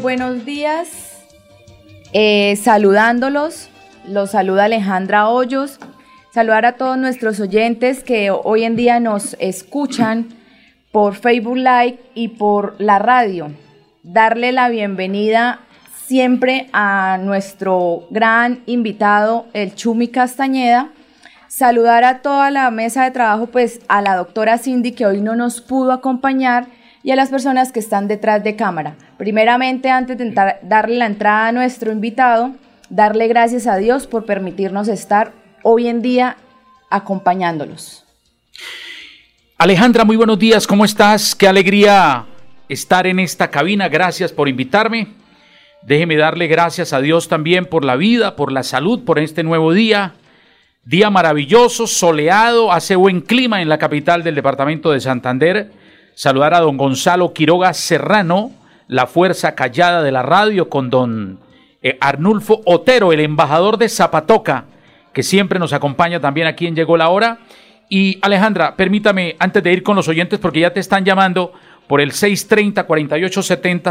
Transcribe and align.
Buenos 0.00 0.46
días. 0.46 0.88
Eh, 2.12 2.56
saludándolos, 2.56 3.68
los 4.06 4.30
saluda 4.30 4.64
Alejandra 4.64 5.28
Hoyos. 5.28 5.78
Saludar 6.32 6.64
a 6.64 6.72
todos 6.72 6.96
nuestros 6.96 7.38
oyentes 7.40 8.02
que 8.02 8.30
hoy 8.30 8.64
en 8.64 8.76
día 8.76 8.98
nos 9.00 9.36
escuchan 9.40 10.28
por 10.90 11.16
Facebook 11.16 11.56
Live 11.56 11.98
y 12.14 12.28
por 12.28 12.76
la 12.78 12.98
radio. 12.98 13.52
Darle 14.02 14.52
la 14.52 14.68
bienvenida 14.68 15.60
siempre 16.06 16.68
a 16.72 17.18
nuestro 17.20 18.06
gran 18.10 18.62
invitado, 18.66 19.46
el 19.52 19.74
Chumi 19.74 20.08
Castañeda. 20.08 20.90
Saludar 21.48 22.04
a 22.04 22.22
toda 22.22 22.50
la 22.50 22.70
mesa 22.70 23.04
de 23.04 23.10
trabajo, 23.10 23.48
pues 23.48 23.80
a 23.88 24.00
la 24.00 24.16
doctora 24.16 24.56
Cindy 24.56 24.92
que 24.92 25.06
hoy 25.06 25.20
no 25.20 25.36
nos 25.36 25.60
pudo 25.60 25.92
acompañar 25.92 26.68
y 27.02 27.10
a 27.10 27.16
las 27.16 27.30
personas 27.30 27.72
que 27.72 27.80
están 27.80 28.08
detrás 28.08 28.44
de 28.44 28.56
cámara. 28.56 28.96
Primeramente, 29.16 29.90
antes 29.90 30.18
de 30.18 30.32
darle 30.62 30.96
la 30.96 31.06
entrada 31.06 31.48
a 31.48 31.52
nuestro 31.52 31.92
invitado, 31.92 32.52
darle 32.88 33.28
gracias 33.28 33.66
a 33.66 33.76
Dios 33.76 34.06
por 34.06 34.26
permitirnos 34.26 34.88
estar 34.88 35.32
hoy 35.62 35.88
en 35.88 36.02
día 36.02 36.36
acompañándolos. 36.90 38.04
Alejandra, 39.56 40.04
muy 40.04 40.16
buenos 40.16 40.38
días, 40.38 40.66
¿cómo 40.66 40.84
estás? 40.84 41.34
Qué 41.34 41.46
alegría 41.46 42.26
estar 42.68 43.06
en 43.06 43.18
esta 43.18 43.50
cabina, 43.50 43.88
gracias 43.88 44.32
por 44.32 44.48
invitarme. 44.48 45.08
Déjeme 45.82 46.16
darle 46.16 46.46
gracias 46.46 46.92
a 46.92 47.00
Dios 47.00 47.28
también 47.28 47.66
por 47.66 47.84
la 47.84 47.96
vida, 47.96 48.36
por 48.36 48.52
la 48.52 48.62
salud, 48.62 49.04
por 49.04 49.18
este 49.18 49.42
nuevo 49.42 49.72
día. 49.72 50.14
Día 50.84 51.10
maravilloso, 51.10 51.86
soleado, 51.86 52.72
hace 52.72 52.96
buen 52.96 53.20
clima 53.20 53.62
en 53.62 53.68
la 53.68 53.78
capital 53.78 54.22
del 54.22 54.34
departamento 54.34 54.90
de 54.92 55.00
Santander. 55.00 55.70
Saludar 56.14 56.54
a 56.54 56.60
don 56.60 56.76
Gonzalo 56.76 57.32
Quiroga 57.32 57.72
Serrano, 57.72 58.52
la 58.88 59.06
fuerza 59.06 59.54
callada 59.54 60.02
de 60.02 60.12
la 60.12 60.22
radio, 60.22 60.68
con 60.68 60.90
don 60.90 61.38
eh, 61.82 61.96
Arnulfo 62.00 62.60
Otero, 62.66 63.12
el 63.12 63.20
embajador 63.20 63.78
de 63.78 63.88
Zapatoca, 63.88 64.64
que 65.12 65.22
siempre 65.22 65.58
nos 65.58 65.72
acompaña 65.72 66.20
también 66.20 66.46
aquí 66.46 66.66
en 66.66 66.76
Llegó 66.76 66.96
la 66.96 67.08
Hora. 67.08 67.38
Y 67.88 68.18
Alejandra, 68.22 68.76
permítame, 68.76 69.36
antes 69.38 69.62
de 69.62 69.72
ir 69.72 69.82
con 69.82 69.96
los 69.96 70.08
oyentes, 70.08 70.38
porque 70.38 70.60
ya 70.60 70.72
te 70.72 70.80
están 70.80 71.04
llamando 71.04 71.52
por 71.88 72.00
el 72.00 72.12
630-4870, 72.12 73.82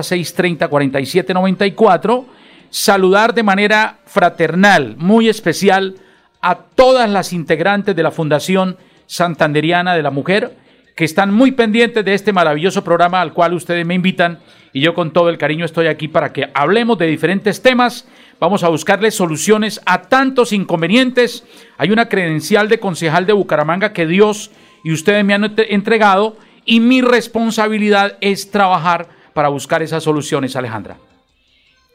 630-4794, 0.70 2.25
saludar 2.70 3.34
de 3.34 3.44
manera 3.44 4.00
fraternal, 4.06 4.96
muy 4.97 5.28
especial, 5.28 5.96
a 6.41 6.56
todas 6.56 7.09
las 7.09 7.34
integrantes 7.34 7.96
de 7.96 8.03
la 8.03 8.12
Fundación 8.12 8.78
Santanderiana 9.06 9.96
de 9.96 10.03
la 10.03 10.12
Mujer, 10.12 10.56
que 10.99 11.05
están 11.05 11.33
muy 11.33 11.53
pendientes 11.53 12.03
de 12.03 12.13
este 12.13 12.33
maravilloso 12.33 12.83
programa 12.83 13.21
al 13.21 13.31
cual 13.31 13.53
ustedes 13.53 13.85
me 13.85 13.93
invitan 13.95 14.39
y 14.73 14.81
yo 14.81 14.93
con 14.93 15.13
todo 15.13 15.29
el 15.29 15.37
cariño 15.37 15.63
estoy 15.63 15.87
aquí 15.87 16.09
para 16.09 16.33
que 16.33 16.49
hablemos 16.53 16.97
de 16.97 17.07
diferentes 17.07 17.61
temas. 17.61 18.05
Vamos 18.37 18.65
a 18.65 18.67
buscarle 18.67 19.09
soluciones 19.09 19.79
a 19.85 20.01
tantos 20.01 20.51
inconvenientes. 20.51 21.45
Hay 21.77 21.91
una 21.91 22.09
credencial 22.09 22.67
de 22.67 22.81
concejal 22.81 23.25
de 23.25 23.31
Bucaramanga 23.31 23.93
que 23.93 24.07
Dios 24.07 24.51
y 24.83 24.91
ustedes 24.91 25.23
me 25.23 25.33
han 25.33 25.45
entre- 25.45 25.73
entregado 25.73 26.35
y 26.65 26.81
mi 26.81 26.99
responsabilidad 26.99 28.17
es 28.19 28.51
trabajar 28.51 29.07
para 29.33 29.47
buscar 29.47 29.81
esas 29.81 30.03
soluciones, 30.03 30.57
Alejandra. 30.57 30.97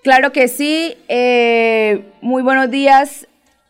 Claro 0.03 0.33
que 0.33 0.49
sí. 0.49 0.97
eh, 1.09 2.07
muy 2.23 2.43
buenos 2.43 2.71
días 2.71 3.27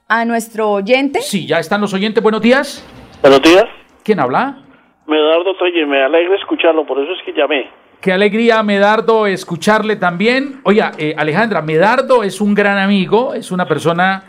a 0.06 0.24
nuestro 0.26 0.70
oyente. 0.70 1.22
Sí, 1.22 1.44
ya 1.44 1.58
están 1.58 1.80
los 1.80 1.92
oyentes. 1.92 2.22
Buenos 2.22 2.40
días. 2.40 2.84
Buenos 3.20 3.42
días. 3.42 3.64
¿Quién 4.04 4.20
habla? 4.20 4.60
Medardo 5.06 5.54
Treyes, 5.56 5.86
me 5.86 6.02
alegra 6.02 6.36
escucharlo, 6.36 6.86
por 6.86 6.98
eso 6.98 7.12
es 7.12 7.22
que 7.24 7.32
llamé. 7.32 7.68
Qué 8.00 8.12
alegría, 8.12 8.62
Medardo, 8.62 9.26
escucharle 9.26 9.96
también. 9.96 10.60
Oiga, 10.64 10.92
eh, 10.98 11.14
Alejandra, 11.16 11.62
Medardo 11.62 12.22
es 12.22 12.40
un 12.40 12.54
gran 12.54 12.78
amigo, 12.78 13.34
es 13.34 13.50
una 13.50 13.66
persona 13.66 14.24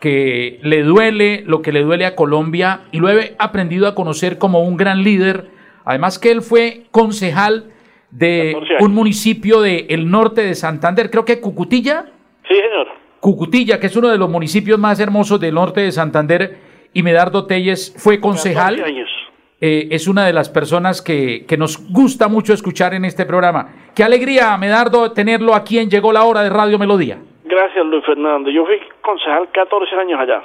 que 0.00 0.60
le 0.62 0.82
duele 0.82 1.42
lo 1.46 1.60
que 1.60 1.72
le 1.72 1.82
duele 1.82 2.06
a 2.06 2.14
Colombia 2.14 2.82
y 2.92 2.98
lo 3.00 3.10
he 3.10 3.34
aprendido 3.38 3.86
a 3.88 3.94
conocer 3.94 4.38
como 4.38 4.62
un 4.62 4.76
gran 4.76 5.02
líder. 5.02 5.48
Además 5.84 6.18
que 6.18 6.30
él 6.30 6.42
fue 6.42 6.84
concejal 6.90 7.72
de 8.10 8.52
14 8.54 8.74
años. 8.74 8.86
un 8.86 8.94
municipio 8.94 9.60
del 9.60 10.10
norte 10.10 10.42
de 10.42 10.54
Santander, 10.54 11.10
creo 11.10 11.24
que 11.24 11.40
Cucutilla. 11.40 12.06
Sí, 12.46 12.54
señor. 12.54 12.88
Cucutilla, 13.20 13.80
que 13.80 13.88
es 13.88 13.96
uno 13.96 14.08
de 14.08 14.18
los 14.18 14.30
municipios 14.30 14.78
más 14.78 15.00
hermosos 15.00 15.40
del 15.40 15.54
norte 15.54 15.80
de 15.80 15.92
Santander, 15.92 16.58
y 16.94 17.02
Medardo 17.02 17.46
Telles 17.46 17.94
fue 17.98 18.20
concejal. 18.20 18.76
14 18.76 18.84
años. 18.84 19.17
Eh, 19.60 19.88
es 19.90 20.06
una 20.06 20.24
de 20.24 20.32
las 20.32 20.48
personas 20.48 21.02
que, 21.02 21.44
que 21.46 21.56
nos 21.56 21.78
gusta 21.92 22.28
mucho 22.28 22.52
escuchar 22.52 22.94
en 22.94 23.04
este 23.04 23.26
programa. 23.26 23.90
Qué 23.94 24.04
alegría, 24.04 24.56
Medardo, 24.56 25.12
tenerlo 25.12 25.54
aquí 25.54 25.78
en 25.78 25.90
Llegó 25.90 26.12
la 26.12 26.22
Hora 26.22 26.42
de 26.42 26.50
Radio 26.50 26.78
Melodía. 26.78 27.18
Gracias, 27.44 27.84
Luis 27.86 28.04
Fernando. 28.04 28.50
Yo 28.50 28.64
fui 28.64 28.78
concejal 29.00 29.48
14 29.50 29.96
años 29.96 30.20
allá. 30.20 30.42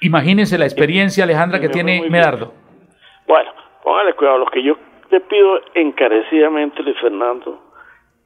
Imagínense 0.00 0.58
la 0.58 0.64
experiencia, 0.64 1.24
Alejandra, 1.24 1.60
que 1.60 1.68
tiene. 1.68 2.08
Medardo. 2.10 2.52
Bueno, 3.28 3.52
póngale 3.84 4.14
cuidado. 4.14 4.38
Lo 4.38 4.46
que 4.46 4.62
yo 4.62 4.76
le 5.10 5.20
pido 5.20 5.60
encarecidamente, 5.74 6.82
Luis 6.82 6.98
Fernando, 7.00 7.62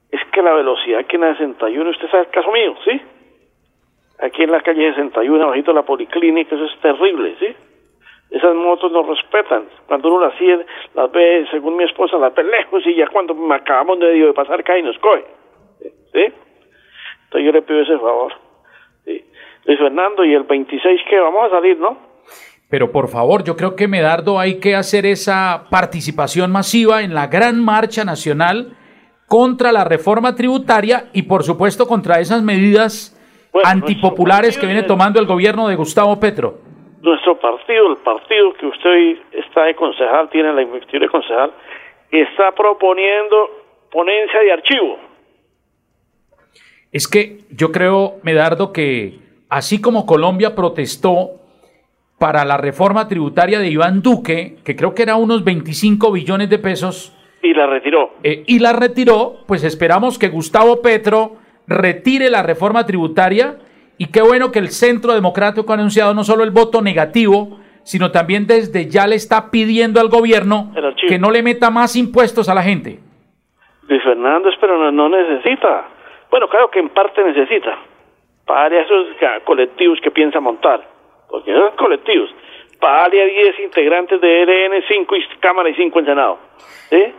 es 0.09 0.21
que 0.31 0.41
la 0.41 0.53
velocidad 0.53 1.05
que 1.05 1.17
en 1.17 1.21
la 1.23 1.33
61, 1.33 1.89
usted 1.89 2.09
sabe 2.09 2.23
el 2.23 2.29
caso 2.29 2.51
mío, 2.51 2.75
¿sí? 2.85 3.01
Aquí 4.19 4.43
en 4.43 4.51
la 4.51 4.61
calle 4.61 4.93
61, 4.93 5.47
bajito 5.47 5.71
de 5.71 5.75
la 5.75 5.85
policlínica, 5.85 6.55
eso 6.55 6.65
es 6.65 6.79
terrible, 6.79 7.35
¿sí? 7.39 7.47
Esas 8.35 8.53
motos 8.53 8.91
no 8.91 9.03
respetan. 9.03 9.63
Cuando 9.87 10.09
uno 10.09 10.27
las 10.27 10.37
sigue, 10.37 10.65
las 10.93 11.09
ve, 11.11 11.45
según 11.51 11.77
mi 11.77 11.85
esposa, 11.85 12.17
las 12.17 12.35
ve 12.35 12.43
lejos 12.43 12.83
y 12.85 12.95
ya 12.95 13.07
cuando 13.07 13.33
me 13.33 13.55
acabamos 13.55 13.97
de, 13.99 14.07
de 14.07 14.33
pasar 14.33 14.61
cae 14.63 14.79
y 14.79 14.83
nos 14.83 14.97
coge. 14.99 15.23
¿Sí? 16.13 16.25
Entonces 17.25 17.45
yo 17.45 17.51
le 17.51 17.61
pido 17.61 17.81
ese 17.81 17.97
favor. 17.97 18.33
¿sí? 19.05 19.23
Luis 19.65 19.79
Fernando, 19.79 20.25
y 20.25 20.33
el 20.33 20.43
26 20.43 21.01
que 21.09 21.19
vamos 21.19 21.43
a 21.45 21.49
salir, 21.49 21.79
¿no? 21.79 21.97
Pero 22.69 22.91
por 22.91 23.07
favor, 23.07 23.43
yo 23.43 23.55
creo 23.55 23.75
que 23.75 23.87
Medardo 23.87 24.37
hay 24.39 24.59
que 24.59 24.75
hacer 24.75 25.05
esa 25.05 25.65
participación 25.69 26.51
masiva 26.51 27.03
en 27.03 27.13
la 27.13 27.27
gran 27.27 27.63
marcha 27.63 28.03
nacional 28.03 28.75
contra 29.27 29.71
la 29.71 29.83
reforma 29.85 30.35
tributaria 30.35 31.05
y 31.13 31.21
por 31.23 31.43
supuesto 31.43 31.87
contra 31.87 32.19
esas 32.19 32.43
medidas 32.43 33.15
Bueno, 33.53 33.69
antipopulares 33.69 34.57
que 34.57 34.65
viene 34.65 34.81
partido- 34.81 34.93
tomando 34.97 35.19
el 35.21 35.25
gobierno 35.25 35.67
de 35.69 35.75
Gustavo 35.75 36.19
Petro. 36.19 36.59
Nuestro 37.05 37.39
partido, 37.39 37.91
el 37.91 37.97
partido 37.97 38.53
que 38.53 38.65
usted 38.65 38.89
hoy 38.89 39.21
está 39.31 39.63
de 39.63 39.75
concejal, 39.75 40.29
tiene 40.29 40.51
la 40.53 40.61
investidura 40.63 41.05
de 41.05 41.09
concejal, 41.11 41.51
está 42.11 42.51
proponiendo 42.51 43.49
ponencia 43.91 44.39
de 44.41 44.51
archivo. 44.51 44.97
Es 46.91 47.07
que 47.07 47.39
yo 47.51 47.71
creo, 47.71 48.15
Medardo, 48.23 48.71
que 48.71 49.19
así 49.49 49.81
como 49.81 50.05
Colombia 50.05 50.55
protestó 50.55 51.31
para 52.17 52.45
la 52.45 52.57
reforma 52.57 53.07
tributaria 53.07 53.59
de 53.59 53.67
Iván 53.69 54.01
Duque, 54.01 54.57
que 54.63 54.75
creo 54.75 54.95
que 54.95 55.03
era 55.03 55.15
unos 55.15 55.43
25 55.43 56.11
billones 56.11 56.49
de 56.49 56.57
pesos, 56.59 57.11
Y 57.43 57.53
la 57.53 57.67
retiró. 57.67 58.11
eh, 58.23 58.43
y 58.47 58.59
la 58.59 58.73
retiró, 58.73 59.39
pues 59.45 59.63
esperamos 59.63 60.17
que 60.17 60.29
Gustavo 60.29 60.81
Petro 60.81 61.35
retire 61.67 62.29
la 62.29 62.41
reforma 62.43 62.85
tributaria 62.85 63.57
y 63.97 64.11
qué 64.11 64.21
bueno 64.21 64.51
que 64.51 64.59
el 64.59 64.69
Centro 64.69 65.13
Democrático 65.13 65.71
ha 65.71 65.75
anunciado 65.75 66.13
no 66.13 66.23
solo 66.23 66.43
el 66.43 66.51
voto 66.51 66.81
negativo, 66.81 67.59
sino 67.83 68.11
también 68.11 68.47
desde 68.47 68.89
ya 68.89 69.07
le 69.07 69.15
está 69.15 69.51
pidiendo 69.51 70.01
al 70.01 70.09
gobierno 70.09 70.71
que 71.07 71.19
no 71.19 71.31
le 71.31 71.43
meta 71.43 71.69
más 71.69 71.95
impuestos 71.95 72.49
a 72.49 72.55
la 72.55 72.63
gente. 72.63 72.99
Luis 73.87 74.03
Fernández, 74.03 74.55
pero 74.59 74.77
no, 74.77 74.91
no 74.91 75.09
necesita. 75.09 75.87
Bueno, 76.31 76.47
claro 76.49 76.69
que 76.71 76.79
en 76.79 76.89
parte 76.89 77.23
necesita. 77.23 77.77
Para 78.45 78.81
esos 78.81 79.07
colectivos 79.43 79.99
que 80.01 80.11
piensa 80.11 80.39
montar. 80.39 80.81
Porque 81.29 81.51
esos 81.51 81.75
colectivos. 81.75 82.29
Pale 82.79 83.21
a 83.21 83.25
10 83.25 83.59
integrantes 83.61 84.19
de 84.19 84.43
ELN, 84.43 84.83
5 84.87 85.15
Cámara 85.39 85.69
y 85.69 85.75
5 85.75 85.99
en 85.99 86.05
Senado. 86.05 86.39
¿Sí? 86.89 87.13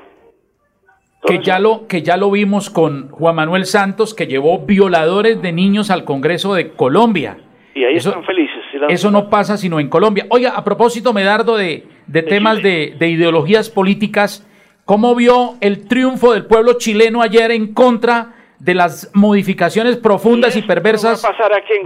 Que 1.27 1.41
ya, 1.43 1.59
lo, 1.59 1.87
que 1.87 2.03
ya 2.03 2.17
lo 2.17 2.31
vimos 2.31 2.71
con 2.71 3.09
Juan 3.11 3.35
Manuel 3.35 3.67
Santos, 3.67 4.15
que 4.15 4.27
llevó 4.27 4.61
violadores 4.61 5.43
de 5.43 5.53
niños 5.53 5.91
al 5.91 6.05
Congreso 6.05 6.55
de 6.55 6.71
Colombia. 6.71 7.39
Y 7.75 7.85
ahí 7.85 7.97
están 7.97 8.25
felices. 8.25 8.63
eso 8.89 9.11
no 9.11 9.29
pasa 9.29 9.57
sino 9.57 9.79
en 9.81 9.89
Colombia. 9.89 10.27
Oiga, 10.31 10.51
a 10.57 10.65
propósito, 10.65 11.13
Medardo, 11.13 11.57
de, 11.57 11.85
de, 12.07 12.23
temas 12.23 12.63
de, 12.63 12.95
de, 12.99 13.09
ideologías 13.09 13.69
políticas, 13.69 14.49
¿cómo 14.85 15.15
vio 15.15 15.55
el 15.61 15.87
triunfo 15.87 16.33
del 16.33 16.47
pueblo 16.47 16.79
chileno 16.79 17.21
ayer 17.21 17.51
en 17.51 17.75
contra 17.75 18.35
de 18.59 18.75
las 18.75 19.11
modificaciones 19.15 19.97
profundas 19.97 20.57
y, 20.57 20.63
perversas 20.63 21.23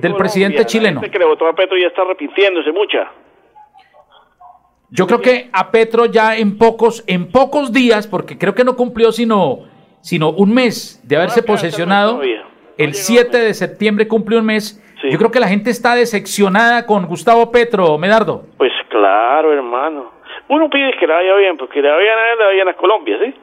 del 0.00 0.14
presidente 0.14 0.64
chileno? 0.64 1.00
que 1.00 1.18
le 1.18 1.24
votó 1.24 1.48
a 1.48 1.54
Petro 1.54 1.76
ya 1.76 1.88
está 1.88 2.02
arrepintiéndose 2.02 2.70
mucha. 2.72 3.10
Yo 4.92 5.06
creo 5.06 5.20
que 5.20 5.48
a 5.52 5.70
Petro 5.70 6.06
ya 6.06 6.36
en 6.36 6.58
pocos, 6.58 7.04
en 7.06 7.30
pocos 7.30 7.72
días, 7.72 8.08
porque 8.08 8.36
creo 8.36 8.54
que 8.54 8.64
no 8.64 8.74
cumplió 8.74 9.12
sino, 9.12 9.60
sino 10.00 10.30
un 10.30 10.52
mes 10.52 11.00
de 11.06 11.16
haberse 11.16 11.42
posesionado, 11.42 12.20
el 12.76 12.94
7 12.94 13.36
de 13.38 13.54
septiembre 13.54 14.08
cumplió 14.08 14.40
un 14.40 14.46
mes. 14.46 14.82
Yo 15.08 15.16
creo 15.16 15.30
que 15.30 15.40
la 15.40 15.48
gente 15.48 15.70
está 15.70 15.94
decepcionada 15.94 16.86
con 16.86 17.06
Gustavo 17.06 17.50
Petro, 17.52 17.96
Medardo. 17.98 18.44
Pues 18.58 18.72
claro, 18.88 19.52
hermano. 19.52 20.12
Uno 20.48 20.68
pide 20.68 20.92
que 20.98 21.06
le 21.06 21.14
vaya 21.14 21.36
bien, 21.36 21.56
porque 21.56 21.80
le 21.80 21.88
vaya 21.88 22.00
bien 22.00 22.18
a 22.18 22.32
él, 22.32 22.38
le 22.38 22.44
vaya 22.44 22.54
bien 22.54 22.68
a 22.68 22.74
Colombia, 22.74 23.18
¿sí? 23.24 23.34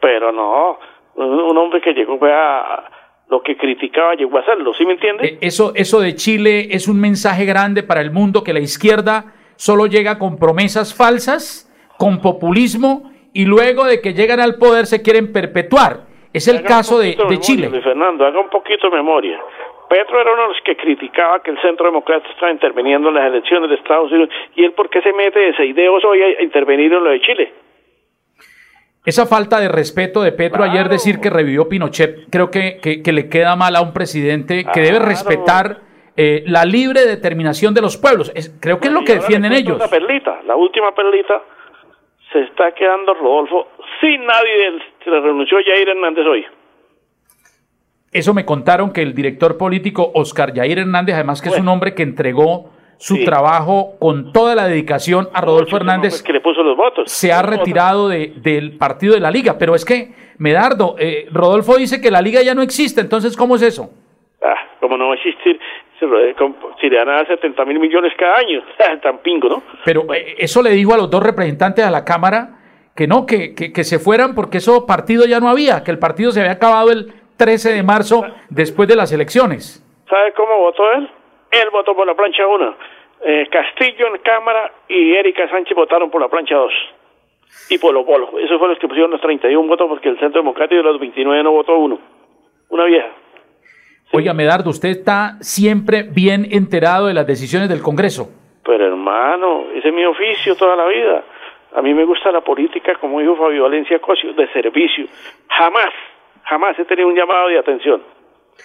Pero 0.00 0.32
no, 0.32 0.78
un 1.16 1.58
hombre 1.58 1.82
que 1.82 1.92
llegó 1.92 2.18
a 2.24 2.90
lo 3.28 3.42
que 3.42 3.56
criticaba 3.56 4.14
llegó 4.14 4.38
a 4.38 4.40
hacerlo, 4.40 4.72
¿sí 4.74 4.84
me 4.86 4.94
entiende? 4.94 5.26
Eh, 5.26 5.38
eso, 5.42 5.72
eso 5.74 6.00
de 6.00 6.14
Chile 6.14 6.68
es 6.70 6.88
un 6.88 7.00
mensaje 7.00 7.44
grande 7.44 7.82
para 7.82 8.00
el 8.00 8.10
mundo 8.10 8.44
que 8.44 8.52
la 8.52 8.60
izquierda 8.60 9.32
solo 9.56 9.86
llega 9.86 10.18
con 10.18 10.38
promesas 10.38 10.94
falsas, 10.94 11.70
con 11.98 12.20
populismo 12.20 13.10
y 13.32 13.44
luego 13.44 13.84
de 13.84 14.00
que 14.00 14.14
llegan 14.14 14.40
al 14.40 14.56
poder 14.56 14.86
se 14.86 15.02
quieren 15.02 15.32
perpetuar. 15.32 16.00
Es 16.32 16.48
el 16.48 16.62
caso 16.62 16.98
de, 16.98 17.16
de, 17.28 17.38
Chile. 17.38 17.70
Fernando, 17.80 18.26
haga 18.26 18.40
un 18.40 18.50
poquito 18.50 18.90
de 18.90 18.96
memoria. 18.96 19.40
Petro 19.88 20.20
era 20.20 20.32
uno 20.32 20.42
de 20.42 20.48
los 20.48 20.56
que 20.64 20.76
criticaba 20.76 21.40
que 21.40 21.52
el 21.52 21.60
Centro 21.60 21.86
Democrático 21.86 22.32
estaba 22.32 22.50
interviniendo 22.50 23.10
en 23.10 23.14
las 23.14 23.26
elecciones 23.26 23.70
de 23.70 23.76
Estados 23.76 24.10
Unidos. 24.10 24.30
¿Y 24.56 24.64
él 24.64 24.72
por 24.72 24.90
qué 24.90 25.00
se 25.02 25.12
mete 25.12 25.38
de 25.38 25.48
ese 25.50 25.66
ideos 25.66 26.04
hoy 26.04 26.20
a 26.22 26.42
intervenir 26.42 26.92
en 26.92 27.04
lo 27.04 27.10
de 27.10 27.20
Chile? 27.20 27.52
Esa 29.04 29.26
falta 29.26 29.60
de 29.60 29.68
respeto 29.68 30.22
de 30.22 30.32
Petro 30.32 30.64
ayer 30.64 30.88
decir 30.88 31.20
que 31.20 31.28
revivió 31.28 31.68
Pinochet, 31.68 32.30
creo 32.30 32.50
que, 32.50 32.78
que, 32.80 33.12
le 33.12 33.28
queda 33.28 33.54
mal 33.54 33.76
a 33.76 33.82
un 33.82 33.92
presidente 33.92 34.64
que 34.72 34.80
debe 34.80 34.98
respetar 34.98 35.82
eh, 36.16 36.44
la 36.46 36.64
libre 36.64 37.06
determinación 37.06 37.74
de 37.74 37.80
los 37.80 37.96
pueblos. 37.96 38.32
creo 38.60 38.78
que 38.78 38.88
es 38.88 38.94
lo 38.94 39.04
que 39.04 39.14
defienden 39.14 39.52
ellos. 39.52 39.78
La 39.78 39.88
perlita, 39.88 40.42
la 40.46 40.56
última 40.56 40.94
perlita, 40.94 41.42
se 42.32 42.40
está 42.42 42.72
quedando 42.72 43.14
Rodolfo 43.14 43.68
sin 44.00 44.24
nadie, 44.24 44.80
se 45.02 45.10
le 45.10 45.20
renunció 45.20 45.58
Jair 45.64 45.88
Hernández 45.88 46.26
hoy. 46.26 46.46
Eso 48.12 48.32
me 48.32 48.44
contaron 48.44 48.92
que 48.92 49.02
el 49.02 49.12
director 49.12 49.58
político 49.58 50.12
Oscar 50.14 50.54
Jair 50.54 50.78
Hernández, 50.78 51.16
además 51.16 51.42
que 51.42 51.48
es 51.48 51.58
un 51.58 51.66
hombre 51.68 51.94
que 51.94 52.04
entregó 52.04 52.70
su 52.96 53.24
trabajo 53.24 53.96
con 53.98 54.32
toda 54.32 54.54
la 54.54 54.66
dedicación 54.66 55.28
a 55.34 55.40
Rodolfo 55.40 55.76
Hernández, 55.76 56.22
que 56.22 56.32
le 56.32 56.40
puso 56.40 56.62
los 56.62 56.76
votos. 56.76 57.10
se 57.10 57.32
ha 57.32 57.42
retirado 57.42 58.08
de, 58.08 58.32
del 58.36 58.76
partido 58.78 59.14
de 59.14 59.20
la 59.20 59.30
liga. 59.30 59.58
Pero 59.58 59.74
es 59.74 59.84
que, 59.84 60.12
Medardo, 60.38 60.96
eh, 60.98 61.26
Rodolfo 61.32 61.76
dice 61.76 62.00
que 62.00 62.10
la 62.10 62.22
liga 62.22 62.40
ya 62.42 62.54
no 62.54 62.62
existe, 62.62 63.00
entonces 63.00 63.36
¿cómo 63.36 63.56
es 63.56 63.62
eso? 63.62 63.90
Ah, 64.42 64.76
como 64.80 64.96
no 64.96 65.08
va 65.08 65.14
a 65.14 65.16
existir, 65.16 65.58
si 65.98 66.90
le 66.90 66.96
dan 66.96 67.08
a 67.08 67.26
70 67.26 67.64
mil 67.64 67.78
millones 67.78 68.12
cada 68.18 68.36
año, 68.38 68.62
tan 69.02 69.18
pingo, 69.18 69.48
¿no? 69.48 69.62
Pero 69.84 70.12
eh, 70.14 70.36
eso 70.38 70.62
le 70.62 70.70
dijo 70.70 70.94
a 70.94 70.96
los 70.96 71.10
dos 71.10 71.22
representantes 71.22 71.84
de 71.84 71.90
la 71.90 72.04
Cámara 72.04 72.58
que 72.94 73.06
no, 73.06 73.26
que, 73.26 73.54
que, 73.54 73.84
se 73.84 73.98
fueran 73.98 74.34
porque 74.34 74.58
eso 74.58 74.86
partido 74.86 75.24
ya 75.26 75.40
no 75.40 75.48
había, 75.48 75.82
que 75.82 75.90
el 75.90 75.98
partido 75.98 76.30
se 76.30 76.40
había 76.40 76.52
acabado 76.52 76.92
el 76.92 77.12
13 77.36 77.72
de 77.72 77.82
marzo 77.82 78.24
después 78.50 78.88
de 78.88 78.96
las 78.96 79.12
elecciones. 79.12 79.82
¿Sabe 80.08 80.32
cómo 80.32 80.58
votó 80.58 80.92
él? 80.92 81.10
Él 81.50 81.70
votó 81.72 81.94
por 81.94 82.06
la 82.06 82.14
plancha 82.14 82.46
1. 82.46 82.76
Eh, 83.26 83.48
Castillo 83.50 84.14
en 84.14 84.20
Cámara 84.22 84.70
y 84.88 85.14
Erika 85.14 85.48
Sánchez 85.48 85.74
votaron 85.74 86.10
por 86.10 86.20
la 86.20 86.28
plancha 86.28 86.54
2. 86.54 86.72
Y 87.70 87.78
Polo 87.78 88.04
Polo. 88.04 88.38
Esos 88.38 88.58
fueron 88.58 88.70
los 88.70 88.78
que 88.78 88.88
pusieron 88.88 89.10
los 89.10 89.20
31 89.20 89.66
votos 89.66 89.88
porque 89.88 90.08
el 90.08 90.18
Centro 90.18 90.40
Democrático 90.42 90.76
de 90.76 90.82
los 90.82 91.00
29 91.00 91.42
no 91.42 91.52
votó 91.52 91.76
uno. 91.76 91.98
Una 92.68 92.84
vieja. 92.84 93.08
Oiga, 94.16 94.32
Medardo, 94.32 94.70
usted 94.70 94.90
está 94.90 95.38
siempre 95.40 96.04
bien 96.04 96.46
enterado 96.52 97.08
de 97.08 97.14
las 97.14 97.26
decisiones 97.26 97.68
del 97.68 97.82
Congreso. 97.82 98.28
Pero 98.64 98.86
hermano, 98.86 99.66
ese 99.74 99.88
es 99.88 99.94
mi 99.94 100.04
oficio 100.04 100.54
toda 100.54 100.76
la 100.76 100.86
vida. 100.86 101.24
A 101.74 101.82
mí 101.82 101.92
me 101.92 102.04
gusta 102.04 102.30
la 102.30 102.40
política, 102.40 102.94
como 103.00 103.18
dijo 103.18 103.34
Fabio 103.34 103.64
Valencia 103.64 103.98
Cosio, 103.98 104.32
de 104.32 104.46
servicio. 104.52 105.06
Jamás, 105.48 105.90
jamás 106.44 106.78
he 106.78 106.84
tenido 106.84 107.08
un 107.08 107.16
llamado 107.16 107.48
de 107.48 107.58
atención. 107.58 108.02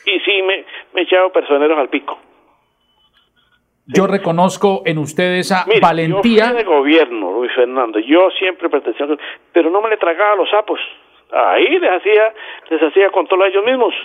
Y 0.05 0.19
sí 0.19 0.39
me, 0.43 0.65
me 0.93 1.01
he 1.01 1.03
echado 1.05 1.31
personeros 1.31 1.79
al 1.79 1.89
pico. 1.89 2.19
Yo 3.87 4.05
reconozco 4.05 4.83
en 4.85 4.99
usted 4.99 5.39
esa 5.39 5.65
valentía. 5.81 6.43
Yo 6.43 6.49
fui 6.49 6.57
de 6.57 6.63
gobierno, 6.63 7.31
Luis 7.31 7.51
Fernando. 7.55 7.97
Yo 7.97 8.29
siempre 8.37 8.69
pertenecía, 8.69 9.07
pero 9.51 9.71
no 9.71 9.81
me 9.81 9.89
le 9.89 9.97
tragaba 9.97 10.35
los 10.35 10.49
sapos. 10.51 10.79
Ahí 11.31 11.79
les 11.79 11.91
hacía, 11.91 12.33
les 12.69 12.83
hacía 12.83 13.09
control 13.09 13.41
a 13.41 13.47
ellos 13.47 13.65
mismos. 13.65 13.95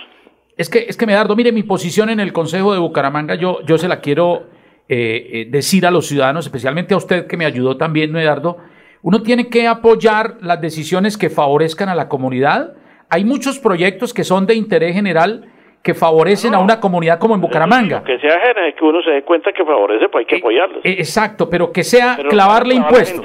Es 0.57 0.69
que, 0.69 0.85
es 0.87 0.95
que 0.95 1.05
Medardo, 1.05 1.35
mire, 1.35 1.51
mi 1.51 1.63
posición 1.63 2.09
en 2.09 2.19
el 2.19 2.31
Consejo 2.31 2.73
de 2.73 2.79
Bucaramanga, 2.79 3.35
yo, 3.35 3.61
yo 3.65 3.77
se 3.77 3.87
la 3.87 3.99
quiero 3.99 4.43
eh, 4.87 5.29
eh, 5.31 5.47
decir 5.49 5.85
a 5.85 5.91
los 5.91 6.07
ciudadanos, 6.07 6.45
especialmente 6.45 6.93
a 6.93 6.97
usted 6.97 7.27
que 7.27 7.37
me 7.37 7.45
ayudó 7.45 7.75
también, 7.75 8.11
Medardo. 8.11 8.57
Uno 9.01 9.21
tiene 9.21 9.49
que 9.49 9.67
apoyar 9.67 10.37
las 10.41 10.61
decisiones 10.61 11.17
que 11.17 11.29
favorezcan 11.29 11.89
a 11.89 11.95
la 11.95 12.07
comunidad. 12.07 12.73
Hay 13.09 13.25
muchos 13.25 13.59
proyectos 13.59 14.13
que 14.13 14.23
son 14.23 14.45
de 14.45 14.55
interés 14.55 14.93
general 14.93 15.49
que 15.83 15.93
favorecen 15.93 16.55
a 16.55 16.59
una 16.59 16.79
comunidad 16.79 17.19
como 17.19 17.35
en 17.35 17.41
Bucaramanga. 17.41 18.03
Que 18.03 18.17
sea 18.17 18.39
que 18.75 18.83
uno 18.83 19.03
se 19.03 19.11
dé 19.11 19.23
cuenta 19.23 19.51
que 19.53 19.63
favorece, 19.63 20.09
pues 20.09 20.23
hay 20.23 20.25
que 20.25 20.35
eh, 20.35 20.39
apoyarlos. 20.39 20.79
exacto, 20.83 21.49
pero 21.49 21.71
que 21.71 21.83
sea 21.83 22.17
clavarle 22.29 22.73
impuestos. 22.75 23.23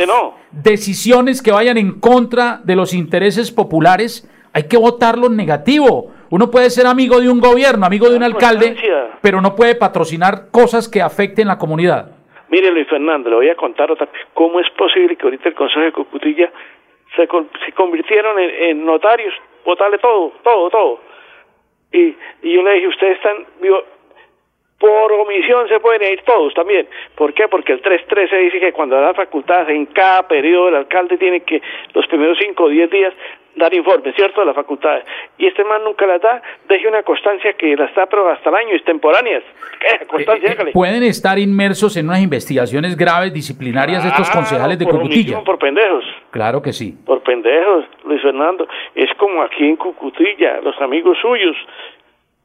Decisiones 0.50 1.42
que 1.42 1.52
vayan 1.52 1.78
en 1.78 2.00
contra 2.00 2.60
de 2.64 2.76
los 2.76 2.92
intereses 2.92 3.50
populares, 3.50 4.28
hay 4.52 4.64
que 4.64 4.76
votarlo 4.76 5.28
en 5.28 5.36
negativo. 5.36 6.12
Uno 6.30 6.50
puede 6.50 6.70
ser 6.70 6.86
amigo 6.86 7.20
de 7.20 7.28
un 7.28 7.40
gobierno, 7.40 7.84
amigo 7.84 8.08
de 8.08 8.16
un 8.16 8.22
alcalde, 8.22 8.76
pero 9.20 9.40
no 9.40 9.56
puede 9.56 9.74
patrocinar 9.74 10.50
cosas 10.52 10.88
que 10.88 11.02
afecten 11.02 11.48
la 11.48 11.58
comunidad. 11.58 12.12
Mire, 12.48 12.70
Luis 12.70 12.88
Fernando, 12.88 13.30
le 13.30 13.36
voy 13.36 13.48
a 13.48 13.56
contar 13.56 13.90
otra. 13.90 14.08
¿Cómo 14.34 14.60
es 14.60 14.70
posible 14.70 15.16
que 15.16 15.24
ahorita 15.24 15.48
el 15.48 15.54
Consejo 15.54 15.80
de 15.80 15.92
Cocutilla 15.92 16.50
se, 17.16 17.28
se 17.64 17.72
convirtieron 17.72 18.38
en, 18.38 18.84
notarios? 18.84 19.34
Votarle 19.64 19.98
todo, 19.98 20.32
todo, 20.42 20.70
todo. 20.70 21.00
Y, 21.92 22.14
y 22.42 22.54
yo 22.54 22.62
le 22.62 22.74
dije, 22.74 22.88
ustedes 22.88 23.16
están, 23.16 23.46
por 24.80 25.12
omisión 25.12 25.68
se 25.68 25.78
pueden 25.78 26.10
ir 26.10 26.22
todos 26.22 26.54
también. 26.54 26.88
¿Por 27.14 27.34
qué? 27.34 27.48
Porque 27.48 27.72
el 27.72 27.82
313 27.82 28.36
dice 28.36 28.60
que 28.60 28.72
cuando 28.72 28.98
da 28.98 29.12
facultades 29.14 29.68
en 29.68 29.86
cada 29.86 30.26
periodo 30.26 30.68
el 30.68 30.76
alcalde 30.76 31.18
tiene 31.18 31.40
que 31.40 31.60
los 31.92 32.06
primeros 32.06 32.38
5 32.40 32.64
o 32.64 32.68
10 32.68 32.90
días 32.90 33.14
dar 33.56 33.72
informes, 33.74 34.14
¿cierto?, 34.14 34.40
de 34.40 34.46
las 34.46 34.54
facultades. 34.54 35.04
Y 35.38 35.46
este 35.46 35.64
man 35.64 35.82
nunca 35.84 36.06
las 36.06 36.20
da, 36.20 36.42
deje 36.68 36.88
una 36.88 37.02
constancia 37.02 37.52
que 37.54 37.76
las 37.76 37.88
está 37.90 38.06
pero 38.06 38.28
hasta 38.28 38.48
el 38.50 38.56
año, 38.56 38.74
extemporáneas. 38.74 39.42
Constancia, 40.06 40.50
eh, 40.50 40.56
eh, 40.58 40.70
pueden 40.72 41.02
estar 41.02 41.38
inmersos 41.38 41.96
en 41.96 42.06
unas 42.06 42.20
investigaciones 42.22 42.96
graves, 42.96 43.32
disciplinarias, 43.32 44.04
estos 44.04 44.30
concejales 44.30 44.78
de 44.78 44.86
Cucutilla. 44.86 45.42
Por 45.44 45.58
pendejos. 45.58 46.04
Claro 46.30 46.62
que 46.62 46.72
sí. 46.72 46.94
Por 47.04 47.22
pendejos, 47.22 47.84
Luis 48.04 48.22
Fernando. 48.22 48.66
Es 48.94 49.10
como 49.16 49.42
aquí 49.42 49.64
en 49.64 49.76
Cucutilla, 49.76 50.60
los 50.60 50.80
amigos 50.80 51.18
suyos 51.20 51.56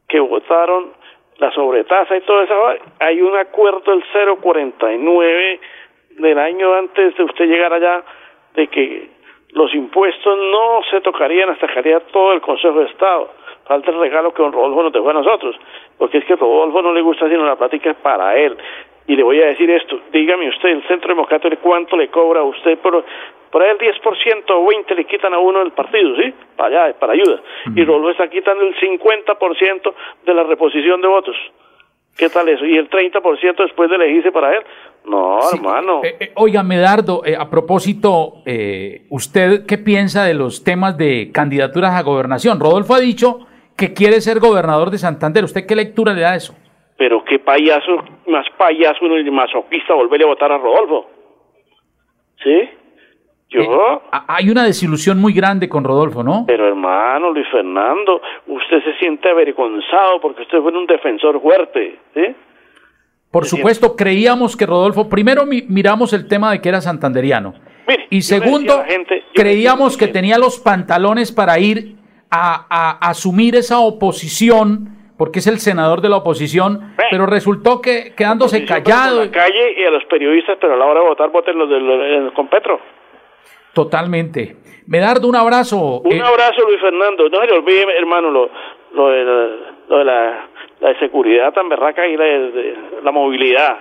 que 0.08 0.20
votaron 0.20 0.92
la 1.38 1.52
sobretasa 1.52 2.16
y 2.18 2.22
todo 2.22 2.42
eso. 2.42 2.54
Hay 3.00 3.22
un 3.22 3.36
acuerdo 3.38 3.92
del 3.92 4.04
049 4.42 5.60
del 6.18 6.40
año 6.40 6.74
antes 6.74 7.16
de 7.18 7.24
usted 7.24 7.46
llegar 7.46 7.74
allá 7.74 8.04
de 8.56 8.68
que 8.68 9.15
los 9.52 9.74
impuestos 9.74 10.38
no 10.38 10.82
se 10.90 11.02
tocarían 11.02 11.50
hasta 11.50 11.68
que 11.68 11.80
haría 11.80 12.00
todo 12.00 12.34
el 12.34 12.42
Consejo 12.42 12.80
de 12.80 12.86
Estado. 12.86 13.30
Falta 13.66 13.90
el 13.90 14.00
regalo 14.00 14.34
que 14.34 14.44
Rodolfo 14.44 14.84
nos 14.84 14.94
dejó 14.94 15.10
a 15.10 15.14
nosotros, 15.14 15.56
porque 15.98 16.20
es 16.20 16.26
que 16.26 16.34
a 16.34 16.38
Rodolfo 16.38 16.82
no 16.82 16.94
le 16.94 17.02
gusta 17.02 17.28
sino 17.28 17.46
la 17.46 17.56
plática 17.56 17.94
para 17.94 18.36
él. 18.36 18.58
Y 19.08 19.16
le 19.16 19.24
voy 19.24 19.42
a 19.42 19.48
decir 19.48 19.70
esto, 19.70 20.00
dígame 20.12 20.50
usted, 20.50 20.70
el 20.70 20.88
Centro 20.88 21.10
Democrático, 21.10 21.58
¿cuánto 21.62 21.96
le 21.96 22.10
cobra 22.10 22.42
a 22.42 22.44
usted 22.44 22.78
por, 22.80 23.04
por 23.52 23.62
ahí 23.62 23.70
el 23.70 23.78
10% 23.78 24.44
o 24.50 24.66
20% 24.68 24.96
le 24.96 25.06
quitan 25.06 25.34
a 25.34 25.40
uno 25.40 25.60
del 25.60 25.72
partido, 25.72 26.16
¿sí? 26.16 26.34
Para 26.56 26.86
allá, 26.86 27.00
para 27.00 27.14
ayuda. 27.14 27.42
Y 27.76 27.86
Rodolfo 27.86 28.10
está 28.10 28.28
quitando 28.28 28.64
el 28.64 28.76
50% 28.76 29.94
de 30.26 30.34
la 30.34 30.44
reposición 30.44 31.02
de 31.02 31.08
votos. 31.08 31.36
¿Qué 32.18 32.30
tal 32.30 32.50
eso? 32.50 32.66
¿Y 32.66 32.78
el 32.78 32.90
30% 32.90 33.56
después 33.58 33.90
de 33.90 33.96
elegirse 33.98 34.32
para 34.32 34.56
él? 34.56 34.64
No, 35.08 35.40
hermano. 35.54 36.02
Eh, 36.04 36.18
eh, 36.20 36.32
oiga, 36.36 36.64
Medardo, 36.64 37.24
eh, 37.26 37.36
a 37.38 37.50
propósito, 37.50 38.42
¿usted 39.10 39.66
qué 39.66 39.78
piensa 39.78 40.24
de 40.24 40.34
los 40.34 40.64
temas 40.64 40.98
de 40.98 41.32
candidaturas 41.32 41.94
a 41.94 42.04
gobernación? 42.04 42.60
Rodolfo 42.60 42.96
ha 42.96 43.00
dicho 43.00 43.46
que 43.78 43.94
quiere 43.94 44.22
ser 44.22 44.40
gobernador 44.40 44.90
de 44.90 44.98
Santander. 44.98 45.44
¿Usted 45.44 45.66
qué 45.66 45.76
lectura 45.76 46.14
le 46.14 46.22
da 46.22 46.32
a 46.32 46.36
eso? 46.36 46.56
Pero 46.98 47.24
qué 47.26 47.40
payaso, 47.40 48.04
más 48.28 48.46
payaso 48.58 49.06
uno 49.06 49.32
masoquista 49.32 49.94
volverle 49.94 50.26
a 50.26 50.30
votar 50.30 50.52
a 50.52 50.58
Rodolfo. 50.58 51.10
¿Sí? 52.42 52.70
Yo. 53.50 53.62
Eh, 53.62 54.00
hay 54.28 54.50
una 54.50 54.64
desilusión 54.64 55.20
muy 55.20 55.34
grande 55.34 55.70
con 55.70 55.84
Rodolfo, 55.84 56.24
¿no? 56.24 56.46
Pero 56.48 56.68
hermano 56.68 57.32
Luis 57.32 57.48
Fernando, 57.52 58.22
usted 58.48 58.84
se 58.84 58.98
siente 58.98 59.30
avergonzado 59.30 60.20
porque 60.22 60.44
usted 60.44 60.60
fue 60.62 60.72
un 60.72 60.88
defensor 60.88 61.42
fuerte, 61.42 62.00
¿sí? 62.14 62.36
Por 63.36 63.44
supuesto, 63.44 63.98
creíamos 63.98 64.56
que 64.56 64.66
Rodolfo, 64.66 65.10
primero 65.10 65.44
miramos 65.46 66.14
el 66.14 66.26
tema 66.30 66.54
de 66.54 66.62
que 66.62 66.70
era 66.70 66.80
santanderiano. 66.80 67.54
y 68.10 68.22
segundo, 68.22 68.82
creíamos 69.34 69.98
que 69.98 70.08
tenía 70.08 70.38
los 70.38 70.58
pantalones 70.58 71.34
para 71.34 71.60
ir 71.60 71.98
a, 72.32 72.98
asumir 73.02 73.58
esa 73.58 73.80
oposición, 73.80 74.88
porque 75.18 75.40
es 75.40 75.48
el 75.48 75.60
senador 75.60 76.00
de 76.00 76.08
la 76.08 76.16
oposición, 76.16 76.96
pero 77.12 77.26
resultó 77.26 77.82
que 77.82 78.14
quedándose 78.16 78.64
callado. 78.64 79.24
En 79.24 79.32
la 79.32 79.38
calle 79.38 79.82
y 79.82 79.84
a 79.84 79.92
los 79.92 80.06
periodistas, 80.06 80.58
pero 80.62 80.76
a 80.76 80.78
la 80.78 80.86
hora 80.86 81.02
de 81.02 81.06
votar, 81.06 81.30
voten 81.30 81.60
los 81.60 81.70
del, 81.70 82.32
con 82.34 82.48
Petro. 82.48 82.80
Totalmente. 83.74 84.56
Medardo, 84.88 85.28
un 85.28 85.36
abrazo. 85.36 86.00
Un 86.06 86.14
eh, 86.14 86.22
abrazo, 86.22 86.62
Luis 86.70 86.80
Fernando. 86.80 87.28
No 87.28 87.42
se 87.42 87.48
le 87.48 87.52
olvide, 87.52 87.86
hermano, 87.98 88.32
lo, 88.32 88.50
lo 88.94 89.10
de 89.10 90.06
la 90.06 90.48
la 90.82 90.98
seguridad 91.00 91.54
tan 91.54 91.70
berraca 91.70 92.06
y 92.06 92.18
la, 92.18 92.24
de, 92.26 92.76
la 93.04 93.12
movilidad. 93.12 93.78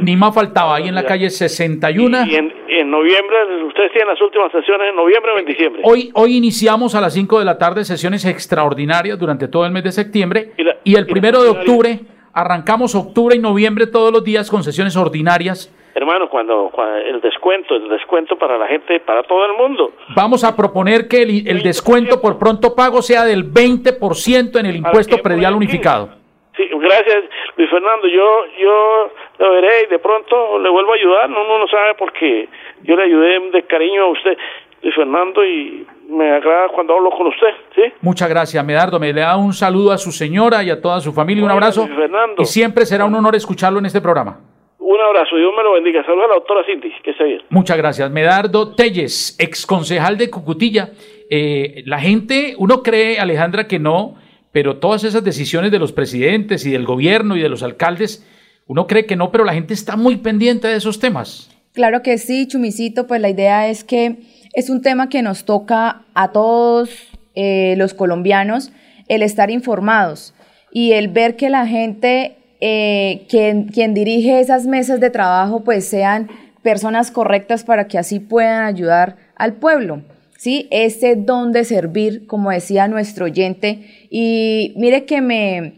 Ni 0.00 0.16
más 0.16 0.34
faltaba, 0.34 0.76
ahí 0.76 0.88
en 0.88 0.94
la 0.94 1.04
calle 1.04 1.30
61. 1.30 2.26
Y, 2.26 2.36
en, 2.36 2.52
en, 2.68 2.90
noviembre, 2.90 3.36
ustedes 3.66 3.92
tienen 3.92 4.08
las 4.08 4.20
últimas 4.20 4.52
sesiones 4.52 4.90
en 4.90 4.96
noviembre 4.96 5.32
o 5.32 5.38
en 5.38 5.46
diciembre. 5.46 5.82
Hoy, 5.84 6.10
hoy 6.14 6.36
iniciamos 6.36 6.94
a 6.94 7.00
las 7.00 7.14
5 7.14 7.38
de 7.38 7.44
la 7.44 7.58
tarde 7.58 7.84
sesiones 7.84 8.24
extraordinarias 8.26 9.18
durante 9.18 9.48
todo 9.48 9.64
el 9.64 9.72
mes 9.72 9.84
de 9.84 9.92
septiembre 9.92 10.52
y, 10.84 10.94
el 10.94 11.06
primero 11.06 11.42
de 11.42 11.48
octubre, 11.48 12.00
arrancamos 12.32 12.94
octubre 12.94 13.34
y 13.34 13.38
noviembre 13.38 13.86
todos 13.86 14.12
los 14.12 14.22
días 14.22 14.50
con 14.50 14.62
sesiones 14.62 14.96
ordinarias. 14.96 15.72
Hermano, 15.94 16.28
cuando, 16.28 16.70
el 17.06 17.22
descuento, 17.22 17.74
el 17.74 17.88
descuento 17.88 18.36
para 18.36 18.58
la 18.58 18.66
gente, 18.66 19.00
para 19.00 19.22
todo 19.22 19.46
el 19.46 19.56
mundo. 19.56 19.92
Vamos 20.14 20.44
a 20.44 20.54
proponer 20.54 21.08
que 21.08 21.22
el, 21.22 21.48
el 21.48 21.62
descuento 21.62 22.20
por 22.20 22.38
pronto 22.38 22.74
pago 22.74 23.00
sea 23.00 23.24
del 23.24 23.50
20% 23.50 24.60
en 24.60 24.66
el 24.66 24.76
impuesto 24.76 25.16
predial 25.22 25.54
unificado. 25.54 26.25
Sí, 26.56 26.68
gracias, 26.72 27.24
Luis 27.56 27.68
Fernando. 27.68 28.08
Yo 28.08 28.44
yo 28.58 29.10
lo 29.38 29.52
veré 29.52 29.84
y 29.84 29.90
de 29.90 29.98
pronto 29.98 30.58
le 30.58 30.70
vuelvo 30.70 30.92
a 30.92 30.96
ayudar. 30.96 31.30
No, 31.30 31.42
uno 31.42 31.58
no 31.58 31.68
sabe 31.68 31.94
porque 31.98 32.48
yo 32.82 32.96
le 32.96 33.02
ayudé 33.04 33.40
de 33.50 33.62
cariño 33.64 34.04
a 34.04 34.10
usted, 34.12 34.38
Luis 34.82 34.94
Fernando, 34.94 35.44
y 35.44 35.86
me 36.08 36.30
agrada 36.30 36.68
cuando 36.68 36.94
hablo 36.94 37.10
con 37.10 37.26
usted. 37.26 37.48
¿sí? 37.74 37.82
Muchas 38.00 38.30
gracias, 38.30 38.64
Medardo. 38.64 38.98
Me 38.98 39.12
le 39.12 39.20
da 39.20 39.36
un 39.36 39.52
saludo 39.52 39.92
a 39.92 39.98
su 39.98 40.12
señora 40.12 40.62
y 40.62 40.70
a 40.70 40.80
toda 40.80 41.00
su 41.00 41.12
familia. 41.12 41.44
Un 41.44 41.50
abrazo. 41.50 41.86
Fernando. 41.86 42.40
Y 42.40 42.46
siempre 42.46 42.86
será 42.86 43.04
un 43.04 43.14
honor 43.14 43.34
escucharlo 43.34 43.78
en 43.78 43.86
este 43.86 44.00
programa. 44.00 44.40
Un 44.78 45.00
abrazo, 45.00 45.36
Dios 45.36 45.52
me 45.54 45.62
lo 45.62 45.72
bendiga. 45.72 46.04
Saludos 46.04 46.24
a 46.24 46.28
la 46.28 46.34
doctora 46.36 46.64
Cinti, 46.64 46.90
que 47.02 47.10
esté 47.10 47.24
bien. 47.24 47.42
Muchas 47.50 47.76
gracias. 47.76 48.10
Medardo 48.10 48.74
Telles, 48.74 49.36
ex 49.38 49.66
concejal 49.66 50.16
de 50.16 50.30
Cucutilla. 50.30 50.88
Eh, 51.28 51.82
la 51.84 51.98
gente, 51.98 52.54
uno 52.56 52.82
cree, 52.82 53.18
Alejandra, 53.18 53.66
que 53.66 53.78
no 53.78 54.14
pero 54.56 54.78
todas 54.78 55.04
esas 55.04 55.22
decisiones 55.22 55.70
de 55.70 55.78
los 55.78 55.92
presidentes 55.92 56.64
y 56.64 56.70
del 56.70 56.86
gobierno 56.86 57.36
y 57.36 57.42
de 57.42 57.50
los 57.50 57.62
alcaldes, 57.62 58.24
uno 58.66 58.86
cree 58.86 59.04
que 59.04 59.14
no, 59.14 59.30
pero 59.30 59.44
la 59.44 59.52
gente 59.52 59.74
está 59.74 59.96
muy 59.96 60.16
pendiente 60.16 60.66
de 60.66 60.76
esos 60.76 60.98
temas. 60.98 61.50
Claro 61.74 62.00
que 62.00 62.16
sí, 62.16 62.46
Chumicito, 62.46 63.06
pues 63.06 63.20
la 63.20 63.28
idea 63.28 63.68
es 63.68 63.84
que 63.84 64.16
es 64.54 64.70
un 64.70 64.80
tema 64.80 65.10
que 65.10 65.20
nos 65.20 65.44
toca 65.44 66.06
a 66.14 66.32
todos 66.32 66.88
eh, 67.34 67.74
los 67.76 67.92
colombianos 67.92 68.72
el 69.08 69.20
estar 69.20 69.50
informados 69.50 70.32
y 70.72 70.92
el 70.92 71.08
ver 71.08 71.36
que 71.36 71.50
la 71.50 71.66
gente, 71.66 72.38
eh, 72.62 73.26
quien, 73.28 73.64
quien 73.64 73.92
dirige 73.92 74.40
esas 74.40 74.66
mesas 74.66 75.00
de 75.00 75.10
trabajo, 75.10 75.64
pues 75.64 75.84
sean 75.84 76.30
personas 76.62 77.10
correctas 77.10 77.62
para 77.62 77.88
que 77.88 77.98
así 77.98 78.20
puedan 78.20 78.64
ayudar 78.64 79.18
al 79.34 79.52
pueblo. 79.52 80.00
¿sí? 80.36 80.68
Ese 80.70 81.16
don 81.16 81.52
de 81.52 81.64
servir, 81.64 82.26
como 82.26 82.50
decía 82.50 82.88
nuestro 82.88 83.26
oyente. 83.26 84.05
Y 84.18 84.72
mire 84.76 85.04
que 85.04 85.20
me 85.20 85.74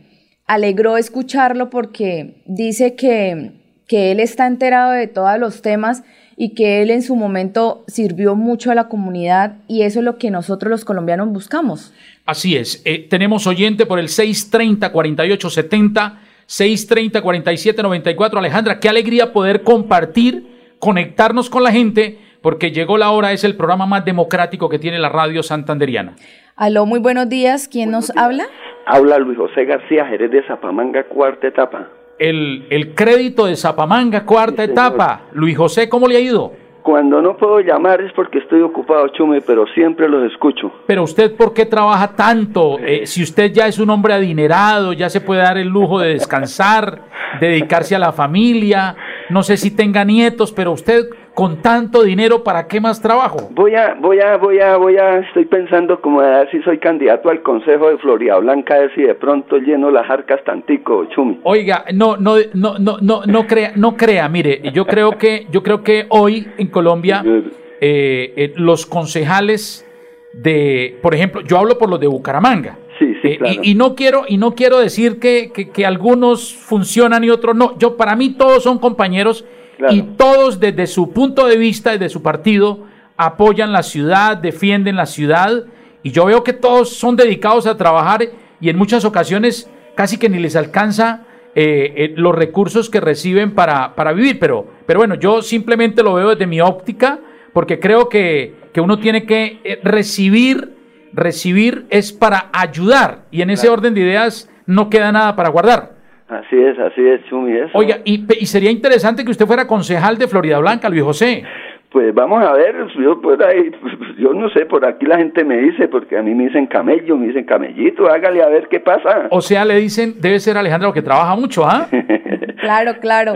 alegró 0.46 0.96
escucharlo 0.96 1.70
porque 1.70 2.40
dice 2.46 2.94
que, 2.94 3.50
que 3.88 4.12
él 4.12 4.20
está 4.20 4.46
enterado 4.46 4.92
de 4.92 5.08
todos 5.08 5.36
los 5.40 5.60
temas 5.60 6.04
y 6.36 6.54
que 6.54 6.82
él 6.82 6.92
en 6.92 7.02
su 7.02 7.16
momento 7.16 7.82
sirvió 7.88 8.36
mucho 8.36 8.70
a 8.70 8.76
la 8.76 8.86
comunidad 8.86 9.56
y 9.66 9.82
eso 9.82 9.98
es 9.98 10.04
lo 10.04 10.18
que 10.18 10.30
nosotros 10.30 10.70
los 10.70 10.84
colombianos 10.84 11.32
buscamos. 11.32 11.92
Así 12.26 12.54
es. 12.54 12.80
Eh, 12.84 13.08
tenemos 13.10 13.48
oyente 13.48 13.86
por 13.86 13.98
el 13.98 14.06
630-4870, 14.06 16.18
630-4794. 16.46 18.38
Alejandra, 18.38 18.78
qué 18.78 18.88
alegría 18.88 19.32
poder 19.32 19.64
compartir, 19.64 20.76
conectarnos 20.78 21.50
con 21.50 21.64
la 21.64 21.72
gente 21.72 22.20
porque 22.40 22.70
llegó 22.70 22.98
la 22.98 23.10
hora, 23.10 23.32
es 23.32 23.44
el 23.44 23.56
programa 23.56 23.86
más 23.86 24.04
democrático 24.04 24.68
que 24.68 24.78
tiene 24.78 24.98
la 24.98 25.08
radio 25.08 25.42
santanderiana. 25.42 26.16
Aló, 26.60 26.86
muy 26.86 26.98
buenos 26.98 27.28
días. 27.28 27.68
¿Quién 27.68 27.92
nos 27.92 28.10
habla? 28.16 28.42
Habla 28.84 29.18
Luis 29.18 29.38
José 29.38 29.64
García, 29.64 30.04
Jerez 30.06 30.32
de 30.32 30.42
Zapamanga, 30.42 31.04
cuarta 31.04 31.46
etapa. 31.46 31.86
El, 32.18 32.66
el 32.70 32.96
crédito 32.96 33.46
de 33.46 33.54
Zapamanga, 33.54 34.24
cuarta 34.24 34.64
etapa. 34.64 35.20
Luis 35.34 35.56
José, 35.56 35.88
¿cómo 35.88 36.08
le 36.08 36.16
ha 36.16 36.20
ido? 36.20 36.50
Cuando 36.82 37.22
no 37.22 37.36
puedo 37.36 37.60
llamar 37.60 38.00
es 38.00 38.12
porque 38.12 38.38
estoy 38.38 38.62
ocupado, 38.62 39.06
Chume, 39.08 39.40
pero 39.40 39.68
siempre 39.68 40.08
los 40.08 40.32
escucho. 40.32 40.72
Pero 40.88 41.04
usted, 41.04 41.36
¿por 41.36 41.54
qué 41.54 41.64
trabaja 41.64 42.16
tanto? 42.16 42.80
Eh, 42.80 43.06
si 43.06 43.22
usted 43.22 43.52
ya 43.52 43.68
es 43.68 43.78
un 43.78 43.90
hombre 43.90 44.14
adinerado, 44.14 44.92
ya 44.94 45.08
se 45.08 45.20
puede 45.20 45.42
dar 45.42 45.58
el 45.58 45.68
lujo 45.68 46.00
de 46.00 46.14
descansar, 46.14 47.02
dedicarse 47.40 47.94
a 47.94 48.00
la 48.00 48.10
familia, 48.10 48.96
no 49.30 49.44
sé 49.44 49.56
si 49.56 49.76
tenga 49.76 50.04
nietos, 50.04 50.50
pero 50.50 50.72
usted 50.72 51.04
con 51.38 51.62
tanto 51.62 52.02
dinero, 52.02 52.42
¿para 52.42 52.66
qué 52.66 52.80
más 52.80 53.00
trabajo? 53.00 53.48
Voy 53.52 53.72
a, 53.76 53.94
voy 53.94 54.18
a, 54.18 54.36
voy 54.38 54.58
a, 54.58 54.76
voy 54.76 54.96
a, 54.96 55.20
estoy 55.20 55.44
pensando 55.44 56.00
como 56.00 56.20
a 56.20 56.40
ver 56.40 56.50
si 56.50 56.60
soy 56.62 56.78
candidato 56.78 57.30
al 57.30 57.42
Consejo 57.42 57.90
de 57.90 57.98
Florida 57.98 58.38
Blanca, 58.38 58.74
a 58.74 58.78
ver 58.80 58.94
si 58.96 59.02
de 59.02 59.14
pronto 59.14 59.56
lleno 59.58 59.88
las 59.92 60.10
arcas 60.10 60.42
tantico, 60.42 61.04
Chumi. 61.14 61.38
Oiga, 61.44 61.84
no, 61.94 62.16
no, 62.16 62.38
no, 62.54 62.80
no, 62.80 62.96
no, 63.00 63.22
no 63.24 63.46
crea, 63.46 63.70
no 63.76 63.96
crea, 63.96 64.28
mire, 64.28 64.62
yo 64.74 64.84
creo 64.84 65.12
que, 65.12 65.46
yo 65.52 65.62
creo 65.62 65.84
que 65.84 66.06
hoy 66.08 66.44
en 66.58 66.66
Colombia 66.70 67.22
eh, 67.24 68.32
eh, 68.36 68.52
los 68.56 68.84
concejales 68.84 69.88
de, 70.32 70.98
por 71.00 71.14
ejemplo, 71.14 71.42
yo 71.42 71.56
hablo 71.56 71.78
por 71.78 71.88
los 71.88 72.00
de 72.00 72.08
Bucaramanga. 72.08 72.78
Sí, 72.98 73.14
sí, 73.22 73.38
eh, 73.40 73.60
y, 73.62 73.76
no 73.76 73.94
quiero 73.94 74.24
y 74.26 74.38
no 74.38 74.56
quiero 74.56 74.80
decir 74.80 75.20
que, 75.20 75.52
que, 75.54 75.70
que, 75.70 75.86
algunos 75.86 76.52
funcionan 76.52 77.22
y 77.22 77.30
otros 77.30 77.54
no. 77.54 77.78
Yo 77.78 77.96
para 77.96 78.16
mí 78.16 78.30
todos 78.30 78.64
son 78.64 78.80
compañeros 78.80 79.44
y 79.90 80.02
todos 80.02 80.60
desde 80.60 80.86
su 80.86 81.12
punto 81.12 81.46
de 81.46 81.56
vista, 81.56 81.92
desde 81.92 82.08
su 82.08 82.22
partido, 82.22 82.86
apoyan 83.16 83.72
la 83.72 83.82
ciudad, 83.82 84.36
defienden 84.36 84.96
la 84.96 85.06
ciudad. 85.06 85.64
Y 86.02 86.10
yo 86.10 86.24
veo 86.26 86.44
que 86.44 86.52
todos 86.52 86.90
son 86.90 87.16
dedicados 87.16 87.66
a 87.66 87.76
trabajar 87.76 88.28
y 88.60 88.68
en 88.68 88.76
muchas 88.76 89.04
ocasiones 89.04 89.70
casi 89.94 90.16
que 90.16 90.28
ni 90.28 90.38
les 90.38 90.56
alcanza 90.56 91.24
eh, 91.54 91.92
eh, 91.96 92.14
los 92.16 92.34
recursos 92.34 92.88
que 92.88 93.00
reciben 93.00 93.54
para, 93.54 93.94
para 93.94 94.12
vivir. 94.12 94.38
Pero, 94.38 94.66
pero 94.86 95.00
bueno, 95.00 95.14
yo 95.16 95.42
simplemente 95.42 96.02
lo 96.02 96.14
veo 96.14 96.30
desde 96.30 96.46
mi 96.46 96.60
óptica 96.60 97.20
porque 97.52 97.80
creo 97.80 98.08
que, 98.08 98.54
que 98.72 98.80
uno 98.80 98.98
tiene 98.98 99.26
que 99.26 99.60
eh, 99.64 99.80
recibir, 99.82 100.76
recibir 101.12 101.86
es 101.90 102.12
para 102.12 102.50
ayudar 102.52 103.24
y 103.30 103.42
en 103.42 103.50
ese 103.50 103.68
orden 103.68 103.94
de 103.94 104.02
ideas 104.02 104.48
no 104.66 104.90
queda 104.90 105.10
nada 105.10 105.34
para 105.34 105.48
guardar. 105.48 105.97
Así 106.28 106.56
es, 106.56 106.78
así 106.78 107.00
es, 107.06 107.24
Chumi. 107.24 107.58
Oiga, 107.72 107.96
y, 108.04 108.26
y, 108.38 108.46
sería 108.46 108.70
interesante 108.70 109.24
que 109.24 109.30
usted 109.30 109.46
fuera 109.46 109.66
concejal 109.66 110.18
de 110.18 110.28
Florida 110.28 110.58
Blanca, 110.58 110.90
Luis 110.90 111.02
José. 111.02 111.42
Pues 111.90 112.14
vamos 112.14 112.44
a 112.44 112.52
ver, 112.52 112.76
yo 113.02 113.18
por 113.18 113.42
ahí, 113.42 113.70
yo 114.18 114.34
no 114.34 114.50
sé, 114.50 114.66
por 114.66 114.84
aquí 114.84 115.06
la 115.06 115.16
gente 115.16 115.42
me 115.42 115.56
dice, 115.56 115.88
porque 115.88 116.18
a 116.18 116.22
mí 116.22 116.34
me 116.34 116.44
dicen 116.44 116.66
camello, 116.66 117.16
me 117.16 117.28
dicen 117.28 117.44
camellito, 117.44 118.10
hágale 118.10 118.42
a 118.42 118.48
ver 118.48 118.68
qué 118.68 118.78
pasa. 118.78 119.28
O 119.30 119.40
sea, 119.40 119.64
le 119.64 119.76
dicen, 119.76 120.20
debe 120.20 120.38
ser 120.38 120.58
Alejandro 120.58 120.92
que 120.92 121.00
trabaja 121.00 121.34
mucho, 121.34 121.64
¿ah? 121.64 121.88
claro, 122.60 122.92
claro. 123.00 123.32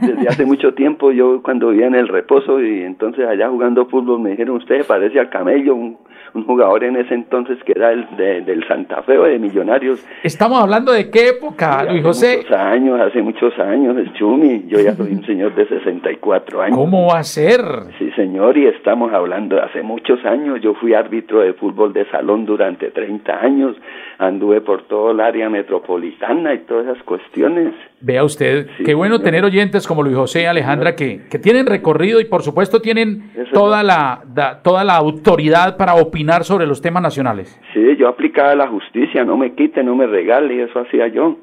Desde 0.00 0.28
hace 0.28 0.46
mucho 0.46 0.72
tiempo, 0.72 1.12
yo 1.12 1.42
cuando 1.42 1.68
vivía 1.68 1.88
en 1.88 1.94
el 1.94 2.08
reposo 2.08 2.58
y 2.58 2.84
entonces 2.84 3.28
allá 3.28 3.50
jugando 3.50 3.84
fútbol 3.84 4.20
me 4.20 4.30
dijeron, 4.30 4.56
usted 4.56 4.86
parece 4.86 5.20
al 5.20 5.28
camello, 5.28 5.74
un 5.74 5.98
un 6.34 6.44
jugador 6.44 6.82
en 6.82 6.96
ese 6.96 7.14
entonces 7.14 7.58
que 7.64 7.72
era 7.72 7.92
el 7.92 8.06
del 8.16 8.66
Santa 8.66 9.02
Fe 9.02 9.16
o 9.18 9.24
de 9.24 9.38
Millonarios. 9.38 10.04
Estamos 10.24 10.60
hablando 10.60 10.90
de 10.92 11.08
qué 11.08 11.28
época, 11.28 11.84
Luis 11.84 12.02
José. 12.02 12.26
Hace 12.26 12.36
muchos 12.38 12.58
años, 12.58 13.00
hace 13.00 13.22
muchos 13.22 13.58
años, 13.58 13.96
el 13.96 14.12
Chumi. 14.14 14.64
Yo 14.66 14.80
ya 14.80 14.94
soy 14.96 15.12
un 15.12 15.24
señor 15.26 15.54
de 15.54 15.66
64 15.66 16.62
años. 16.62 16.76
¿Cómo 16.76 17.06
va 17.06 17.20
a 17.20 17.24
ser? 17.24 17.62
Sí, 17.98 18.10
señor, 18.16 18.58
y 18.58 18.66
estamos 18.66 19.12
hablando 19.12 19.56
de 19.56 19.62
hace 19.62 19.82
muchos 19.82 20.24
años. 20.24 20.60
Yo 20.60 20.74
fui 20.74 20.92
árbitro 20.92 21.40
de 21.40 21.52
fútbol 21.52 21.92
de 21.92 22.04
salón 22.10 22.44
durante 22.44 22.90
30 22.90 23.40
años. 23.40 23.76
Anduve 24.18 24.60
por 24.60 24.82
todo 24.88 25.12
el 25.12 25.20
área 25.20 25.48
metropolitana 25.48 26.54
y 26.54 26.58
todas 26.60 26.86
esas 26.86 27.02
cuestiones. 27.04 27.74
Vea 28.00 28.22
usted, 28.22 28.66
qué 28.84 28.92
bueno 28.92 29.20
tener 29.20 29.44
oyentes 29.44 29.86
como 29.86 30.02
Luis 30.02 30.16
José 30.16 30.42
y 30.42 30.44
Alejandra 30.44 30.94
que, 30.94 31.22
que 31.30 31.38
tienen 31.38 31.64
recorrido 31.64 32.20
y 32.20 32.26
por 32.26 32.42
supuesto 32.42 32.82
tienen 32.82 33.30
toda 33.54 33.82
la, 33.82 34.22
toda 34.62 34.84
la 34.84 34.96
autoridad 34.96 35.78
para 35.78 35.94
opinar 35.94 36.23
sobre 36.44 36.66
los 36.66 36.80
temas 36.80 37.02
nacionales. 37.02 37.60
Sí, 37.74 37.96
yo 37.98 38.08
aplicaba 38.08 38.54
la 38.54 38.66
justicia, 38.68 39.24
no 39.24 39.36
me 39.36 39.54
quite, 39.54 39.82
no 39.84 39.94
me 39.94 40.06
regale, 40.06 40.54
y 40.56 40.60
eso 40.60 40.80
hacía 40.80 41.08
yo. 41.08 41.36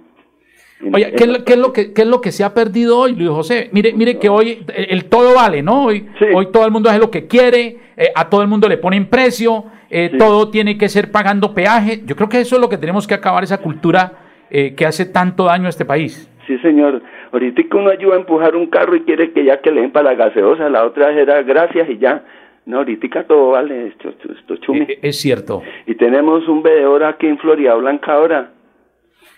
Oye, 0.94 1.14
¿qué, 1.16 1.26
es 1.26 1.30
lo- 1.30 1.46
qué 1.46 1.54
es 1.54 1.60
lo 1.60 1.72
que, 1.74 1.94
qué 1.94 2.02
es 2.02 2.08
lo 2.08 2.22
que 2.22 2.32
se 2.32 2.44
ha 2.44 2.54
perdido 2.56 2.98
hoy, 2.98 3.16
Luis 3.16 3.30
José? 3.30 3.70
Mire, 3.72 3.94
mire 3.94 4.18
que 4.18 4.30
hoy 4.30 4.66
el, 4.76 4.88
el 4.90 5.06
todo 5.06 5.36
vale, 5.36 5.62
¿no? 5.62 5.86
Hoy, 5.86 6.08
Sí. 6.18 6.26
hoy 6.34 6.48
todo 6.52 6.66
el 6.66 6.72
mundo 6.72 6.90
hace 6.90 6.98
lo 7.00 7.12
que 7.12 7.28
quiere, 7.28 7.78
eh, 7.96 8.08
a 8.16 8.30
todo 8.30 8.42
el 8.42 8.48
mundo 8.48 8.68
le 8.68 8.78
ponen 8.78 9.06
precio, 9.08 9.66
eh, 9.92 10.10
Sí. 10.12 10.18
todo 10.18 10.50
tiene 10.50 10.80
que 10.80 10.90
ser 10.90 11.12
pagando 11.12 11.54
peaje. 11.54 12.02
Yo 12.06 12.16
creo 12.16 12.30
que 12.30 12.40
eso 12.40 12.56
es 12.56 12.62
lo 12.62 12.68
que 12.70 12.78
tenemos 12.80 13.06
que 13.06 13.14
acabar, 13.14 13.44
esa 13.44 13.60
cultura 13.60 14.14
eh, 14.50 14.74
que 14.76 14.86
hace 14.86 15.06
tanto 15.06 15.46
daño 15.46 15.68
a 15.68 15.70
este 15.70 15.86
país. 15.86 16.28
Sí, 16.48 16.58
señor. 16.58 17.02
Ahorita 17.32 17.62
que 17.70 17.78
uno 17.78 17.90
ayuda 17.92 18.16
a 18.16 18.20
empujar 18.20 18.56
un 18.56 18.66
carro 18.68 18.96
y 18.96 19.02
quiere 19.04 19.32
que 19.32 19.46
ya 19.46 19.62
que 19.62 19.72
le 19.72 19.82
den 19.82 19.92
para 19.92 20.10
la 20.12 20.16
gaseosa, 20.16 20.68
la 20.68 20.84
otra 20.84 21.12
era 21.14 21.42
gracias 21.44 21.90
y 21.90 22.00
ya. 22.00 22.24
No, 22.66 22.78
ahorita 22.78 23.24
todo 23.24 23.52
vale, 23.52 23.88
esto, 23.88 24.10
esto, 24.10 24.32
esto 24.34 24.56
chumi. 24.58 24.82
Eh, 24.82 25.00
es 25.02 25.20
cierto. 25.20 25.64
Y 25.88 25.96
tenemos 25.96 26.48
un 26.48 26.62
veedor 26.62 27.04
aquí 27.04 27.28
en 27.28 27.38
Florida 27.40 27.74
Blanca 27.76 28.14
ahora. 28.14 28.52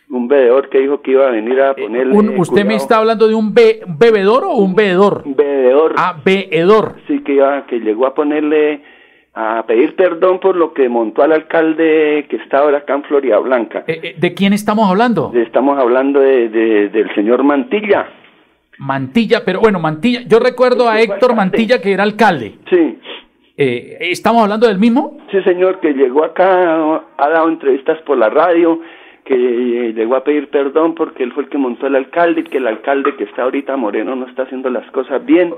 Un 0.10 0.28
veedor 0.28 0.70
que 0.70 0.80
dijo 0.80 1.02
que 1.02 1.12
iba 1.12 1.28
a 1.28 1.32
venir 1.32 1.60
a 1.62 1.74
ponerle. 1.74 2.14
Eh, 2.14 2.18
Un- 2.18 2.38
¿Usted 2.40 2.66
me 2.66 2.76
está 2.76 2.98
hablando 2.98 3.28
de 3.28 3.36
un 3.36 3.54
be- 3.54 3.80
bebedor 3.88 4.44
o 4.44 4.56
un 4.58 4.76
veedor? 4.76 5.24
Un 5.26 5.36
veedor. 5.36 5.94
Ah, 5.98 6.18
veedor. 6.24 6.96
Sí, 7.08 7.24
que, 7.24 7.34
iba, 7.36 7.66
que 7.66 7.80
llegó 7.80 8.06
a 8.08 8.14
ponerle. 8.14 8.82
a 9.36 9.66
pedir 9.66 9.96
perdón 9.96 10.40
por 10.40 10.56
lo 10.56 10.74
que 10.76 10.88
montó 10.90 11.24
al 11.24 11.32
alcalde 11.32 12.28
que 12.30 12.36
está 12.36 12.60
ahora 12.60 12.80
acá 12.80 12.94
en 12.94 13.02
Florida 13.04 13.40
Blanca. 13.40 13.84
Eh, 13.88 14.00
eh, 14.04 14.16
¿De 14.16 14.36
quién 14.36 14.54
estamos 14.54 14.88
hablando? 14.88 15.32
Estamos 15.34 15.80
hablando 15.80 16.20
de, 16.20 16.50
de- 16.50 16.90
del 16.90 17.12
señor 17.16 17.42
Mantilla. 17.44 18.06
Mantilla, 18.84 19.44
pero 19.46 19.60
bueno, 19.62 19.80
Mantilla. 19.80 20.22
Yo 20.28 20.40
recuerdo 20.40 20.90
a 20.90 21.00
Héctor. 21.00 21.36
Mantilla 21.36 21.80
que 21.82 21.94
era 21.94 22.04
alcalde. 22.04 22.56
Sí. 22.70 22.98
Eh, 23.56 23.98
¿Estamos 24.12 24.44
hablando 24.44 24.68
del 24.68 24.78
mismo? 24.80 25.18
Sí, 25.32 25.42
señor, 25.44 25.80
que 25.80 25.94
llegó 25.94 26.24
acá, 26.26 27.02
ha 27.18 27.30
dado 27.30 27.48
entrevistas 27.50 28.00
por 28.02 28.18
la 28.18 28.30
radio, 28.30 28.80
que 29.26 29.36
llegó 29.96 30.16
a 30.16 30.24
pedir 30.24 30.50
perdón 30.50 30.96
porque 30.96 31.24
él 31.24 31.32
fue 31.34 31.44
el 31.44 31.50
que 31.50 31.58
montó 31.58 31.88
el 31.88 31.96
alcalde 31.96 32.42
y 32.42 32.44
que 32.44 32.58
el 32.58 32.68
alcalde 32.68 33.16
que 33.16 33.24
está 33.26 33.44
ahorita 33.44 33.78
Moreno 33.78 34.16
no 34.16 34.28
está 34.28 34.44
haciendo 34.44 34.70
las 34.70 34.90
cosas 34.92 35.26
bien 35.26 35.54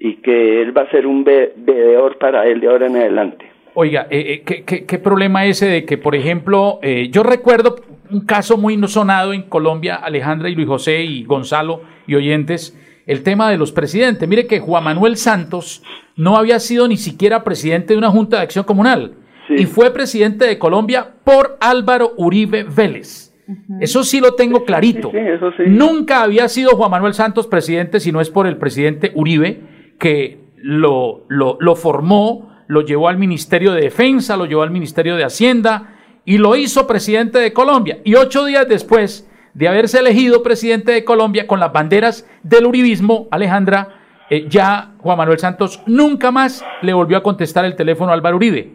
y 0.00 0.14
que 0.16 0.62
él 0.62 0.76
va 0.76 0.82
a 0.82 0.90
ser 0.90 1.06
un 1.06 1.22
ve- 1.22 1.52
veedor 1.56 2.18
para 2.18 2.46
él 2.46 2.60
de 2.60 2.68
ahora 2.68 2.86
en 2.86 2.96
adelante. 2.96 3.44
Oiga, 3.74 4.06
eh, 4.10 4.24
eh, 4.32 4.42
¿qué, 4.44 4.64
qué, 4.64 4.84
qué 4.86 4.98
problema 4.98 5.44
ese 5.44 5.66
de 5.66 5.84
que, 5.84 5.98
por 5.98 6.16
ejemplo, 6.16 6.80
eh, 6.82 7.08
yo 7.12 7.22
recuerdo 7.22 7.76
un 8.10 8.20
caso 8.22 8.56
muy 8.56 8.78
sonado 8.88 9.32
en 9.32 9.42
Colombia, 9.42 9.96
Alejandra 9.96 10.48
y 10.48 10.54
Luis 10.54 10.66
José 10.68 11.02
y 11.02 11.24
Gonzalo 11.24 11.82
y 12.06 12.14
oyentes, 12.14 12.76
el 13.06 13.22
tema 13.22 13.50
de 13.50 13.56
los 13.58 13.72
presidentes. 13.72 14.28
Mire 14.28 14.46
que 14.46 14.60
Juan 14.60 14.84
Manuel 14.84 15.16
Santos 15.16 15.82
no 16.16 16.36
había 16.36 16.58
sido 16.60 16.88
ni 16.88 16.96
siquiera 16.96 17.44
presidente 17.44 17.92
de 17.94 17.98
una 17.98 18.10
Junta 18.10 18.36
de 18.38 18.42
Acción 18.42 18.64
Comunal 18.64 19.14
Sí. 19.48 19.54
y 19.62 19.64
fue 19.64 19.90
presidente 19.94 20.44
de 20.46 20.58
Colombia 20.58 21.08
por 21.24 21.56
Álvaro 21.60 22.12
Uribe 22.18 22.64
Vélez. 22.64 23.32
Eso 23.80 24.04
sí 24.04 24.20
lo 24.20 24.34
tengo 24.34 24.66
clarito. 24.66 25.10
sí, 25.10 25.16
eso 25.16 25.50
sí. 25.56 25.62
Nunca 25.68 26.22
había 26.22 26.48
sido 26.50 26.72
Juan 26.76 26.90
Manuel 26.90 27.14
Santos 27.14 27.46
presidente, 27.46 27.98
si 27.98 28.12
no 28.12 28.20
es 28.20 28.28
por 28.28 28.46
el 28.46 28.58
presidente 28.58 29.10
Uribe, 29.14 29.62
que 29.98 30.38
lo, 30.56 31.24
lo, 31.28 31.56
lo 31.60 31.76
formó, 31.76 32.50
lo 32.66 32.82
llevó 32.82 33.08
al 33.08 33.16
Ministerio 33.16 33.72
de 33.72 33.80
Defensa, 33.80 34.36
lo 34.36 34.44
llevó 34.44 34.60
al 34.62 34.70
Ministerio 34.70 35.16
de 35.16 35.24
Hacienda 35.24 35.94
y 36.28 36.36
lo 36.38 36.54
hizo 36.56 36.86
presidente 36.86 37.38
de 37.38 37.54
Colombia. 37.54 37.98
Y 38.04 38.14
ocho 38.14 38.44
días 38.44 38.68
después 38.68 39.26
de 39.54 39.66
haberse 39.66 39.98
elegido 40.00 40.42
presidente 40.42 40.92
de 40.92 41.02
Colombia 41.02 41.46
con 41.46 41.58
las 41.58 41.72
banderas 41.72 42.28
del 42.42 42.66
uribismo, 42.66 43.28
Alejandra, 43.30 43.88
eh, 44.28 44.44
ya 44.48 44.92
Juan 44.98 45.16
Manuel 45.16 45.38
Santos 45.38 45.80
nunca 45.86 46.30
más 46.30 46.62
le 46.82 46.92
volvió 46.92 47.16
a 47.16 47.22
contestar 47.22 47.64
el 47.64 47.76
teléfono 47.76 48.10
a 48.10 48.14
Álvaro 48.14 48.36
Uribe. 48.36 48.72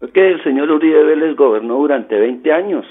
Es 0.00 0.10
que 0.12 0.32
el 0.32 0.42
señor 0.42 0.68
Uribe 0.70 1.04
Vélez 1.04 1.36
gobernó 1.36 1.74
durante 1.76 2.18
20 2.18 2.52
años. 2.52 2.84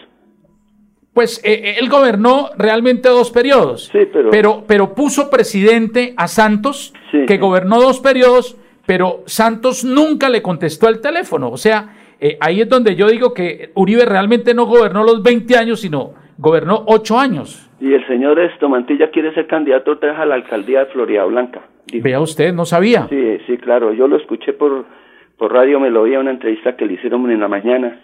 Pues 1.14 1.40
eh, 1.44 1.54
eh, 1.54 1.76
él 1.80 1.90
gobernó 1.90 2.52
realmente 2.58 3.10
dos 3.10 3.32
periodos, 3.32 3.90
Sí, 3.92 4.00
pero- 4.12 4.30
pero, 4.32 4.64
pero 4.68 4.94
puso 4.96 5.30
presidente 5.30 6.14
a 6.18 6.28
Santos, 6.30 6.94
Sí. 7.12 7.26
que 7.26 7.38
gobernó 7.38 7.82
dos 7.82 8.00
periodos, 8.00 8.58
pero 8.86 9.24
Santos 9.26 9.84
nunca 9.84 10.30
le 10.30 10.42
contestó 10.42 10.88
el 10.90 11.02
teléfono. 11.02 11.50
O 11.52 11.58
sea, 11.58 11.96
eh, 12.20 12.38
ahí 12.40 12.62
es 12.62 12.70
donde 12.70 12.96
yo 12.96 13.08
digo 13.08 13.34
que 13.34 13.72
Uribe 13.76 14.06
realmente 14.06 14.54
no 14.54 14.66
gobernó 14.66 15.04
los 15.04 15.22
20 15.24 15.58
años, 15.58 15.82
sino 15.82 16.14
gobernó 16.38 16.84
8 16.88 17.20
años. 17.20 17.70
Y 17.80 17.94
el 17.94 18.06
señor 18.08 18.40
esto, 18.40 18.70
Mantilla, 18.70 19.10
quiere 19.12 19.34
ser 19.34 19.48
candidato 19.48 19.92
otra 19.92 20.12
vez 20.12 20.20
a 20.20 20.26
la 20.26 20.36
alcaldía 20.36 20.80
de 20.80 20.86
Florida 20.88 21.26
Blanca. 21.26 21.62
dijo. 21.88 22.04
Vea 22.04 22.20
usted, 22.20 22.54
no 22.54 22.66
sabía. 22.66 23.08
Sí, 23.10 23.38
sí, 23.46 23.58
claro. 23.58 23.94
Yo 23.94 24.08
lo 24.08 24.18
escuché 24.18 24.54
por, 24.54 24.86
por 25.38 25.54
radio, 25.54 25.80
me 25.80 25.90
lo 25.90 26.02
oía 26.02 26.20
una 26.20 26.32
entrevista 26.32 26.76
que 26.76 26.86
le 26.86 26.94
hicieron 26.94 27.30
en 27.30 27.40
la 27.40 27.48
mañana. 27.48 28.00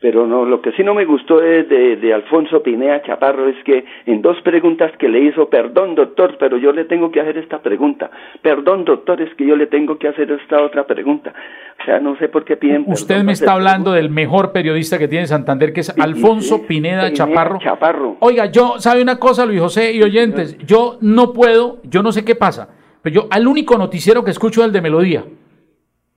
Pero 0.00 0.26
no, 0.26 0.46
lo 0.46 0.62
que 0.62 0.72
sí 0.72 0.82
no 0.82 0.94
me 0.94 1.04
gustó 1.04 1.40
de, 1.40 1.64
de, 1.64 1.96
de 1.96 2.14
Alfonso 2.14 2.62
Pineda 2.62 3.02
Chaparro 3.02 3.48
es 3.48 3.62
que 3.64 3.84
en 4.06 4.22
dos 4.22 4.40
preguntas 4.42 4.90
que 4.98 5.10
le 5.10 5.20
hizo, 5.20 5.50
perdón 5.50 5.94
doctor, 5.94 6.38
pero 6.38 6.56
yo 6.56 6.72
le 6.72 6.86
tengo 6.86 7.10
que 7.10 7.20
hacer 7.20 7.36
esta 7.36 7.60
pregunta. 7.60 8.10
Perdón 8.40 8.86
doctor, 8.86 9.20
es 9.20 9.34
que 9.34 9.46
yo 9.46 9.56
le 9.56 9.66
tengo 9.66 9.98
que 9.98 10.08
hacer 10.08 10.32
esta 10.32 10.62
otra 10.62 10.86
pregunta. 10.86 11.34
O 11.80 11.84
sea, 11.84 12.00
no 12.00 12.16
sé 12.16 12.28
por 12.28 12.46
qué 12.46 12.56
piden. 12.56 12.84
Usted 12.86 13.22
me 13.22 13.32
está 13.32 13.52
hablando 13.52 13.92
del 13.92 14.08
mejor 14.08 14.52
periodista 14.52 14.98
que 14.98 15.06
tiene 15.06 15.26
Santander, 15.26 15.74
que 15.74 15.80
es 15.80 15.86
Sí, 15.86 16.00
Alfonso 16.00 16.56
sí, 16.56 16.64
Pineda, 16.66 17.02
Pineda 17.02 17.12
Chaparro. 17.12 17.58
Chaparro. 17.58 18.16
Oiga, 18.20 18.46
yo, 18.46 18.78
¿sabe 18.78 19.02
una 19.02 19.18
cosa, 19.18 19.44
Luis 19.44 19.60
José 19.60 19.92
y 19.92 20.02
oyentes? 20.02 20.56
Yo 20.64 20.96
no 21.02 21.34
puedo, 21.34 21.78
yo 21.84 22.02
no 22.02 22.12
sé 22.12 22.24
qué 22.24 22.34
pasa, 22.34 22.68
pero 23.02 23.14
yo 23.14 23.28
al 23.30 23.46
único 23.46 23.76
noticiero 23.76 24.24
que 24.24 24.30
escucho 24.30 24.62
es 24.62 24.68
el 24.68 24.72
de 24.72 24.80
Melodía. 24.80 25.24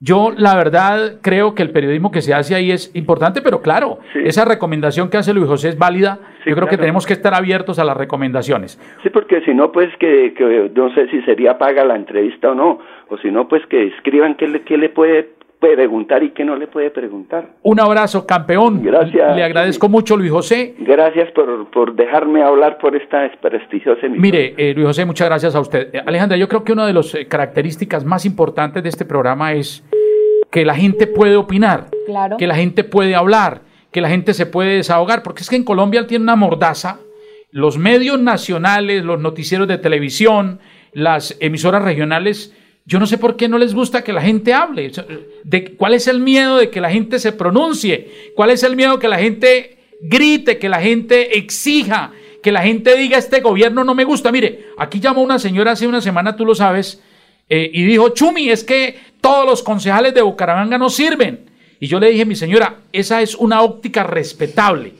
Yo, 0.04 0.32
la 0.36 0.54
verdad, 0.54 1.14
creo 1.22 1.54
que 1.54 1.62
el 1.62 1.70
periodismo 1.70 2.10
que 2.10 2.20
se 2.20 2.34
hace 2.34 2.54
ahí 2.54 2.70
es 2.70 2.90
importante, 2.94 3.40
pero 3.40 3.62
claro, 3.62 4.00
Sí. 4.12 4.18
esa 4.24 4.44
recomendación 4.44 5.08
que 5.08 5.16
hace 5.16 5.32
Luis 5.32 5.46
José 5.48 5.70
es 5.70 5.78
válida. 5.78 6.18
Sí, 6.44 6.50
yo 6.50 6.56
creo 6.56 6.68
que 6.68 6.76
tenemos 6.76 7.06
que 7.06 7.14
estar 7.14 7.32
abiertos 7.32 7.78
a 7.78 7.84
las 7.84 7.96
recomendaciones. 7.96 8.78
Sí, 9.02 9.08
porque 9.08 9.40
si 9.46 9.54
no, 9.54 9.72
pues 9.72 9.88
que, 9.98 10.34
que 10.34 10.70
no 10.74 10.92
sé 10.94 11.08
si 11.08 11.22
sería 11.22 11.56
paga 11.56 11.86
la 11.86 11.96
entrevista 11.96 12.50
o 12.50 12.54
no, 12.54 12.78
o 13.08 13.16
si 13.18 13.30
no, 13.30 13.48
pues 13.48 13.64
que 13.66 13.86
escriban 13.86 14.34
qué 14.34 14.46
le, 14.48 14.60
qué 14.62 14.76
le 14.76 14.90
puede 14.90 15.30
preguntar 15.58 16.22
y 16.22 16.30
qué 16.32 16.44
no 16.44 16.56
le 16.56 16.66
puede 16.66 16.90
preguntar. 16.90 17.46
Un 17.62 17.80
abrazo, 17.80 18.26
campeón. 18.26 18.82
Gracias. 18.82 19.34
Le 19.34 19.42
agradezco 19.42 19.88
mucho, 19.88 20.14
Luis 20.18 20.30
José. 20.30 20.74
Gracias 20.80 21.30
por, 21.32 21.70
por 21.70 21.94
dejarme 21.94 22.42
hablar 22.42 22.76
por 22.76 22.94
esta 22.94 23.30
prestigiosa 23.40 24.04
emisión. 24.04 24.20
Mire, 24.20 24.54
eh, 24.58 24.74
Luis 24.74 24.88
José, 24.88 25.06
muchas 25.06 25.26
gracias 25.28 25.54
a 25.54 25.60
usted. 25.60 25.88
Eh, 25.94 26.02
Alejandra, 26.04 26.36
yo 26.36 26.48
creo 26.48 26.64
que 26.64 26.72
una 26.72 26.86
de 26.86 26.92
las 26.92 27.14
eh, 27.14 27.26
características 27.26 28.04
más 28.04 28.26
importantes 28.26 28.82
de 28.82 28.90
este 28.90 29.06
programa 29.06 29.54
es 29.54 29.82
que 30.54 30.64
la 30.64 30.76
gente 30.76 31.08
puede 31.08 31.34
opinar, 31.34 31.88
Claro. 32.06 32.36
que 32.36 32.46
la 32.46 32.54
gente 32.54 32.84
puede 32.84 33.16
hablar, 33.16 33.62
que 33.90 34.00
la 34.00 34.08
gente 34.08 34.32
se 34.34 34.46
puede 34.46 34.76
desahogar, 34.76 35.24
porque 35.24 35.42
es 35.42 35.50
que 35.50 35.56
en 35.56 35.64
Colombia 35.64 36.06
tiene 36.06 36.22
una 36.22 36.36
mordaza. 36.36 37.00
Los 37.50 37.76
medios 37.76 38.20
nacionales, 38.20 39.04
los 39.04 39.18
noticieros 39.18 39.66
de 39.66 39.78
televisión, 39.78 40.60
las 40.92 41.36
emisoras 41.40 41.82
regionales, 41.82 42.54
yo 42.86 43.00
no 43.00 43.06
sé 43.06 43.18
por 43.18 43.36
qué 43.36 43.48
no 43.48 43.58
les 43.58 43.74
gusta 43.74 44.04
que 44.04 44.12
la 44.12 44.22
gente 44.22 44.54
hable. 44.54 44.92
De, 45.42 45.74
¿Cuál 45.74 45.94
es 45.94 46.06
el 46.06 46.20
miedo 46.20 46.58
de 46.58 46.70
que 46.70 46.80
la 46.80 46.90
gente 46.92 47.18
se 47.18 47.32
pronuncie? 47.32 48.30
¿Cuál 48.36 48.50
es 48.50 48.62
el 48.62 48.76
miedo 48.76 49.00
que 49.00 49.08
la 49.08 49.18
gente 49.18 49.78
grite, 50.02 50.58
que 50.58 50.68
la 50.68 50.80
gente 50.80 51.36
exija, 51.36 52.12
que 52.44 52.52
la 52.52 52.62
gente 52.62 52.96
diga 52.96 53.18
este 53.18 53.40
gobierno 53.40 53.82
no 53.82 53.96
me 53.96 54.04
gusta? 54.04 54.30
Mire, 54.30 54.66
aquí 54.78 55.00
llamó 55.00 55.20
una 55.20 55.40
señora 55.40 55.72
hace 55.72 55.88
una 55.88 56.00
semana, 56.00 56.36
tú 56.36 56.44
lo 56.46 56.54
sabes, 56.54 57.02
eh, 57.48 57.70
y 57.72 57.82
dijo, 57.82 58.10
Chumi, 58.10 58.48
es 58.50 58.62
que 58.62 59.13
todos 59.24 59.46
los 59.46 59.62
concejales 59.62 60.12
de 60.12 60.20
Bucaramanga 60.20 60.76
no 60.76 60.90
sirven. 60.90 61.46
Y 61.80 61.86
yo 61.86 61.98
le 61.98 62.10
dije, 62.10 62.26
mi 62.26 62.36
señora, 62.36 62.80
esa 62.92 63.22
es 63.22 63.34
una 63.34 63.62
óptica 63.62 64.02
respetable. 64.02 64.92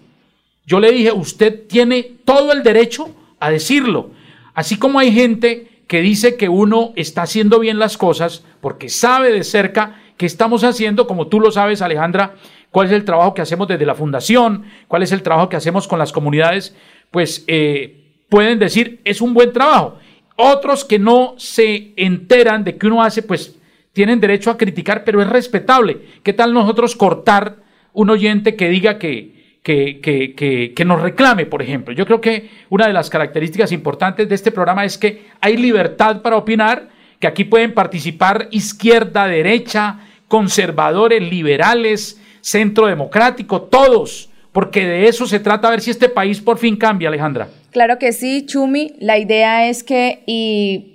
Yo 0.64 0.80
le 0.80 0.92
dije, 0.92 1.12
usted 1.12 1.66
tiene 1.68 2.12
todo 2.24 2.50
el 2.52 2.62
derecho 2.62 3.14
a 3.38 3.50
decirlo. 3.50 4.12
Así 4.54 4.78
como 4.78 4.98
hay 4.98 5.12
gente 5.12 5.82
que 5.86 6.00
dice 6.00 6.36
que 6.36 6.48
uno 6.48 6.94
está 6.96 7.20
haciendo 7.20 7.58
bien 7.58 7.78
las 7.78 7.98
cosas 7.98 8.42
porque 8.62 8.88
sabe 8.88 9.30
de 9.30 9.44
cerca 9.44 10.00
que 10.16 10.24
estamos 10.24 10.64
haciendo, 10.64 11.06
como 11.06 11.26
tú 11.26 11.38
lo 11.38 11.50
sabes, 11.50 11.82
Alejandra, 11.82 12.36
cuál 12.70 12.86
es 12.86 12.94
el 12.94 13.04
trabajo 13.04 13.34
que 13.34 13.42
hacemos 13.42 13.68
desde 13.68 13.84
la 13.84 13.94
fundación, 13.94 14.64
cuál 14.88 15.02
es 15.02 15.12
el 15.12 15.22
trabajo 15.22 15.50
que 15.50 15.56
hacemos 15.56 15.86
con 15.86 15.98
las 15.98 16.12
comunidades, 16.12 16.74
pues 17.10 17.44
eh, 17.46 18.06
pueden 18.30 18.58
decir, 18.58 19.02
es 19.04 19.20
un 19.20 19.34
buen 19.34 19.52
trabajo. 19.52 19.98
Otros 20.36 20.82
que 20.82 20.98
no 20.98 21.34
se 21.36 21.92
enteran 21.96 22.64
de 22.64 22.78
que 22.78 22.86
uno 22.86 23.02
hace, 23.02 23.22
pues 23.22 23.58
tienen 23.94 24.20
derecho 24.20 24.50
a 24.50 24.58
criticar, 24.58 25.04
pero 25.04 25.22
es 25.22 25.28
respetable. 25.28 25.98
¿Qué 26.22 26.34
tal 26.34 26.52
nosotros 26.52 26.94
cortar 26.94 27.56
un 27.94 28.10
oyente 28.10 28.56
que 28.56 28.68
diga 28.68 28.98
que, 28.98 29.56
que, 29.62 30.00
que, 30.02 30.74
que, 30.74 30.84
nos 30.84 31.00
reclame, 31.00 31.46
por 31.46 31.62
ejemplo? 31.62 31.94
Yo 31.94 32.04
creo 32.04 32.20
que 32.20 32.50
una 32.68 32.86
de 32.86 32.92
las 32.92 33.08
características 33.08 33.72
importantes 33.72 34.28
de 34.28 34.34
este 34.34 34.50
programa 34.50 34.84
es 34.84 34.98
que 34.98 35.22
hay 35.40 35.56
libertad 35.56 36.20
para 36.20 36.36
opinar, 36.36 36.88
que 37.20 37.28
aquí 37.28 37.44
pueden 37.44 37.72
participar 37.72 38.48
izquierda, 38.50 39.28
derecha, 39.28 40.00
conservadores, 40.26 41.22
liberales, 41.22 42.20
centro 42.40 42.88
democrático, 42.88 43.62
todos, 43.62 44.28
porque 44.50 44.84
de 44.84 45.06
eso 45.06 45.24
se 45.26 45.38
trata, 45.38 45.68
a 45.68 45.70
ver 45.70 45.80
si 45.80 45.92
este 45.92 46.08
país 46.08 46.40
por 46.40 46.58
fin 46.58 46.76
cambia, 46.76 47.08
Alejandra. 47.08 47.48
Claro 47.70 47.98
que 48.00 48.12
sí, 48.12 48.44
Chumi. 48.44 48.92
La 48.98 49.18
idea 49.18 49.68
es 49.68 49.84
que, 49.84 50.24
y 50.26 50.93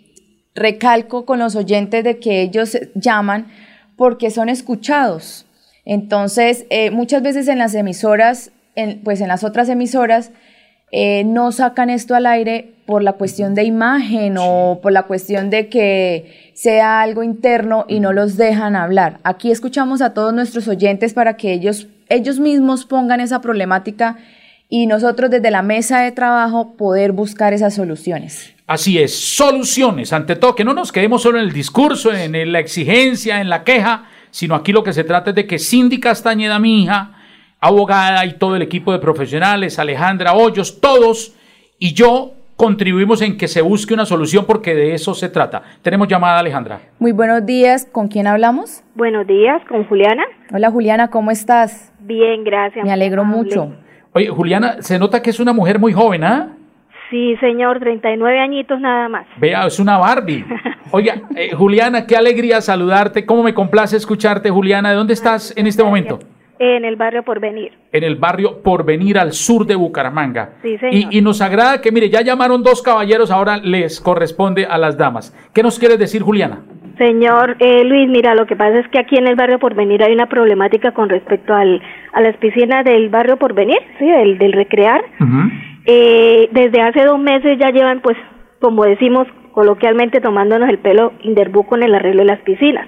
recalco 0.59 1.25
con 1.25 1.39
los 1.39 1.55
oyentes 1.55 2.03
de 2.03 2.19
que 2.19 2.41
ellos 2.41 2.77
llaman 2.93 3.47
porque 3.95 4.29
son 4.29 4.49
escuchados. 4.49 5.45
Entonces, 5.85 6.65
eh, 6.69 6.91
muchas 6.91 7.23
veces 7.23 7.47
en 7.47 7.57
las 7.57 7.73
emisoras, 7.73 8.51
en, 8.75 9.01
pues 9.01 9.21
en 9.21 9.27
las 9.27 9.43
otras 9.43 9.69
emisoras, 9.69 10.31
eh, 10.91 11.23
no 11.23 11.51
sacan 11.51 11.89
esto 11.89 12.15
al 12.15 12.25
aire 12.25 12.73
por 12.85 13.03
la 13.03 13.13
cuestión 13.13 13.53
de 13.53 13.63
imagen 13.63 14.37
o 14.39 14.79
por 14.81 14.91
la 14.91 15.03
cuestión 15.03 15.49
de 15.49 15.67
que 15.69 16.51
sea 16.53 17.01
algo 17.01 17.21
interno 17.21 17.85
y 17.87 17.99
no 17.99 18.11
los 18.11 18.37
dejan 18.37 18.75
hablar. 18.75 19.19
Aquí 19.23 19.51
escuchamos 19.51 20.01
a 20.01 20.13
todos 20.13 20.33
nuestros 20.33 20.67
oyentes 20.67 21.13
para 21.13 21.37
que 21.37 21.53
ellos, 21.53 21.87
ellos 22.09 22.39
mismos 22.39 22.85
pongan 22.85 23.19
esa 23.19 23.41
problemática 23.41 24.17
y 24.67 24.87
nosotros 24.87 25.29
desde 25.29 25.51
la 25.51 25.61
mesa 25.61 26.01
de 26.01 26.11
trabajo 26.11 26.73
poder 26.77 27.11
buscar 27.11 27.53
esas 27.53 27.75
soluciones. 27.75 28.53
Así 28.69 28.99
es, 28.99 29.19
soluciones, 29.19 30.13
ante 30.13 30.35
todo, 30.35 30.53
que 30.53 30.63
no 30.63 30.75
nos 30.75 30.91
quedemos 30.91 31.23
solo 31.23 31.39
en 31.39 31.45
el 31.45 31.51
discurso, 31.51 32.13
en 32.13 32.51
la 32.51 32.59
exigencia, 32.59 33.41
en 33.41 33.49
la 33.49 33.63
queja, 33.63 34.03
sino 34.29 34.53
aquí 34.53 34.71
lo 34.71 34.83
que 34.83 34.93
se 34.93 35.03
trata 35.03 35.31
es 35.31 35.35
de 35.35 35.47
que 35.47 35.57
Cindy 35.57 35.99
Castañeda, 35.99 36.59
mi 36.59 36.83
hija, 36.83 37.13
abogada 37.59 38.23
y 38.27 38.33
todo 38.33 38.55
el 38.55 38.61
equipo 38.61 38.91
de 38.91 38.99
profesionales, 38.99 39.79
Alejandra 39.79 40.33
Hoyos, 40.33 40.79
todos, 40.79 41.33
y 41.79 41.95
yo 41.95 42.33
contribuimos 42.57 43.23
en 43.23 43.39
que 43.39 43.47
se 43.47 43.63
busque 43.63 43.95
una 43.95 44.05
solución 44.05 44.45
porque 44.45 44.75
de 44.75 44.93
eso 44.93 45.15
se 45.15 45.29
trata. 45.29 45.63
Tenemos 45.81 46.07
llamada, 46.07 46.37
Alejandra. 46.37 46.79
Muy 46.99 47.11
buenos 47.11 47.43
días, 47.47 47.87
¿con 47.91 48.07
quién 48.07 48.27
hablamos? 48.27 48.83
Buenos 48.93 49.25
días, 49.25 49.63
con 49.67 49.83
Juliana. 49.85 50.25
Hola 50.53 50.69
Juliana, 50.69 51.07
¿cómo 51.07 51.31
estás? 51.31 51.91
Bien, 52.01 52.43
gracias. 52.43 52.85
Me 52.85 52.91
alegro 52.91 53.25
mucho. 53.25 53.73
Oye, 54.13 54.27
Juliana, 54.29 54.83
se 54.83 54.99
nota 54.99 55.23
que 55.23 55.31
es 55.31 55.39
una 55.39 55.53
mujer 55.53 55.79
muy 55.79 55.91
joven, 55.91 56.23
¿ah? 56.23 56.55
Sí, 57.09 57.35
señor, 57.37 57.79
39 57.79 58.39
añitos 58.39 58.79
nada 58.79 59.09
más. 59.09 59.25
Vea, 59.37 59.65
es 59.65 59.79
una 59.79 59.97
Barbie. 59.97 60.45
Oiga, 60.91 61.15
eh, 61.35 61.51
Juliana, 61.55 62.05
qué 62.05 62.15
alegría 62.15 62.61
saludarte. 62.61 63.25
¿Cómo 63.25 63.43
me 63.43 63.53
complace 63.53 63.97
escucharte, 63.97 64.49
Juliana? 64.49 64.91
¿De 64.91 64.95
dónde 64.95 65.13
estás 65.13 65.55
en 65.57 65.65
este 65.65 65.83
momento? 65.83 66.19
En 66.59 66.83
el 66.83 66.97
barrio 66.97 67.23
Porvenir. 67.23 67.71
En 67.91 68.03
el 68.03 68.17
barrio 68.17 68.61
Porvenir, 68.61 69.17
al 69.17 69.31
sur 69.31 69.65
de 69.65 69.75
Bucaramanga. 69.75 70.51
Sí, 70.61 70.77
señor. 70.77 71.13
Y, 71.13 71.17
y, 71.17 71.21
nos 71.21 71.41
agrada 71.41 71.81
que, 71.81 71.91
mire, 71.91 72.09
ya 72.09 72.21
llamaron 72.21 72.61
dos 72.61 72.81
caballeros, 72.81 73.31
ahora 73.31 73.57
les 73.57 74.01
corresponde 74.01 74.65
a 74.65 74.77
las 74.77 74.97
damas. 74.97 75.33
¿Qué 75.53 75.63
nos 75.63 75.79
quieres 75.79 75.97
decir, 75.97 76.21
Juliana? 76.21 76.59
Señor 76.99 77.55
eh, 77.59 77.85
Luis, 77.85 78.09
mira, 78.09 78.35
lo 78.35 78.45
que 78.45 78.57
pasa 78.57 78.79
es 78.79 78.87
que 78.89 78.99
aquí 78.99 79.15
en 79.15 79.25
el 79.25 79.35
barrio 79.35 79.57
Porvenir 79.57 80.03
hay 80.03 80.11
una 80.11 80.27
problemática 80.27 80.91
con 80.91 81.07
respecto 81.07 81.53
al, 81.53 81.81
a 82.11 82.19
las 82.19 82.35
piscinas 82.37 82.83
del 82.83 83.07
barrio 83.07 83.37
Porvenir, 83.37 83.79
¿sí? 83.97 84.05
del, 84.05 84.37
del 84.37 84.51
recrear. 84.51 85.01
Eh, 85.91 86.49
desde 86.51 86.81
hace 86.81 87.03
dos 87.03 87.17
meses 87.17 87.57
ya 87.57 87.71
llevan, 87.71 88.01
pues, 88.01 88.15
como 88.59 88.83
decimos 88.83 89.27
coloquialmente, 89.53 90.21
tomándonos 90.21 90.69
el 90.69 90.77
pelo 90.77 91.13
Inderbu 91.21 91.65
con 91.65 91.81
el 91.81 91.95
arreglo 91.95 92.21
de 92.21 92.27
las 92.27 92.41
piscinas. 92.41 92.87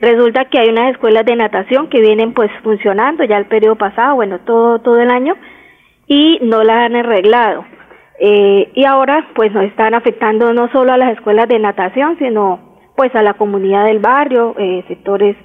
Resulta 0.00 0.46
que 0.46 0.58
hay 0.58 0.70
unas 0.70 0.92
escuelas 0.92 1.26
de 1.26 1.36
natación 1.36 1.90
que 1.90 2.00
vienen 2.00 2.32
pues 2.32 2.50
funcionando 2.62 3.24
ya 3.24 3.36
el 3.36 3.44
periodo 3.44 3.76
pasado, 3.76 4.14
bueno, 4.14 4.38
todo, 4.46 4.78
todo 4.78 4.98
el 4.98 5.10
año, 5.10 5.36
y 6.06 6.38
no 6.40 6.64
las 6.64 6.86
han 6.86 6.96
arreglado. 6.96 7.66
Eh, 8.18 8.70
y 8.74 8.86
ahora 8.86 9.28
pues 9.34 9.52
nos 9.52 9.64
están 9.64 9.92
afectando 9.92 10.54
no 10.54 10.72
solo 10.72 10.94
a 10.94 10.96
las 10.96 11.12
escuelas 11.12 11.46
de 11.46 11.58
natación, 11.58 12.16
sino 12.18 12.78
pues 12.96 13.14
a 13.14 13.22
la 13.22 13.34
comunidad 13.34 13.84
del 13.84 13.98
barrio, 13.98 14.54
eh, 14.58 14.82
sectores 14.88 15.36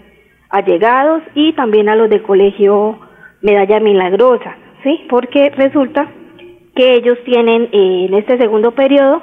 allegados 0.49 1.23
y 1.33 1.51
también 1.51 1.89
a 1.89 1.95
los 1.97 2.09
del 2.09 2.23
colegio 2.23 2.99
Medalla 3.41 3.81
Milagrosa, 3.81 4.55
¿sí? 4.83 5.05
Porque 5.09 5.49
resulta 5.49 6.09
que 6.75 6.95
ellos 6.95 7.17
tienen 7.25 7.69
eh, 7.71 8.05
en 8.07 8.13
este 8.13 8.37
segundo 8.37 8.71
periodo 8.71 9.21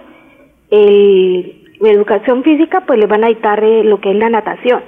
el, 0.70 1.58
educación 1.84 2.42
física, 2.42 2.82
pues 2.86 2.98
les 2.98 3.08
van 3.08 3.24
a 3.24 3.28
dictar 3.28 3.62
eh, 3.62 3.84
lo 3.84 4.00
que 4.00 4.10
es 4.10 4.16
la 4.16 4.30
natación 4.30 4.82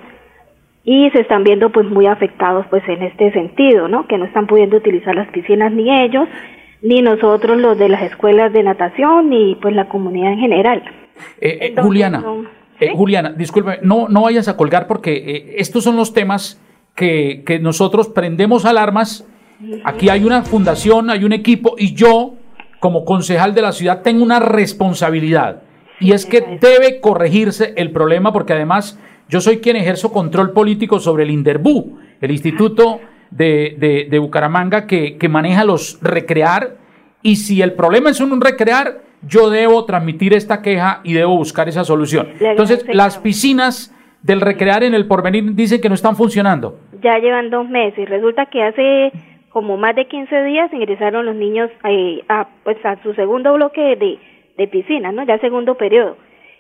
y 0.85 1.11
se 1.11 1.21
están 1.21 1.45
viendo 1.45 1.71
pues 1.71 1.89
muy 1.89 2.07
afectados 2.07 2.67
pues 2.69 2.83
en 2.89 3.03
este 3.03 3.33
sentido, 3.33 3.89
¿no? 3.89 4.07
Que 4.07 4.19
no 4.19 4.27
están 4.27 4.47
pudiendo 4.47 4.77
utilizar 4.77 5.15
las 5.15 5.29
piscinas 5.29 5.73
ni 5.73 5.91
ellos, 5.91 6.29
ni 6.83 7.01
nosotros 7.01 7.59
los 7.59 7.79
de 7.79 7.89
las 7.89 8.03
escuelas 8.03 8.53
de 8.53 8.63
natación, 8.63 9.31
ni 9.31 9.57
pues 9.57 9.75
la 9.75 9.89
comunidad 9.89 10.33
en 10.33 10.39
general. 10.39 10.83
Eh, 11.41 11.59
eh, 11.61 11.75
Juliana, 11.81 12.19
no, 12.19 12.43
¿sí? 12.79 12.85
eh, 12.85 12.93
Juliana, 12.95 13.33
disculpe, 13.33 13.79
no, 13.83 14.09
no 14.09 14.23
vayas 14.23 14.49
a 14.49 14.57
colgar 14.57 14.87
porque 14.87 15.13
eh, 15.15 15.55
estos 15.57 15.85
son 15.85 15.97
los 15.97 16.13
temas 16.13 16.61
que, 16.95 17.43
que 17.47 17.59
nosotros 17.59 18.09
prendemos 18.09 18.67
alarmas. 18.67 19.27
Aquí 19.85 20.11
hay 20.11 20.25
una 20.25 20.43
fundación, 20.43 21.09
hay 21.09 21.25
un 21.25 21.33
equipo 21.33 21.77
y 21.79 21.95
yo, 21.95 22.35
como 22.85 23.07
concejal 23.07 23.55
de 23.55 23.63
la 23.63 23.73
ciudad, 23.73 24.03
tengo 24.03 24.23
una 24.23 24.41
responsabilidad. 24.41 25.63
Y 26.01 26.13
es 26.13 26.27
que 26.27 26.59
debe 26.61 27.01
corregirse 27.01 27.73
el 27.79 27.93
problema 27.93 28.31
porque 28.31 28.53
además 28.53 29.01
yo 29.27 29.41
soy 29.41 29.61
quien 29.61 29.77
ejerzo 29.77 30.13
control 30.13 30.53
político 30.53 31.01
sobre 31.01 31.23
el 31.23 31.31
INDERBU, 31.31 31.99
el 32.21 32.31
Instituto 32.31 33.01
de, 33.31 33.75
de, 33.79 34.09
de 34.11 34.19
Bucaramanga 34.19 34.87
que, 34.87 35.17
que, 35.17 35.31
maneja 35.31 35.65
los 35.65 35.99
recrear. 36.03 36.77
Y 37.23 37.37
si 37.37 37.63
el 37.63 37.73
problema 37.73 38.11
es 38.11 38.21
un 38.21 38.39
recrear, 38.39 39.01
yo 39.27 39.49
debo 39.49 39.87
transmitir 39.87 40.35
esta 40.35 40.61
queja 40.61 41.01
y 41.05 41.15
debo 41.15 41.39
buscar 41.39 41.71
esa 41.71 41.85
solución. 41.85 42.33
Entonces, 42.39 42.85
las 42.93 43.17
piscinas 43.17 43.95
del 44.23 44.43
recrear 44.43 44.85
en 44.85 44.93
el 44.93 45.07
porvenir 45.07 45.55
dicen 45.55 45.81
que 45.81 45.89
no 45.89 45.95
están 45.95 46.17
funcionando. 46.17 46.79
Ya 47.03 47.19
llevan 47.19 47.49
dos 47.49 47.67
meses. 47.67 48.07
Resulta 48.11 48.45
que 48.45 48.63
hace 48.63 49.13
como 49.55 49.77
más 49.77 49.95
de 49.95 50.07
15 50.07 50.43
días 50.47 50.73
ingresaron 50.73 51.27
los 51.27 51.37
niños 51.37 51.71
eh, 51.85 52.25
a, 52.29 52.49
pues, 52.65 52.85
a 52.85 53.01
su 53.05 53.15
segundo 53.15 53.55
bloque 53.55 53.95
de, 53.95 54.67
piscina, 54.67 55.13
¿no? 55.13 55.23
Ya 55.23 55.39
segundo 55.39 55.77
periodo 55.77 56.17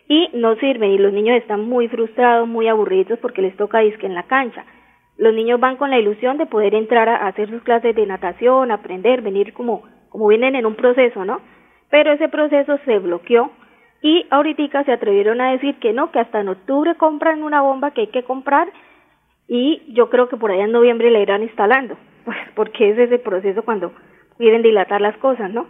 y 0.06 0.30
no 0.32 0.54
sirven 0.56 0.92
y 0.92 0.98
los 0.98 1.12
niños 1.12 1.38
están 1.38 1.68
muy 1.68 1.88
frustrados, 1.88 2.46
muy 2.46 2.68
aburridos 2.68 3.18
porque 3.18 3.42
les 3.42 3.56
toca 3.56 3.80
disque 3.80 4.06
en 4.06 4.14
la 4.14 4.22
cancha. 4.22 4.64
Los 5.18 5.34
niños 5.34 5.58
van 5.58 5.76
con 5.76 5.90
la 5.90 5.98
ilusión 5.98 6.38
de 6.38 6.46
poder 6.46 6.72
entrar 6.74 7.08
a 7.08 7.26
hacer 7.26 7.50
sus 7.50 7.62
clases 7.62 7.96
de 7.96 8.06
natación, 8.06 8.70
aprender, 8.70 9.22
venir 9.22 9.52
como 9.54 9.82
como 10.08 10.28
vienen 10.28 10.54
en 10.54 10.64
un 10.64 10.76
proceso, 10.76 11.24
¿no? 11.24 11.40
Pero 11.90 12.12
ese 12.12 12.28
proceso 12.28 12.78
se 12.84 13.00
bloqueó 13.00 13.50
y 14.02 14.24
ahorita 14.30 14.84
se 14.84 14.92
atrevieron 14.92 15.40
a 15.40 15.50
decir 15.50 15.80
que 15.80 15.92
no, 15.92 16.12
que 16.12 16.20
hasta 16.20 16.40
en 16.40 16.50
octubre 16.50 16.94
compran 16.94 17.42
una 17.42 17.60
bomba 17.62 17.90
que 17.90 18.02
hay 18.02 18.06
que 18.06 18.22
comprar 18.22 18.68
y 19.48 19.82
yo 19.88 20.10
creo 20.10 20.28
que 20.28 20.36
por 20.36 20.52
allá 20.52 20.66
en 20.66 20.70
noviembre 20.70 21.10
la 21.10 21.18
irán 21.18 21.42
instalando, 21.42 21.96
pues 22.24 22.36
porque 22.54 22.90
es 22.90 22.98
ese 22.98 23.18
proceso 23.18 23.62
cuando 23.64 23.92
quieren 24.38 24.62
dilatar 24.62 25.00
las 25.00 25.16
cosas, 25.18 25.50
¿no? 25.52 25.66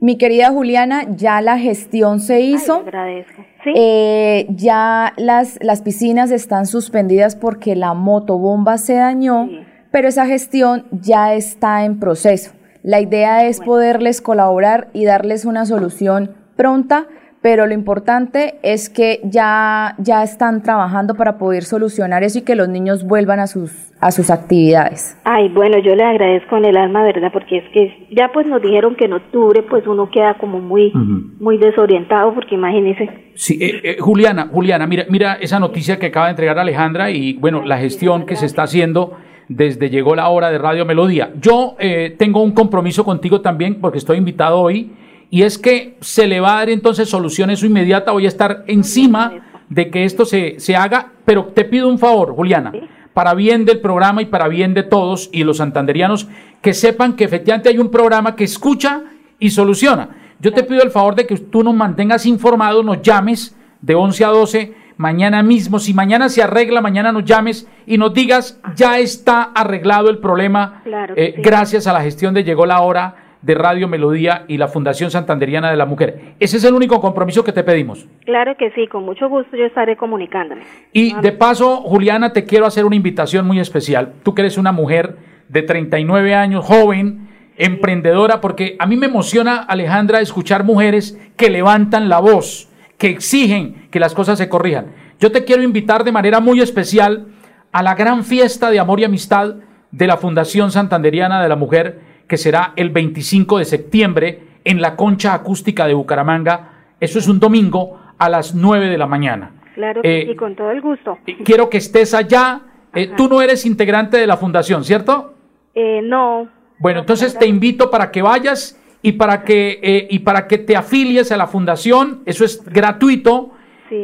Mi 0.00 0.18
querida 0.18 0.50
Juliana, 0.50 1.04
ya 1.08 1.40
la 1.40 1.58
gestión 1.58 2.18
se 2.18 2.40
hizo. 2.40 2.78
Ay, 2.78 2.80
agradezco. 2.80 3.44
¿Sí? 3.62 3.72
Eh, 3.76 4.46
ya 4.48 5.12
las, 5.16 5.62
las 5.62 5.82
piscinas 5.82 6.32
están 6.32 6.66
suspendidas 6.66 7.36
porque 7.36 7.76
la 7.76 7.94
motobomba 7.94 8.78
se 8.78 8.94
dañó, 8.94 9.46
sí. 9.46 9.60
pero 9.92 10.08
esa 10.08 10.26
gestión 10.26 10.86
ya 10.90 11.34
está 11.34 11.84
en 11.84 12.00
proceso. 12.00 12.52
La 12.82 13.00
idea 13.00 13.46
es 13.46 13.58
bueno. 13.58 13.72
poderles 13.72 14.20
colaborar 14.20 14.88
y 14.92 15.04
darles 15.04 15.44
una 15.44 15.66
solución 15.66 16.34
pronta, 16.56 17.06
pero 17.42 17.66
lo 17.66 17.74
importante 17.74 18.54
es 18.62 18.88
que 18.88 19.20
ya, 19.24 19.96
ya 19.98 20.22
están 20.22 20.62
trabajando 20.62 21.14
para 21.16 21.38
poder 21.38 21.64
solucionar 21.64 22.22
eso 22.22 22.38
y 22.38 22.42
que 22.42 22.54
los 22.54 22.68
niños 22.68 23.04
vuelvan 23.04 23.40
a 23.40 23.48
sus, 23.48 23.92
a 24.00 24.12
sus 24.12 24.30
actividades. 24.30 25.20
Ay, 25.24 25.48
bueno, 25.48 25.78
yo 25.78 25.96
le 25.96 26.04
agradezco 26.04 26.56
en 26.56 26.66
el 26.66 26.76
alma, 26.76 27.02
¿verdad? 27.02 27.30
Porque 27.32 27.58
es 27.58 27.64
que 27.74 28.06
ya 28.12 28.30
pues 28.32 28.46
nos 28.46 28.62
dijeron 28.62 28.94
que 28.94 29.06
en 29.06 29.14
octubre 29.14 29.64
pues 29.68 29.84
uno 29.88 30.08
queda 30.08 30.34
como 30.38 30.60
muy, 30.60 30.92
uh 30.94 30.98
-huh. 30.98 31.40
muy 31.40 31.58
desorientado, 31.58 32.32
porque 32.32 32.54
imagínese. 32.54 33.10
Sí, 33.34 33.58
eh, 33.60 33.80
eh, 33.82 33.96
Juliana, 33.98 34.48
Juliana, 34.52 34.86
mira, 34.86 35.04
mira 35.08 35.34
esa 35.34 35.58
noticia 35.58 35.98
que 35.98 36.06
acaba 36.06 36.26
de 36.26 36.30
entregar 36.30 36.58
Alejandra 36.58 37.10
y 37.10 37.32
bueno, 37.34 37.62
la 37.64 37.78
gestión 37.78 38.24
que 38.24 38.36
se 38.36 38.46
está 38.46 38.62
haciendo 38.62 39.16
desde 39.48 39.90
llegó 39.90 40.14
la 40.14 40.28
hora 40.28 40.50
de 40.50 40.58
Radio 40.58 40.84
Melodía. 40.84 41.32
Yo 41.40 41.74
eh, 41.80 42.14
tengo 42.16 42.40
un 42.40 42.52
compromiso 42.52 43.04
contigo 43.04 43.40
también 43.40 43.80
porque 43.80 43.98
estoy 43.98 44.18
invitado 44.18 44.60
hoy 44.60 44.92
y 45.32 45.44
es 45.44 45.56
que 45.56 45.96
se 46.02 46.26
le 46.26 46.40
va 46.40 46.52
a 46.52 46.58
dar 46.58 46.68
entonces 46.68 47.08
solución 47.08 47.48
eso 47.48 47.64
inmediata. 47.64 48.12
Voy 48.12 48.26
a 48.26 48.28
estar 48.28 48.64
encima 48.66 49.64
de 49.70 49.90
que 49.90 50.04
esto 50.04 50.26
se, 50.26 50.60
se 50.60 50.76
haga, 50.76 51.12
pero 51.24 51.46
te 51.46 51.64
pido 51.64 51.88
un 51.88 51.98
favor, 51.98 52.34
Juliana, 52.34 52.70
para 53.14 53.32
bien 53.32 53.64
del 53.64 53.80
programa 53.80 54.20
y 54.20 54.26
para 54.26 54.46
bien 54.46 54.74
de 54.74 54.82
todos 54.82 55.30
y 55.32 55.44
los 55.44 55.56
santanderianos, 55.56 56.28
que 56.60 56.74
sepan 56.74 57.16
que 57.16 57.24
efectivamente 57.24 57.70
hay 57.70 57.78
un 57.78 57.90
programa 57.90 58.36
que 58.36 58.44
escucha 58.44 59.04
y 59.38 59.48
soluciona. 59.48 60.10
Yo 60.38 60.52
te 60.52 60.64
pido 60.64 60.82
el 60.82 60.90
favor 60.90 61.14
de 61.14 61.26
que 61.26 61.38
tú 61.38 61.64
nos 61.64 61.74
mantengas 61.74 62.26
informados, 62.26 62.84
nos 62.84 63.00
llames 63.00 63.56
de 63.80 63.94
11 63.94 64.24
a 64.26 64.28
12 64.28 64.74
mañana 64.98 65.42
mismo. 65.42 65.78
Si 65.78 65.94
mañana 65.94 66.28
se 66.28 66.42
arregla, 66.42 66.82
mañana 66.82 67.10
nos 67.10 67.24
llames 67.24 67.66
y 67.86 67.96
nos 67.96 68.12
digas, 68.12 68.60
ya 68.76 68.98
está 68.98 69.44
arreglado 69.44 70.10
el 70.10 70.18
problema 70.18 70.82
claro 70.84 71.14
eh, 71.16 71.32
sí. 71.36 71.42
gracias 71.42 71.86
a 71.86 71.94
la 71.94 72.02
gestión 72.02 72.34
de 72.34 72.44
Llegó 72.44 72.66
la 72.66 72.82
Hora 72.82 73.31
de 73.42 73.54
Radio 73.54 73.88
Melodía 73.88 74.44
y 74.48 74.56
la 74.56 74.68
Fundación 74.68 75.10
Santanderiana 75.10 75.70
de 75.70 75.76
la 75.76 75.84
Mujer. 75.84 76.34
Ese 76.38 76.56
es 76.56 76.64
el 76.64 76.74
único 76.74 77.00
compromiso 77.00 77.44
que 77.44 77.52
te 77.52 77.64
pedimos. 77.64 78.06
Claro 78.24 78.56
que 78.56 78.70
sí, 78.70 78.86
con 78.86 79.04
mucho 79.04 79.28
gusto 79.28 79.56
yo 79.56 79.64
estaré 79.64 79.96
comunicándome. 79.96 80.62
Y 80.92 81.14
de 81.20 81.32
paso, 81.32 81.78
Juliana, 81.82 82.32
te 82.32 82.44
quiero 82.44 82.66
hacer 82.66 82.84
una 82.84 82.96
invitación 82.96 83.46
muy 83.46 83.58
especial. 83.58 84.12
Tú 84.22 84.34
que 84.34 84.42
eres 84.42 84.58
una 84.58 84.72
mujer 84.72 85.16
de 85.48 85.62
39 85.62 86.34
años, 86.34 86.64
joven, 86.64 87.28
emprendedora, 87.56 88.40
porque 88.40 88.76
a 88.78 88.86
mí 88.86 88.96
me 88.96 89.06
emociona, 89.06 89.56
Alejandra, 89.56 90.20
escuchar 90.20 90.64
mujeres 90.64 91.20
que 91.36 91.50
levantan 91.50 92.08
la 92.08 92.20
voz, 92.20 92.70
que 92.96 93.08
exigen 93.08 93.88
que 93.90 94.00
las 94.00 94.14
cosas 94.14 94.38
se 94.38 94.48
corrijan. 94.48 94.86
Yo 95.20 95.32
te 95.32 95.44
quiero 95.44 95.62
invitar 95.62 96.04
de 96.04 96.12
manera 96.12 96.40
muy 96.40 96.60
especial 96.60 97.26
a 97.72 97.82
la 97.82 97.94
gran 97.94 98.24
fiesta 98.24 98.70
de 98.70 98.80
amor 98.80 99.00
y 99.00 99.04
amistad 99.04 99.56
de 99.90 100.06
la 100.06 100.16
Fundación 100.16 100.70
Santanderiana 100.70 101.42
de 101.42 101.48
la 101.48 101.56
Mujer 101.56 102.11
que 102.32 102.38
será 102.38 102.72
el 102.76 102.88
25 102.88 103.58
de 103.58 103.66
septiembre 103.66 104.38
en 104.64 104.80
la 104.80 104.96
concha 104.96 105.34
acústica 105.34 105.86
de 105.86 105.92
Bucaramanga. 105.92 106.94
Eso 106.98 107.18
es 107.18 107.28
un 107.28 107.38
domingo 107.38 108.00
a 108.16 108.30
las 108.30 108.54
9 108.54 108.88
de 108.88 108.96
la 108.96 109.06
mañana. 109.06 109.50
Claro, 109.74 110.00
eh, 110.02 110.28
y 110.30 110.34
con 110.34 110.56
todo 110.56 110.70
el 110.70 110.80
gusto. 110.80 111.18
Quiero 111.44 111.68
que 111.68 111.76
estés 111.76 112.14
allá. 112.14 112.62
Eh, 112.94 113.10
tú 113.18 113.28
no 113.28 113.42
eres 113.42 113.66
integrante 113.66 114.16
de 114.16 114.26
la 114.26 114.38
fundación, 114.38 114.82
¿cierto? 114.82 115.34
Eh, 115.74 116.00
no. 116.02 116.48
Bueno, 116.78 117.00
entonces 117.00 117.38
te 117.38 117.46
invito 117.46 117.90
para 117.90 118.10
que 118.10 118.22
vayas 118.22 118.80
y 119.02 119.12
para 119.12 119.44
que, 119.44 120.06
y 120.08 120.20
para 120.20 120.48
que 120.48 120.56
te 120.56 120.74
afilies 120.74 121.32
a 121.32 121.36
la 121.36 121.48
fundación. 121.48 122.22
Eso 122.24 122.46
es 122.46 122.64
gratuito. 122.64 123.50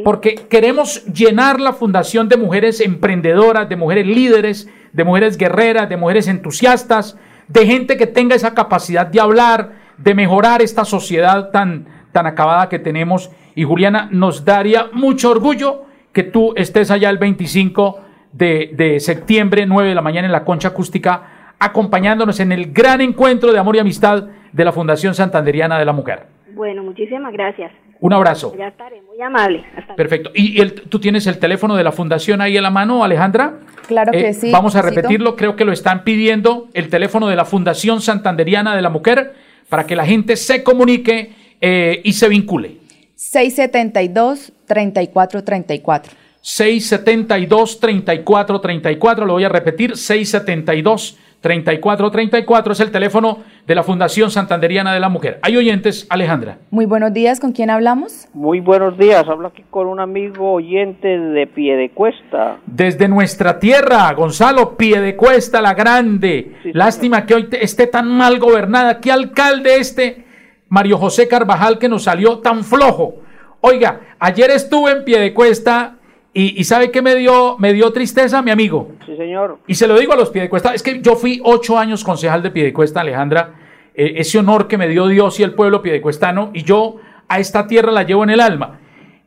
Porque 0.05 0.35
queremos 0.51 1.03
llenar 1.07 1.61
la 1.61 1.73
fundación 1.73 2.29
de 2.29 2.37
mujeres 2.37 2.83
emprendedoras, 2.83 3.71
de 3.71 3.77
mujeres 3.77 4.07
líderes, 4.07 4.69
de 4.93 5.03
mujeres 5.03 5.38
guerreras, 5.38 5.88
de 5.88 5.97
mujeres 5.97 6.29
entusiastas, 6.29 7.17
de 7.48 7.66
gente 7.66 7.96
que 7.96 8.06
tenga 8.06 8.37
esa 8.37 8.54
capacidad 8.54 9.06
de 9.06 9.20
hablar, 9.20 9.72
de 9.96 10.14
mejorar 10.14 10.62
esta 10.62 10.84
sociedad 10.84 11.50
tan, 11.50 11.87
tan 12.12 12.26
acabada 12.26 12.68
que 12.68 12.78
tenemos. 12.78 13.30
Y 13.54 13.64
Juliana, 13.64 14.08
nos 14.12 14.44
daría 14.44 14.88
mucho 14.92 15.30
orgullo 15.30 15.84
que 16.12 16.22
tú 16.22 16.52
estés 16.56 16.90
allá 16.90 17.11
el 17.11 17.18
25 17.18 18.00
de, 18.32 18.70
de 18.74 19.00
septiembre, 19.00 19.66
9 19.66 19.88
de 19.88 19.94
la 19.94 20.02
mañana 20.02 20.26
en 20.26 20.32
la 20.32 20.44
concha 20.44 20.68
acústica, 20.68 21.54
acompañándonos 21.58 22.38
en 22.40 22.52
el 22.52 22.72
gran 22.72 23.00
encuentro 23.00 23.52
de 23.52 23.58
amor 23.58 23.76
y 23.76 23.80
amistad 23.80 24.28
de 24.52 24.64
la 24.64 24.72
Fundación 24.72 25.14
Santanderiana 25.14 25.78
de 25.78 25.84
la 25.84 25.92
Mujer. 25.92 26.26
Bueno, 26.54 26.82
muchísimas 26.82 27.32
gracias. 27.32 27.72
Un 28.00 28.12
abrazo. 28.12 28.54
Ya 28.56 28.68
estaré, 28.68 29.02
muy 29.02 29.20
amable. 29.20 29.64
Perfecto. 29.96 30.30
¿Y 30.34 30.64
tú 30.88 31.00
tienes 31.00 31.26
el 31.26 31.38
teléfono 31.38 31.74
de 31.74 31.82
la 31.82 31.90
fundación 31.92 32.40
ahí 32.40 32.56
a 32.56 32.62
la 32.62 32.70
mano, 32.70 33.02
Alejandra? 33.02 33.58
Claro 33.88 34.12
que 34.12 34.28
eh, 34.28 34.34
sí. 34.34 34.52
Vamos 34.52 34.76
a 34.76 34.82
repetirlo, 34.82 35.34
creo 35.34 35.56
que 35.56 35.64
lo 35.64 35.72
están 35.72 36.04
pidiendo, 36.04 36.68
el 36.74 36.88
teléfono 36.88 37.26
de 37.28 37.34
la 37.37 37.44
Fundación 37.44 38.00
Santanderiana 38.00 38.76
de 38.76 38.82
la 38.82 38.90
Mujer, 38.90 39.34
para 39.68 39.87
que 39.87 39.96
la 39.96 40.06
gente 40.06 40.37
se 40.37 40.62
comunique 40.62 41.32
eh, 41.61 42.00
y 42.04 42.12
se 42.12 42.28
vincule. 42.28 42.76
672-3434. 43.16 46.02
672-3434, 46.42 49.26
lo 49.26 49.32
voy 49.32 49.42
a 49.44 49.48
repetir, 49.48 49.96
672 49.96 51.16
3434 51.40 52.72
es 52.72 52.81
el 52.81 52.90
teléfono 52.90 53.38
de 53.66 53.74
la 53.74 53.85
Fundación 53.85 54.31
Santanderiana 54.31 54.92
de 54.92 54.98
la 54.98 55.09
Mujer. 55.09 55.38
Hay 55.42 55.57
oyentes, 55.57 56.07
Alejandra. 56.11 56.59
Muy 56.70 56.85
buenos 56.85 57.12
días, 57.12 57.38
¿con 57.38 57.53
quién 57.53 57.70
hablamos? 57.70 58.27
Muy 58.35 58.59
buenos 58.59 58.98
días, 58.98 59.24
hablo 59.29 59.48
aquí 59.48 59.64
con 59.70 59.87
un 59.87 60.01
amigo 60.01 60.53
oyente 60.53 61.07
de 61.07 61.46
Piedecuesta. 61.46 62.57
Desde 62.66 63.07
nuestra 63.07 63.61
tierra, 63.61 64.12
Gonzalo 64.14 64.77
Piedecuesta 64.77 65.62
la 65.62 65.74
Grande. 65.74 66.57
Lástima 66.72 67.24
que 67.24 67.35
hoy 67.35 67.48
esté 67.53 67.87
tan 67.87 68.09
mal 68.09 68.38
gobernada. 68.40 69.01
¿Qué 69.01 69.12
alcalde 69.12 69.77
este? 69.77 70.24
Mario 70.68 70.98
José 70.98 71.29
Carvajal 71.29 71.79
que 71.79 71.88
nos 71.88 72.05
salió 72.05 72.38
tan 72.38 72.64
flojo. 72.64 73.22
Oiga, 73.61 74.01
ayer 74.18 74.51
estuve 74.51 74.90
en 74.90 75.05
Piedecuesta 75.05 75.97
y, 76.35 76.62
¿sabe 76.64 76.91
qué 76.91 77.03
me 77.03 77.17
dio, 77.17 77.57
me 77.59 77.73
dio 77.73 77.93
tristeza, 77.93 78.43
mi 78.43 78.51
amigo? 78.51 78.93
Sí, 79.07 79.17
señor. 79.17 79.59
Y 79.67 79.75
se 79.75 79.88
lo 79.88 79.99
digo 79.99 80.12
a 80.12 80.17
los 80.17 80.31
Piedecuesta. 80.31 80.75
Es 80.75 80.83
que 80.83 81.01
yo 81.01 81.17
fui 81.17 81.41
ocho 81.43 81.79
años 81.79 82.05
concejal 82.05 82.43
de 82.43 82.51
Piedecuesta, 82.51 83.01
Alejandra. 83.01 83.55
Eh, 83.95 84.14
ese 84.21 84.38
honor 84.38 84.69
que 84.69 84.79
me 84.79 84.87
dio 84.87 85.09
Dios 85.09 85.41
y 85.41 85.43
el 85.43 85.55
pueblo 85.55 85.83
piedecuestano. 85.83 86.51
Y 86.55 86.62
yo 86.62 86.97
a 87.27 87.41
esta 87.41 87.67
tierra 87.67 87.91
la 87.91 88.05
llevo 88.05 88.23
en 88.23 88.31
el 88.31 88.41
alma. 88.41 88.79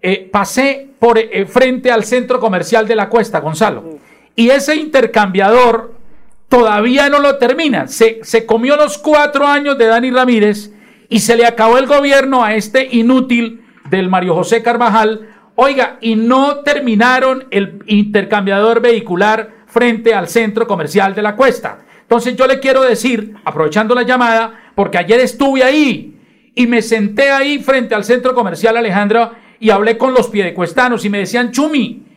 Eh, 0.02 0.30
pasé 0.32 0.90
por 1.00 1.18
eh, 1.18 1.46
frente 1.46 1.92
al 1.92 2.06
centro 2.06 2.40
comercial 2.40 2.88
de 2.88 2.96
la 2.96 3.10
Cuesta, 3.10 3.40
Gonzalo. 3.40 3.84
Y 4.36 4.50
ese 4.50 4.76
intercambiador 4.76 5.94
todavía 6.48 7.10
no 7.10 7.20
lo 7.20 7.38
termina. 7.38 7.88
Se, 7.88 8.20
se 8.24 8.46
comió 8.46 8.78
los 8.78 8.98
cuatro 8.98 9.46
años 9.46 9.78
de 9.78 9.88
Dani 9.88 10.12
Ramírez 10.12 10.72
y 11.10 11.20
se 11.20 11.36
le 11.36 11.46
acabó 11.46 11.78
el 11.78 11.88
gobierno 11.88 12.44
a 12.44 12.56
este 12.56 12.88
inútil 12.90 13.66
del 13.90 14.08
Mario 14.08 14.36
José 14.36 14.64
Carvajal 14.64 15.28
Oiga, 15.64 16.00
y 16.02 16.16
no 16.16 16.62
terminaron 16.62 17.46
el 17.52 17.84
intercambiador 17.86 18.82
vehicular 18.82 19.58
frente 19.68 20.12
al 20.12 20.28
centro 20.28 20.66
comercial 20.66 21.14
de 21.14 21.22
la 21.22 21.36
cuesta. 21.36 21.86
Entonces 22.02 22.36
yo 22.36 22.48
le 22.48 22.60
quiero 22.60 22.82
decir, 22.82 23.36
aprovechando 23.46 23.94
la 23.94 24.02
llamada, 24.02 24.72
porque 24.74 24.98
ayer 24.98 25.20
estuve 25.20 25.64
ahí 25.64 26.20
y 26.56 26.66
me 26.66 26.82
senté 26.82 27.30
ahí 27.30 27.60
frente 27.60 27.94
al 27.94 28.04
centro 28.04 28.34
comercial 28.34 28.76
Alejandro 28.76 29.34
y 29.60 29.70
hablé 29.70 30.00
con 30.00 30.16
los 30.16 30.30
piedecuestanos 30.30 31.06
y 31.06 31.12
me 31.12 31.20
decían, 31.20 31.52
Chumi, 31.52 32.08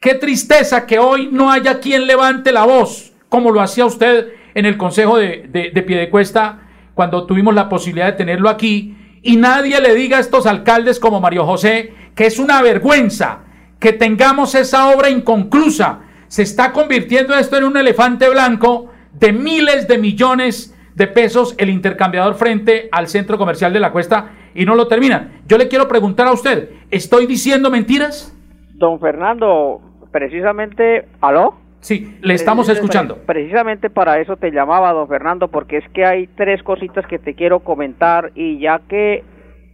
qué 0.00 0.14
tristeza 0.14 0.86
que 0.86 0.98
hoy 0.98 1.28
no 1.30 1.52
haya 1.52 1.80
quien 1.80 2.06
levante 2.06 2.52
la 2.52 2.64
voz, 2.64 3.12
como 3.28 3.50
lo 3.50 3.60
hacía 3.60 3.84
usted 3.84 4.28
en 4.54 4.64
el 4.64 4.78
Consejo 4.78 5.18
de, 5.18 5.46
de, 5.50 5.72
de 5.74 5.82
Piedecuesta 5.82 6.62
cuando 6.94 7.26
tuvimos 7.26 7.54
la 7.54 7.68
posibilidad 7.68 8.06
de 8.06 8.12
tenerlo 8.12 8.48
aquí, 8.48 8.96
y 9.24 9.36
nadie 9.36 9.80
le 9.80 9.94
diga 9.94 10.18
a 10.18 10.20
estos 10.20 10.46
alcaldes 10.46 11.00
como 11.00 11.20
Mario 11.20 11.44
José 11.44 11.94
que 12.14 12.26
es 12.26 12.38
una 12.38 12.62
vergüenza 12.62 13.40
que 13.80 13.92
tengamos 13.92 14.54
esa 14.54 14.94
obra 14.94 15.10
inconclusa. 15.10 16.00
Se 16.28 16.42
está 16.42 16.72
convirtiendo 16.72 17.34
esto 17.34 17.56
en 17.56 17.64
un 17.64 17.76
elefante 17.76 18.28
blanco 18.28 18.90
de 19.12 19.32
miles 19.32 19.88
de 19.88 19.98
millones 19.98 20.74
de 20.94 21.06
pesos 21.06 21.54
el 21.58 21.70
intercambiador 21.70 22.34
frente 22.34 22.88
al 22.92 23.08
centro 23.08 23.36
comercial 23.36 23.72
de 23.72 23.80
la 23.80 23.90
cuesta 23.90 24.30
y 24.54 24.64
no 24.64 24.74
lo 24.74 24.86
terminan. 24.86 25.40
Yo 25.48 25.58
le 25.58 25.68
quiero 25.68 25.88
preguntar 25.88 26.28
a 26.28 26.32
usted, 26.32 26.70
¿estoy 26.90 27.26
diciendo 27.26 27.70
mentiras? 27.70 28.36
Don 28.74 29.00
Fernando, 29.00 29.80
precisamente, 30.12 31.08
¿aló? 31.20 31.63
Sí, 31.84 32.16
le 32.22 32.32
estamos 32.32 32.66
escuchando. 32.70 33.18
Precisamente 33.26 33.90
para 33.90 34.18
eso 34.18 34.38
te 34.38 34.50
llamaba, 34.50 34.94
don 34.94 35.06
Fernando, 35.06 35.48
porque 35.48 35.76
es 35.76 35.88
que 35.90 36.06
hay 36.06 36.26
tres 36.28 36.62
cositas 36.62 37.06
que 37.06 37.18
te 37.18 37.34
quiero 37.34 37.60
comentar 37.60 38.32
y 38.34 38.58
ya 38.58 38.80
que 38.88 39.22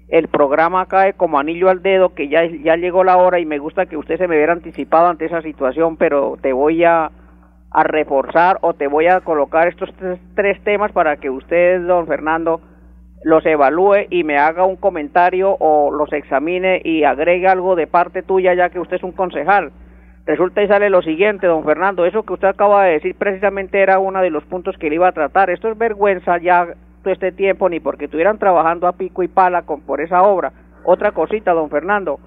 el 0.08 0.26
programa 0.26 0.86
cae 0.86 1.12
como 1.12 1.38
anillo 1.38 1.70
al 1.70 1.82
dedo, 1.82 2.12
que 2.12 2.28
ya, 2.28 2.44
ya 2.64 2.74
llegó 2.74 3.04
la 3.04 3.16
hora 3.16 3.38
y 3.38 3.46
me 3.46 3.60
gusta 3.60 3.86
que 3.86 3.96
usted 3.96 4.18
se 4.18 4.26
me 4.26 4.34
hubiera 4.34 4.54
anticipado 4.54 5.06
ante 5.06 5.26
esa 5.26 5.40
situación, 5.40 5.96
pero 5.96 6.36
te 6.42 6.52
voy 6.52 6.82
a, 6.82 7.12
a 7.70 7.84
reforzar 7.84 8.58
o 8.62 8.74
te 8.74 8.88
voy 8.88 9.06
a 9.06 9.20
colocar 9.20 9.68
estos 9.68 9.88
tres, 10.34 10.60
temas 10.64 10.90
para 10.90 11.18
que 11.18 11.30
usted, 11.30 11.80
don 11.86 12.08
Fernando, 12.08 12.60
los 13.22 13.46
evalúe 13.46 14.06
y 14.10 14.24
me 14.24 14.36
haga 14.36 14.64
un 14.64 14.74
comentario 14.74 15.56
o 15.60 15.92
los 15.92 16.12
examine 16.12 16.82
y 16.84 17.04
agregue 17.04 17.46
algo 17.46 17.76
de 17.76 17.86
parte 17.86 18.24
tuya 18.24 18.52
ya 18.54 18.70
que 18.70 18.80
usted 18.80 18.96
es 18.96 19.04
un 19.04 19.12
concejal. 19.12 19.70
Resulta 20.26 20.62
y 20.62 20.68
sale 20.68 20.90
lo 20.90 21.02
siguiente, 21.02 21.46
don 21.46 21.64
Fernando, 21.64 22.04
eso 22.04 22.22
que 22.22 22.34
usted 22.34 22.48
acaba 22.48 22.84
de 22.84 22.92
decir 22.92 23.16
precisamente 23.16 23.80
era 23.80 23.98
uno 23.98 24.20
de 24.20 24.30
los 24.30 24.44
puntos 24.44 24.76
que 24.76 24.88
le 24.88 24.96
iba 24.96 25.08
a 25.08 25.12
tratar. 25.12 25.50
Esto 25.50 25.68
es 25.70 25.78
vergüenza 25.78 26.38
ya 26.38 26.68
todo 27.02 27.12
este 27.12 27.32
tiempo 27.32 27.68
ni 27.68 27.80
porque 27.80 28.04
estuvieran 28.04 28.38
trabajando 28.38 28.86
a 28.86 28.92
pico 28.92 29.22
y 29.22 29.28
pala 29.28 29.62
con, 29.62 29.80
por 29.80 30.00
esa 30.00 30.22
obra. 30.22 30.52
Otra 30.84 31.12
cosita, 31.12 31.52
don 31.52 31.70
Fernando, 31.70 32.20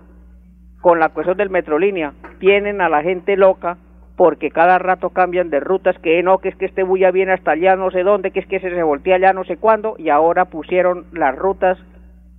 con 0.81 0.99
la 0.99 1.09
cuestión 1.09 1.37
del 1.37 1.49
Metrolínea, 1.49 2.13
tienen 2.39 2.81
a 2.81 2.89
la 2.89 3.03
gente 3.03 3.37
loca 3.37 3.77
porque 4.15 4.51
cada 4.51 4.77
rato 4.79 5.09
cambian 5.09 5.49
de 5.49 5.59
rutas, 5.59 5.97
que 5.99 6.21
no, 6.21 6.37
que 6.39 6.49
es 6.49 6.55
que 6.55 6.65
este 6.65 6.83
bulla 6.83 7.11
viene 7.11 7.33
hasta 7.33 7.51
allá 7.51 7.75
no 7.75 7.89
sé 7.89 8.03
dónde, 8.03 8.31
que 8.31 8.41
es 8.41 8.47
que 8.47 8.59
se, 8.59 8.69
se 8.69 8.83
voltea 8.83 9.15
allá 9.15 9.33
no 9.33 9.43
sé 9.43 9.57
cuándo, 9.57 9.95
y 9.97 10.09
ahora 10.09 10.45
pusieron 10.45 11.05
las 11.13 11.35
rutas 11.35 11.79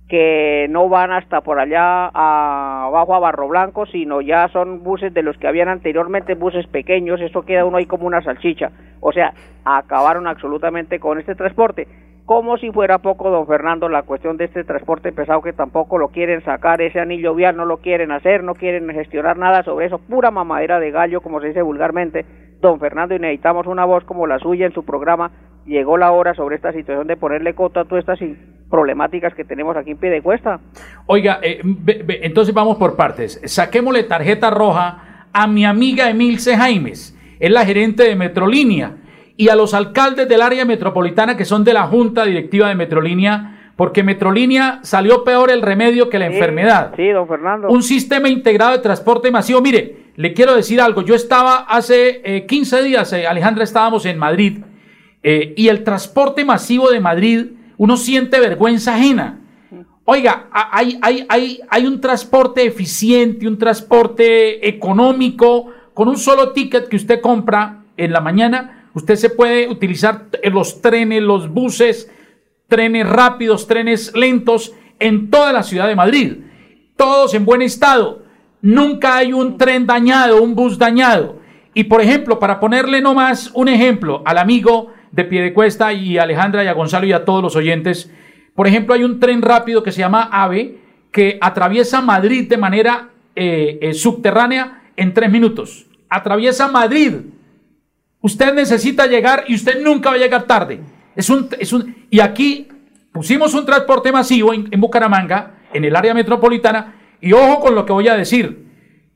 que 0.07 0.67
no 0.69 0.87
van 0.87 1.11
hasta 1.11 1.41
por 1.41 1.59
allá 1.59 2.07
abajo 2.07 3.15
a 3.15 3.19
Barro 3.19 3.47
Blanco, 3.47 3.85
sino 3.87 4.21
ya 4.21 4.47
son 4.49 4.83
buses 4.83 5.13
de 5.13 5.23
los 5.23 5.37
que 5.37 5.47
habían 5.47 5.67
anteriormente, 5.67 6.35
buses 6.35 6.67
pequeños, 6.67 7.21
eso 7.21 7.41
queda 7.41 7.65
uno 7.65 7.77
ahí 7.77 7.85
como 7.85 8.05
una 8.05 8.21
salchicha. 8.21 8.71
O 8.99 9.11
sea, 9.11 9.33
acabaron 9.63 10.27
absolutamente 10.27 10.99
con 10.99 11.19
este 11.19 11.33
transporte. 11.33 11.87
Como 12.25 12.57
si 12.57 12.71
fuera 12.71 12.99
poco, 12.99 13.29
don 13.29 13.45
Fernando, 13.45 13.87
la 13.87 14.01
cuestión 14.01 14.37
de 14.37 14.45
este 14.45 14.63
transporte 14.63 15.11
pesado 15.11 15.43
que 15.43 15.53
tampoco 15.53 15.99
lo 15.99 16.07
quieren 16.07 16.43
sacar, 16.43 16.81
ese 16.81 16.99
anillo 16.99 17.35
vial 17.35 17.55
no 17.55 17.65
lo 17.65 17.77
quieren 17.77 18.11
hacer, 18.11 18.43
no 18.43 18.55
quieren 18.55 18.89
gestionar 18.89 19.37
nada 19.37 19.61
sobre 19.61 19.85
eso, 19.85 19.99
pura 19.99 20.31
mamadera 20.31 20.79
de 20.79 20.89
gallo, 20.89 21.21
como 21.21 21.39
se 21.39 21.49
dice 21.49 21.61
vulgarmente, 21.61 22.25
don 22.61 22.79
Fernando, 22.79 23.13
y 23.13 23.19
necesitamos 23.19 23.67
una 23.67 23.85
voz 23.85 24.03
como 24.05 24.25
la 24.25 24.39
suya 24.39 24.65
en 24.65 24.73
su 24.73 24.83
programa. 24.83 25.31
Llegó 25.65 25.97
la 25.97 26.11
hora 26.11 26.33
sobre 26.35 26.55
esta 26.55 26.71
situación 26.71 27.07
de 27.07 27.17
ponerle 27.17 27.55
coto 27.55 27.79
a 27.79 27.85
todas 27.85 28.03
estas 28.03 28.19
problemáticas 28.69 29.33
que 29.33 29.43
tenemos 29.43 29.75
aquí 29.75 29.91
en 29.91 29.97
pie 29.97 30.09
de 30.09 30.21
cuesta. 30.21 30.59
Oiga, 31.07 31.39
eh, 31.41 31.61
entonces 32.21 32.53
vamos 32.53 32.77
por 32.77 32.95
partes. 32.95 33.41
Saquémosle 33.45 34.03
tarjeta 34.03 34.49
roja 34.49 35.27
a 35.33 35.47
mi 35.47 35.65
amiga 35.65 36.09
Emilce 36.09 36.55
Jaimes, 36.55 37.17
es 37.39 37.51
la 37.51 37.65
gerente 37.65 38.03
de 38.03 38.15
Metrolínea, 38.15 38.97
y 39.37 39.49
a 39.49 39.55
los 39.55 39.73
alcaldes 39.73 40.29
del 40.29 40.41
área 40.41 40.65
metropolitana 40.65 41.35
que 41.35 41.45
son 41.45 41.63
de 41.63 41.73
la 41.73 41.83
Junta 41.83 42.25
Directiva 42.25 42.69
de 42.69 42.75
Metrolínea, 42.75 43.71
porque 43.75 44.03
Metrolínea 44.03 44.79
salió 44.83 45.23
peor 45.23 45.51
el 45.51 45.61
remedio 45.61 46.09
que 46.09 46.19
la 46.19 46.27
enfermedad. 46.27 46.93
Sí, 46.95 47.09
don 47.09 47.27
Fernando. 47.27 47.67
Un 47.67 47.83
sistema 47.83 48.29
integrado 48.29 48.71
de 48.73 48.79
transporte 48.79 49.29
masivo. 49.31 49.59
Mire, 49.61 50.05
le 50.15 50.33
quiero 50.33 50.55
decir 50.55 50.79
algo. 50.79 51.01
Yo 51.01 51.15
estaba 51.15 51.65
hace 51.67 52.45
15 52.47 52.79
eh, 52.79 52.83
días, 52.83 53.11
eh, 53.11 53.27
Alejandra, 53.27 53.65
estábamos 53.65 54.05
en 54.05 54.17
Madrid, 54.17 54.59
y 55.27 55.69
el 55.69 55.83
transporte 55.83 56.45
masivo 56.45 56.91
de 56.91 56.99
Madrid 56.99 57.45
uno 57.77 57.97
siente 57.97 58.39
vergüenza 58.39 58.95
ajena. 58.95 59.39
Oiga, 60.05 60.49
hay, 60.51 60.99
hay, 61.01 61.25
hay, 61.27 61.61
hay 61.67 61.87
un 61.87 61.99
transporte 61.99 62.63
eficiente, 62.63 63.47
un 63.47 63.57
transporte 63.57 64.67
económico, 64.67 65.71
con 65.95 66.09
un 66.09 66.17
solo 66.17 66.51
ticket 66.51 66.87
que 66.87 66.97
usted 66.97 67.21
compra 67.21 67.85
en 67.97 68.11
la 68.11 68.21
mañana, 68.21 68.89
usted 68.93 69.15
se 69.15 69.31
puede 69.31 69.67
utilizar 69.67 70.27
los 70.43 70.81
trenes, 70.81 71.23
los 71.23 71.49
buses, 71.49 72.11
trenes 72.67 73.07
rápidos, 73.07 73.65
trenes 73.65 74.15
lentos 74.15 74.73
en 74.99 75.31
toda 75.31 75.51
la 75.51 75.63
ciudad 75.63 75.87
de 75.87 75.95
Madrid, 75.95 76.33
todos 76.95 77.33
en 77.33 77.45
buen 77.45 77.61
estado. 77.61 78.23
Nunca 78.61 79.17
hay 79.17 79.33
un 79.33 79.57
tren 79.57 79.87
dañado, 79.87 80.41
un 80.43 80.53
bus 80.53 80.77
dañado. 80.77 81.39
Y 81.73 81.85
por 81.85 82.01
ejemplo, 82.01 82.39
para 82.39 82.59
ponerle 82.59 83.01
nomás 83.01 83.51
un 83.53 83.69
ejemplo 83.69 84.21
al 84.25 84.37
amigo 84.37 84.93
de 85.15 85.23
Piedecuesta 85.23 85.93
y 85.93 86.17
a 86.17 86.23
Alejandra 86.23 86.63
y 86.63 86.67
a 86.67 86.73
Gonzalo 86.73 87.07
y 87.07 87.13
a 87.13 87.23
todos 87.23 87.41
los 87.41 87.55
oyentes, 87.55 88.11
por 88.53 88.67
ejemplo, 88.67 88.93
hay 88.93 89.03
un 89.03 89.19
tren 89.19 89.41
rápido 89.41 89.81
que 89.81 89.91
se 89.91 89.99
llama 89.99 90.29
AVE 90.31 90.77
que 91.11 91.37
atraviesa 91.41 92.01
Madrid 92.01 92.49
de 92.49 92.57
manera 92.57 93.09
eh, 93.35 93.79
eh, 93.81 93.93
subterránea 93.93 94.83
en 94.97 95.13
tres 95.13 95.31
minutos. 95.31 95.85
Atraviesa 96.09 96.67
Madrid. 96.67 97.13
Usted 98.19 98.53
necesita 98.53 99.07
llegar 99.07 99.45
y 99.47 99.55
usted 99.55 99.81
nunca 99.81 100.09
va 100.09 100.15
a 100.15 100.19
llegar 100.19 100.43
tarde. 100.43 100.81
Es 101.15 101.29
un, 101.29 101.47
es 101.57 101.71
un, 101.71 101.95
y 102.09 102.19
aquí 102.19 102.67
pusimos 103.13 103.53
un 103.53 103.65
transporte 103.65 104.11
masivo 104.11 104.53
en, 104.53 104.69
Bucaramanga, 104.81 105.59
en 105.73 105.85
el 105.85 105.95
área 105.95 106.13
metropolitana, 106.13 106.95
y 107.21 107.31
ojo 107.31 107.61
con 107.61 107.75
lo 107.75 107.85
que 107.85 107.93
voy 107.93 108.09
a 108.09 108.15
decir. 108.15 108.64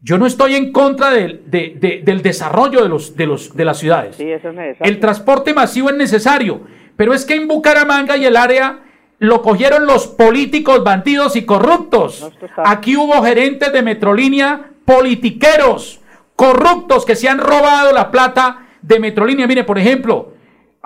Yo 0.01 0.17
no 0.17 0.25
estoy 0.25 0.55
en 0.55 0.71
contra 0.71 1.09
del, 1.11 1.41
del 1.45 2.21
desarrollo 2.21 2.81
de, 2.83 2.89
los, 2.89 3.15
de, 3.17 3.27
los, 3.27 3.55
de 3.55 3.65
las 3.65 3.77
ciudades. 3.77 4.15
Sí, 4.15 4.31
eso 4.31 4.49
es 4.49 4.77
el 4.79 4.99
transporte 4.99 5.53
masivo 5.53 5.89
es 5.89 5.97
necesario, 5.97 6.61
pero 6.95 7.13
es 7.13 7.25
que 7.25 7.35
en 7.35 7.47
Bucaramanga 7.47 8.15
y 8.15 8.25
el 8.25 8.37
área 8.37 8.79
lo 9.19 9.41
cogieron 9.41 9.85
los 9.85 10.07
políticos 10.07 10.83
bandidos 10.83 11.35
y 11.35 11.45
corruptos. 11.45 12.31
Aquí 12.57 12.95
hubo 12.95 13.21
gerentes 13.21 13.73
de 13.73 13.81
Metrolínea 13.81 14.71
politiqueros, 14.85 15.99
corruptos 16.35 17.05
que 17.05 17.15
se 17.15 17.27
han 17.27 17.39
robado 17.39 17.91
la 17.91 18.09
plata 18.09 18.67
de 18.81 18.99
Metrolínea. 18.99 19.47
Mire, 19.47 19.65
por 19.65 19.77
ejemplo, 19.77 20.33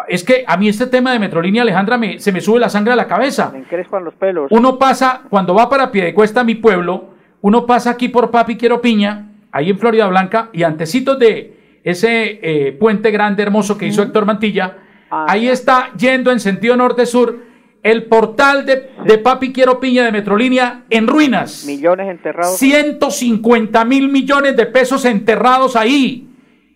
es 0.08 0.24
que 0.24 0.44
a 0.48 0.58
mí 0.58 0.68
este 0.68 0.88
tema 0.88 1.14
de 1.14 1.20
Metrolínea, 1.20 1.62
Alejandra, 1.62 1.98
me, 2.00 2.20
se 2.20 2.32
me 2.32 2.42
sube 2.42 2.60
la 2.60 2.70
sangre 2.70 2.94
a 2.94 2.96
la 2.96 3.08
cabeza. 3.08 3.52
Me 3.54 3.60
encrespan 3.60 4.04
los 4.04 4.16
pelos. 4.16 4.52
Uno 4.52 4.80
pasa, 4.80 5.22
cuando 5.30 5.54
va 5.54 5.70
para 5.70 5.92
Piedecuesta, 5.92 6.44
mi 6.44 6.56
pueblo, 6.56 7.13
uno 7.44 7.66
pasa 7.66 7.90
aquí 7.90 8.08
por 8.08 8.32
Papi 8.32 8.56
Quiero 8.56 8.82
Piña, 8.82 9.28
ahí 9.52 9.70
en 9.70 9.78
Florida 9.78 10.08
Blanca, 10.08 10.50
y 10.54 10.64
antecitos 10.64 11.20
de 11.20 11.80
ese 11.84 12.40
eh, 12.42 12.72
puente 12.72 13.12
grande, 13.12 13.44
hermoso 13.44 13.78
que 13.78 13.86
hizo 13.86 14.02
Héctor 14.02 14.26
Mantilla, 14.26 14.78
ah, 15.12 15.26
ahí 15.28 15.50
está 15.50 15.92
yendo 15.98 16.32
en 16.32 16.40
sentido 16.40 16.78
norte-sur 16.78 17.40
el 17.84 18.06
portal 18.06 18.66
de, 18.66 19.18
Papi 19.18 19.52
Quiero 19.52 19.82
Piña 19.82 20.06
de 20.06 20.14
Metrolínea 20.14 20.84
en 20.90 21.06
ruinas. 21.06 21.66
Millones 21.66 22.10
enterrados. 22.10 22.58
150 22.58 23.84
mil 23.84 24.08
millones 24.08 24.56
de 24.56 24.66
pesos 24.66 25.04
enterrados 25.04 25.76
ahí. 25.76 26.30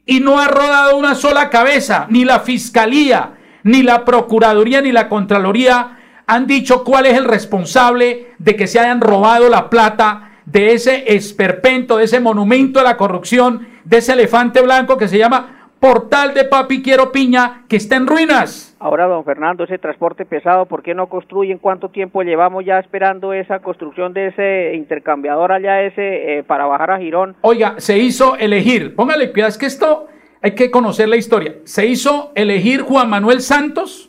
Y 0.06 0.20
no 0.20 0.38
ha 0.38 0.50
rodado 0.50 0.98
una 0.98 1.16
sola 1.16 1.50
cabeza. 1.50 2.08
Ni 2.10 2.26
la 2.26 2.42
Fiscalía, 2.42 3.36
ni 3.64 3.84
la 3.84 4.04
Procuraduría, 4.04 4.82
ni 4.82 4.92
la 4.92 5.08
Contraloría 5.08 5.94
han 6.28 6.46
dicho 6.46 6.84
cuál 6.84 7.06
es 7.06 7.18
el 7.18 7.24
responsable 7.24 8.34
de 8.38 8.58
que 8.58 8.68
se 8.68 8.82
hayan 8.82 9.00
robado 9.00 9.48
la 9.48 9.70
plata 9.70 10.28
de 10.48 10.72
ese 10.72 11.14
esperpento, 11.14 11.98
de 11.98 12.06
ese 12.06 12.22
monumento 12.22 12.80
a 12.80 12.84
la 12.84 12.96
corrupción, 12.96 13.68
de 13.84 13.98
ese 13.98 14.14
elefante 14.14 14.62
blanco 14.62 14.98
que 14.98 15.10
se 15.10 15.18
llama 15.18 15.70
portal 15.80 16.34
de 16.34 16.46
Papi 16.46 16.82
Quiero 16.82 17.12
Piña 17.12 17.66
que 17.68 17.76
está 17.76 17.98
en 17.98 18.08
ruinas. 18.08 18.76
Ahora, 18.80 19.08
don 19.08 19.26
Fernando, 19.26 19.66
ese 19.66 19.78
transporte 19.78 20.26
pesado, 20.26 20.66
¿por 20.66 20.84
qué 20.84 20.96
no 20.96 21.08
construyen? 21.08 21.58
¿Cuánto 21.58 21.90
tiempo 21.90 22.24
llevamos 22.24 22.64
ya 22.64 22.80
esperando 22.80 23.34
esa 23.34 23.60
construcción 23.60 24.14
de 24.14 24.28
ese 24.28 24.76
intercambiador 24.76 25.52
allá 25.52 25.82
ese 25.82 26.38
eh, 26.38 26.44
para 26.44 26.66
bajar 26.66 26.92
a 26.92 26.98
Girón? 26.98 27.36
Oiga, 27.42 27.76
se 27.78 27.98
hizo 27.98 28.38
elegir, 28.38 28.96
póngale 28.96 29.32
cuidado, 29.32 29.50
es 29.50 29.58
que 29.58 29.66
esto 29.66 30.08
hay 30.42 30.52
que 30.52 30.72
conocer 30.72 31.10
la 31.10 31.18
historia. 31.18 31.56
Se 31.66 31.86
hizo 31.86 32.32
elegir 32.36 32.82
Juan 32.84 33.10
Manuel 33.10 33.42
Santos 33.42 34.07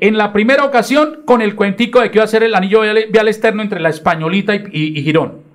en 0.00 0.18
la 0.18 0.32
primera 0.32 0.64
ocasión 0.64 1.22
con 1.24 1.42
el 1.42 1.54
cuentico 1.54 2.00
de 2.00 2.10
que 2.10 2.18
iba 2.18 2.24
a 2.24 2.28
ser 2.28 2.42
el 2.42 2.54
anillo 2.54 2.82
vial 2.82 3.28
externo 3.28 3.62
entre 3.62 3.80
la 3.80 3.88
Españolita 3.88 4.54
y 4.54 5.02
Girón. 5.02 5.48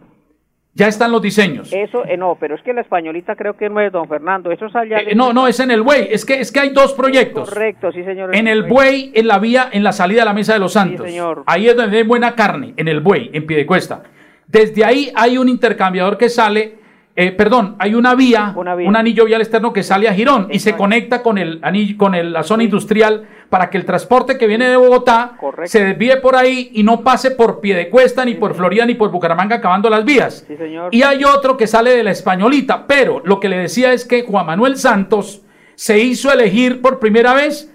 Ya 0.75 0.88
están 0.88 1.12
los 1.12 1.21
diseños. 1.21 1.71
Eso, 1.71 2.03
eh, 2.06 2.17
no, 2.17 2.36
pero 2.39 2.56
es 2.56 2.62
que 2.63 2.73
la 2.73 2.82
españolita 2.82 3.36
creo 3.36 3.56
que 3.56 3.69
no 3.69 3.79
es 3.79 3.91
don 3.91 4.08
Fernando, 4.08 4.51
eso 4.51 4.65
es 4.65 4.75
allá. 4.75 4.97
Eh, 4.97 5.13
no, 5.13 5.32
no, 5.32 5.47
es 5.47 5.60
en 5.60 5.69
el 5.69 5.84
buey, 5.84 6.08
es 6.10 6.25
que, 6.25 6.39
es 6.39 6.51
que 6.51 6.62
hay 6.62 6.69
dos 6.69 6.93
proyectos. 6.93 7.47
Correcto, 7.49 7.91
sí 7.91 8.03
señor. 8.03 8.36
En 8.36 8.47
el 8.47 8.63
buey, 8.63 9.12
en 9.13 9.27
la 9.27 9.38
vía, 9.38 9.69
en 9.71 9.84
la 9.84 9.91
salida 9.91 10.21
de 10.21 10.25
la 10.25 10.34
Mesa 10.34 10.53
de 10.53 10.60
los 10.60 10.73
Santos. 10.73 11.06
Sí, 11.06 11.12
señor. 11.12 11.43
Ahí 11.45 11.67
es 11.67 11.75
donde 11.75 11.97
hay 11.97 12.03
buena 12.03 12.34
carne, 12.34 12.73
en 12.75 12.88
el 12.88 13.01
buey, 13.01 13.29
en 13.34 13.45
pie 13.45 13.58
de 13.58 13.67
cuesta. 13.67 14.01
Desde 14.47 14.84
ahí 14.84 15.12
hay 15.15 15.38
un 15.38 15.47
intercambiador 15.47 16.17
que 16.17 16.29
sale 16.29 16.79
eh, 17.15 17.32
perdón, 17.32 17.76
hay 17.78 17.93
una 17.93 18.15
vía, 18.15 18.56
un 18.56 18.95
anillo 18.95 19.26
vial 19.26 19.41
externo 19.41 19.71
que 19.71 19.84
sale 19.84 20.08
a 20.08 20.13
Girón 20.13 20.47
y 20.49 20.58
se 20.58 20.76
conecta 20.76 21.21
con 21.21 21.38
el 21.38 21.60
anillo, 21.62 21.95
con 21.95 22.34
la 22.34 22.41
zona 22.41 22.63
industrial 22.63 23.28
para 23.49 23.69
que 23.69 23.78
el 23.78 23.86
transporte 23.86 24.39
que 24.39 24.47
viene 24.47 24.67
de 24.67 24.78
Bogotá 24.78 25.38
se 25.65 25.86
desvíe 25.86 26.17
por 26.17 26.36
ahí 26.36 26.71
y 26.73 26.82
no 26.82 27.02
pase 27.02 27.30
por 27.30 27.62
Piedecuesta, 27.62 28.26
ni 28.26 28.34
por 28.34 28.56
Florida, 28.56 28.88
ni 28.88 28.95
por 28.95 29.12
Bucaramanga, 29.12 29.58
acabando 29.58 29.91
las 29.91 30.04
vías. 30.06 30.47
Y 30.89 31.04
hay 31.04 31.23
otro 31.23 31.56
que 31.56 31.67
sale 31.67 31.95
de 31.95 32.04
la 32.04 32.10
Españolita, 32.10 32.88
pero 32.88 33.21
lo 33.23 33.39
que 33.39 33.47
le 33.47 33.60
decía 33.60 33.93
es 33.93 34.06
que 34.06 34.23
Juan 34.23 34.47
Manuel 34.47 34.78
Santos 34.78 35.43
se 35.76 35.99
hizo 35.99 36.32
elegir 36.32 36.82
por 36.82 36.97
primera 36.97 37.36
vez 37.36 37.71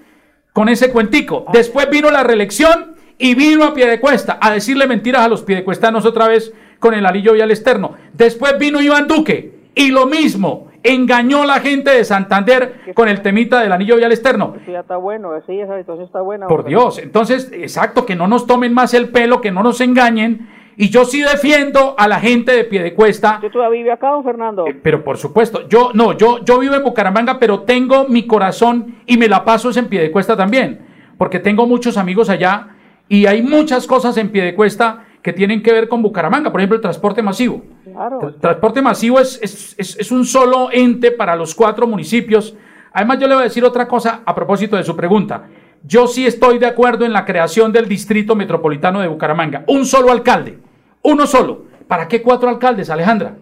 con 0.53 0.69
ese 0.69 0.91
cuentico. 0.91 1.45
Ah. 1.47 1.53
Después 1.55 1.89
vino 1.89 2.11
la 2.11 2.25
reelección 2.25 2.97
y 3.17 3.37
vino 3.37 3.65
a 3.65 3.73
Piedecuesta 3.73 4.39
a 4.41 4.51
decirle 4.51 4.89
mentiras 4.89 5.23
a 5.23 5.29
los 5.29 5.43
piedecuestanos 5.43 6.05
otra 6.05 6.27
vez 6.27 6.53
con 6.79 6.95
el 6.95 7.07
anillo 7.07 7.33
vial 7.33 7.51
externo. 7.51 7.95
Después 8.13 8.59
vino 8.59 8.81
Iván 8.81 9.09
Duque 9.09 9.59
y 9.75 9.91
lo 9.91 10.07
mismo, 10.07 10.69
engañó 10.83 11.43
a 11.43 11.47
la 11.47 11.61
gente 11.61 11.91
de 11.91 12.05
Santander 12.05 12.81
con 12.95 13.09
el 13.09 13.23
temita 13.23 13.61
del 13.61 13.73
anillo 13.73 13.97
vial 13.97 14.13
externo. 14.13 14.55
Eso 14.63 14.73
ya 14.73 14.81
está 14.81 14.97
bueno, 14.97 15.31
sí, 15.47 15.61
esa 15.61 15.79
situación 15.79 16.07
está 16.07 16.21
buena. 16.21 16.47
Por 16.47 16.65
Dios, 16.65 16.99
entonces, 16.99 17.51
exacto, 17.53 18.07
que 18.07 18.17
no 18.17 18.27
nos 18.27 18.47
tomen 18.47 18.73
más 18.75 18.95
el 18.95 19.11
pelo, 19.11 19.41
que 19.41 19.51
no 19.51 19.63
nos 19.63 19.81
engañen. 19.81 20.49
Y 20.81 20.91
yo 20.91 21.05
sí 21.05 21.23
defiendo 21.23 21.97
a 21.99 22.07
la 22.07 22.21
gente 22.21 22.53
de 22.53 22.63
Piedecuesta. 22.63 23.39
¿Tú 23.41 23.51
todavía 23.51 23.79
vives 23.81 23.95
acá, 23.95 24.11
don 24.11 24.23
Fernando? 24.23 24.65
Eh, 24.69 24.79
pero 24.81 25.03
por 25.03 25.19
supuesto, 25.19 25.67
yo 25.69 25.91
no, 25.93 26.13
yo, 26.13 26.45
yo 26.45 26.61
vivo 26.61 26.77
en 26.77 26.85
Bucaramanga, 26.85 27.41
pero 27.41 27.63
tengo 27.63 28.07
mi 28.07 28.29
corazón 28.29 28.95
y 29.05 29.17
me 29.17 29.29
la 29.29 29.45
paso 29.45 29.77
en 29.77 29.89
Piedecuesta 29.89 30.37
también, 30.37 30.87
porque 31.19 31.41
tengo 31.41 31.67
muchos 31.67 31.97
amigos 31.97 32.31
allá 32.31 32.77
y 33.09 33.27
hay 33.27 33.43
muchas 33.43 33.89
cosas 33.89 34.17
en 34.19 34.29
Piedecuesta 34.29 35.05
que 35.29 35.35
tienen 35.35 35.63
que 35.63 35.75
ver 35.75 35.89
con 35.89 36.01
Bucaramanga, 36.01 36.51
por 36.51 36.59
ejemplo, 36.59 36.77
el 36.77 36.81
transporte 36.81 37.21
masivo. 37.21 37.61
Claro. 37.85 38.35
transporte 38.41 38.81
masivo 38.81 39.21
es, 39.21 39.75
es, 39.77 40.11
un 40.11 40.25
solo 40.25 40.71
ente 40.73 41.11
para 41.11 41.37
los 41.37 41.55
cuatro 41.55 41.87
municipios. 41.87 42.57
Además, 42.95 43.19
yo 43.19 43.29
le 43.29 43.35
voy 43.35 43.43
a 43.43 43.45
decir 43.45 43.63
otra 43.63 43.87
cosa 43.87 44.23
a 44.25 44.35
propósito 44.35 44.77
de 44.77 44.85
su 44.85 44.97
pregunta. 44.97 45.45
Yo 45.83 46.07
sí 46.07 46.27
estoy 46.27 46.59
de 46.59 46.65
acuerdo 46.65 47.05
en 47.05 47.13
la 47.13 47.27
creación 47.27 47.75
del 47.75 47.89
distrito 47.89 48.35
metropolitano 48.37 49.03
de 49.03 49.09
Bucaramanga. 49.09 49.65
Un 49.67 49.85
solo 49.85 50.11
alcalde, 50.13 50.61
uno 51.03 51.27
solo. 51.27 51.67
¿Para 51.87 52.09
qué 52.09 52.23
cuatro 52.23 52.49
alcaldes, 52.49 52.89
Alejandra? 52.89 53.37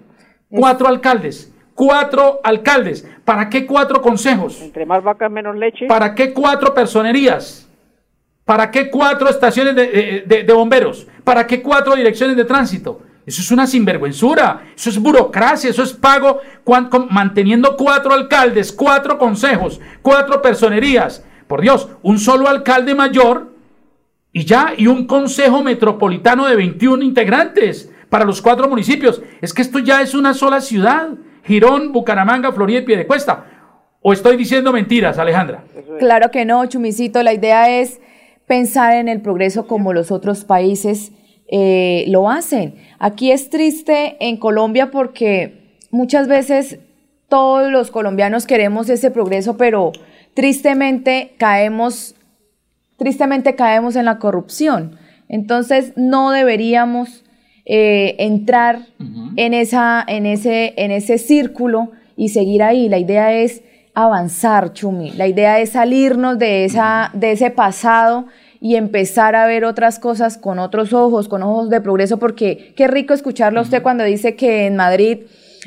Cuatro 0.51 0.89
alcaldes. 0.89 1.55
Cuatro 1.77 2.41
alcaldes. 2.43 3.09
¿Para 3.25 3.49
qué 3.49 3.65
cuatro 3.65 4.03
consejos? 4.03 4.61
Entre 4.61 4.85
más 4.87 5.05
vacas, 5.05 5.31
menos 5.31 5.55
leche. 5.55 5.87
¿Para 5.87 6.17
qué 6.17 6.33
cuatro 6.33 6.75
personerías? 6.75 7.66
¿Para 8.47 8.71
qué 8.71 8.89
cuatro 8.89 9.29
estaciones 9.29 9.75
de, 9.75 10.47
bomberos? 10.55 11.09
¿Para 11.25 11.49
qué 11.49 11.61
cuatro 11.61 11.97
direcciones 11.97 12.37
de 12.37 12.45
tránsito? 12.45 13.03
Eso 13.27 13.43
es 13.43 13.51
una 13.51 13.67
sinvergüenzura, 13.67 14.67
eso 14.77 14.89
es 14.89 15.01
burocracia, 15.01 15.69
eso 15.69 15.83
es 15.83 15.93
pago 15.93 16.39
manteniendo 17.11 17.77
cuatro 17.77 18.15
alcaldes, 18.15 18.73
cuatro 18.73 19.19
consejos, 19.19 19.81
cuatro 20.01 20.41
personerías. 20.41 21.25
Por 21.49 21.61
Dios, 21.61 21.89
un 22.03 22.21
solo 22.21 22.49
alcalde 22.49 22.95
mayor 22.95 23.53
y 24.33 24.45
ya, 24.45 24.75
y 24.77 24.87
un 24.87 25.09
consejo 25.09 25.65
metropolitano 25.65 26.47
de 26.47 26.55
21 26.55 27.03
integrantes 27.03 27.91
para 28.09 28.25
los 28.25 28.41
cuatro 28.41 28.69
municipios. 28.69 29.23
Es 29.41 29.53
que 29.53 29.63
esto 29.63 29.81
ya 29.81 30.03
es 30.03 30.15
una 30.15 30.35
sola 30.35 30.61
ciudad. 30.61 31.09
Girón, 31.43 31.93
Bucaramanga, 31.93 32.53
Florida 32.53 32.79
y 32.79 32.85
Piedecuesta. 32.85 33.45
¿O 34.03 34.13
estoy 34.13 34.37
diciendo 34.37 34.73
mentiras, 34.73 35.19
Alejandra? 35.19 35.65
Claro 35.99 36.31
que 36.31 36.45
no, 36.45 36.65
Chumicito. 36.67 37.25
La 37.25 37.33
idea 37.33 37.81
es 37.81 38.01
pensar 38.47 38.95
en 38.95 39.09
el 39.09 39.21
progreso 39.21 39.67
como 39.67 39.93
los 39.93 40.11
otros 40.11 40.45
países 40.45 41.13
eh, 41.49 42.05
lo 42.09 42.29
hacen. 42.31 42.77
Aquí 42.99 43.31
es 43.31 43.51
triste 43.51 44.17
en 44.21 44.37
Colombia 44.37 44.91
porque 44.91 45.79
muchas 45.91 46.29
veces 46.29 46.79
todos 47.29 47.71
los 47.71 47.91
colombianos 47.91 48.47
queremos 48.47 48.89
ese 48.89 49.11
progreso, 49.11 49.57
pero 49.57 49.93
tristemente 50.35 51.35
caemos, 51.39 52.15
tristemente 52.97 53.55
caemos 53.55 53.97
en 53.97 54.05
la 54.05 54.19
corrupción. 54.19 54.99
Entonces 55.29 55.93
no 55.97 56.31
deberíamos 56.31 57.25
eh, 57.65 58.15
entrar 58.19 58.87
en, 59.37 59.55
esa, 59.55 60.05
en, 60.07 60.25
ese, 60.27 60.75
en 60.77 60.93
ese 60.93 61.19
círculo 61.19 61.91
y 62.17 62.29
seguir 62.29 62.63
ahí. 62.63 62.89
La 62.89 62.99
idea 62.99 63.33
es 63.33 63.63
avanzar, 63.97 64.75
Chumi. 64.75 65.11
La 65.13 65.27
idea 65.27 65.59
es 65.59 65.71
salirnos 65.71 66.39
de, 66.39 66.67
esa, 66.67 67.11
de 67.15 67.33
ese 67.33 67.51
pasado 67.51 68.27
y 68.61 68.77
empezar 68.77 69.35
a 69.35 69.47
ver 69.47 69.65
otras 69.65 69.99
cosas 69.99 70.37
con 70.37 70.59
otros 70.59 70.93
ojos, 70.93 71.29
con 71.29 71.43
ojos 71.43 71.71
de 71.71 71.81
progreso, 71.81 72.19
porque 72.19 72.75
qué 72.77 72.89
rico 72.89 73.15
escucharlo 73.15 73.59
a 73.59 73.63
usted 73.63 73.83
cuando 73.83 74.05
dice 74.05 74.37
que 74.37 74.67
en 74.67 74.77
Madrid 74.77 75.21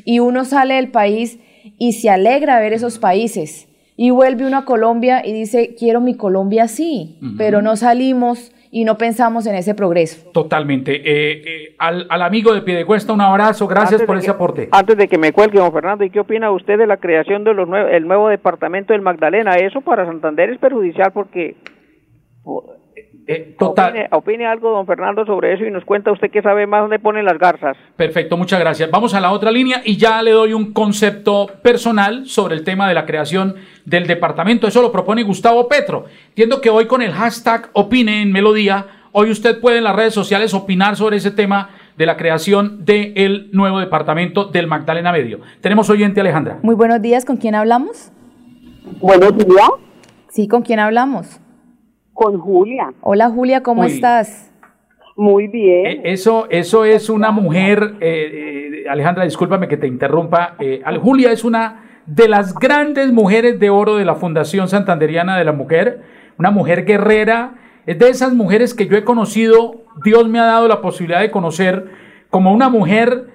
y 0.06 0.20
uno 0.20 0.46
sale 0.46 0.76
del 0.76 0.92
país 0.92 1.40
y 1.80 1.94
se 1.94 2.12
alegra 2.12 2.60
ver 2.60 2.72
esos 2.72 3.00
países. 3.00 3.68
y 3.98 4.12
vuelve 4.12 4.46
uno 4.46 4.58
a 4.58 4.64
Colombia 4.64 5.26
y 5.26 5.34
dice, 5.34 5.76
quiero 5.78 6.00
mi 6.00 6.14
Colombia 6.14 6.64
así, 6.64 7.18
pero 7.38 7.62
no 7.62 7.76
salimos 7.76 8.54
y 8.72 8.84
no 8.84 8.98
pensamos 8.98 9.48
en 9.48 9.56
ese 9.56 9.74
progreso. 9.74 10.30
Totalmente. 10.32 10.96
Eh, 10.96 11.42
eh, 11.46 11.76
al, 11.80 12.06
al, 12.10 12.22
amigo 12.22 12.54
de 12.54 12.62
Piedecuesta, 12.62 13.14
un 13.14 13.22
abrazo, 13.22 13.68
gracias 13.68 14.04
por 14.04 14.18
ese 14.18 14.30
aporte. 14.30 14.70
Antes 14.72 14.98
de 14.98 15.08
que 15.08 15.18
me 15.18 15.34
cuelgue, 15.34 15.60
don 15.60 15.72
Fernando, 15.72 16.04
¿y 16.04 16.10
qué 16.10 16.20
opina 16.20 16.52
usted 16.52 16.78
de 16.78 16.88
la 16.88 16.98
creación 16.98 17.44
del 17.44 17.60
el 17.60 18.08
nuevo 18.08 18.30
departamento 18.30 18.94
del 18.94 19.02
Magdalena? 19.02 19.56
Eso 19.56 19.82
para 19.82 20.06
Santander 20.06 20.52
es 20.52 20.60
perjudicial 20.60 21.12
porque 21.12 21.56
eh, 23.32 23.56
total. 23.60 23.90
Opine, 23.90 24.08
opine, 24.12 24.46
algo, 24.48 24.72
don 24.72 24.88
Fernando, 24.88 25.24
sobre 25.24 25.54
eso 25.54 25.64
y 25.64 25.70
nos 25.70 25.86
cuenta 25.86 26.12
usted 26.12 26.32
que 26.32 26.42
sabe 26.42 26.66
más 26.66 26.82
dónde 26.82 26.98
ponen 26.98 27.26
las 27.26 27.38
garzas. 27.38 27.78
Perfecto, 27.96 28.38
muchas 28.38 28.60
gracias. 28.60 28.90
Vamos 28.90 29.14
a 29.14 29.20
la 29.20 29.32
otra 29.32 29.52
línea 29.52 29.84
y 29.86 29.98
ya 29.98 30.20
le 30.24 30.32
doy 30.32 30.54
un 30.54 30.74
concepto 30.74 31.46
personal 31.62 32.26
sobre 32.26 32.56
el 32.56 32.64
tema 32.64 32.88
de 32.90 32.96
la 32.96 33.06
creación 33.06 33.54
del 33.86 34.08
departamento. 34.08 34.68
Eso 34.68 34.82
lo 34.82 34.92
propone 34.92 35.22
Gustavo 35.22 35.68
Petro. 35.68 36.06
Entiendo 36.30 36.60
que 36.60 36.72
hoy 36.72 36.88
con 36.88 37.04
el 37.04 37.12
hashtag 37.12 37.70
Opine 37.74 38.24
en 38.24 38.32
Melodía, 38.32 38.88
hoy 39.12 39.30
usted 39.30 39.62
puede 39.62 39.78
en 39.78 39.84
las 39.84 39.96
redes 39.96 40.16
sociales 40.16 40.56
opinar 40.56 40.96
sobre 40.96 41.18
ese 41.18 41.30
tema 41.30 41.70
de 41.98 42.08
la 42.08 42.18
creación 42.18 42.84
del 42.84 43.52
nuevo 43.52 43.80
departamento 43.80 44.46
del 44.46 44.66
Magdalena 44.66 45.12
Medio. 45.12 45.42
Tenemos 45.62 45.88
oyente 45.92 46.22
Alejandra. 46.22 46.58
Muy 46.64 46.74
buenos 46.74 47.00
días, 47.00 47.26
¿con 47.26 47.38
quién 47.38 47.54
hablamos? 47.54 48.12
Buenos 49.00 49.38
días. 49.38 49.70
Sí, 50.30 50.48
¿con 50.48 50.64
quién 50.64 50.80
hablamos? 50.80 51.40
Con 52.20 52.38
Julia. 52.38 52.92
Hola 53.00 53.30
Julia, 53.30 53.64
¿cómo 53.64 53.86
estás? 53.86 54.52
Muy 55.16 55.48
bien. 55.48 55.86
Eh, 55.86 56.02
eso, 56.04 56.48
eso 56.50 56.84
es 56.84 57.10
una 57.10 57.32
mujer, 57.32 57.96
eh, 58.02 58.82
eh, 58.84 58.90
Alejandra, 58.90 59.24
discúlpame 59.24 59.70
que 59.70 59.78
te 59.78 59.88
interrumpa. 59.88 60.58
Julia 61.02 61.32
es 61.32 61.46
una 61.46 62.02
de 62.06 62.28
las 62.28 62.54
grandes 62.56 63.14
mujeres 63.14 63.58
de 63.58 63.70
oro 63.70 63.96
de 63.96 64.04
la 64.04 64.16
Fundación 64.16 64.68
Santanderiana 64.68 65.38
de 65.38 65.46
la 65.46 65.54
Mujer, 65.54 66.02
una 66.38 66.52
mujer 66.52 66.84
guerrera, 66.84 67.54
es 67.86 67.98
de 67.98 68.10
esas 68.10 68.34
mujeres 68.34 68.74
que 68.74 68.88
yo 68.88 68.98
he 68.98 69.06
conocido, 69.06 69.86
Dios 70.04 70.28
me 70.28 70.40
ha 70.40 70.46
dado 70.46 70.68
la 70.68 70.82
posibilidad 70.82 71.22
de 71.22 71.32
conocer 71.32 71.90
como 72.30 72.52
una 72.52 72.68
mujer 72.68 73.28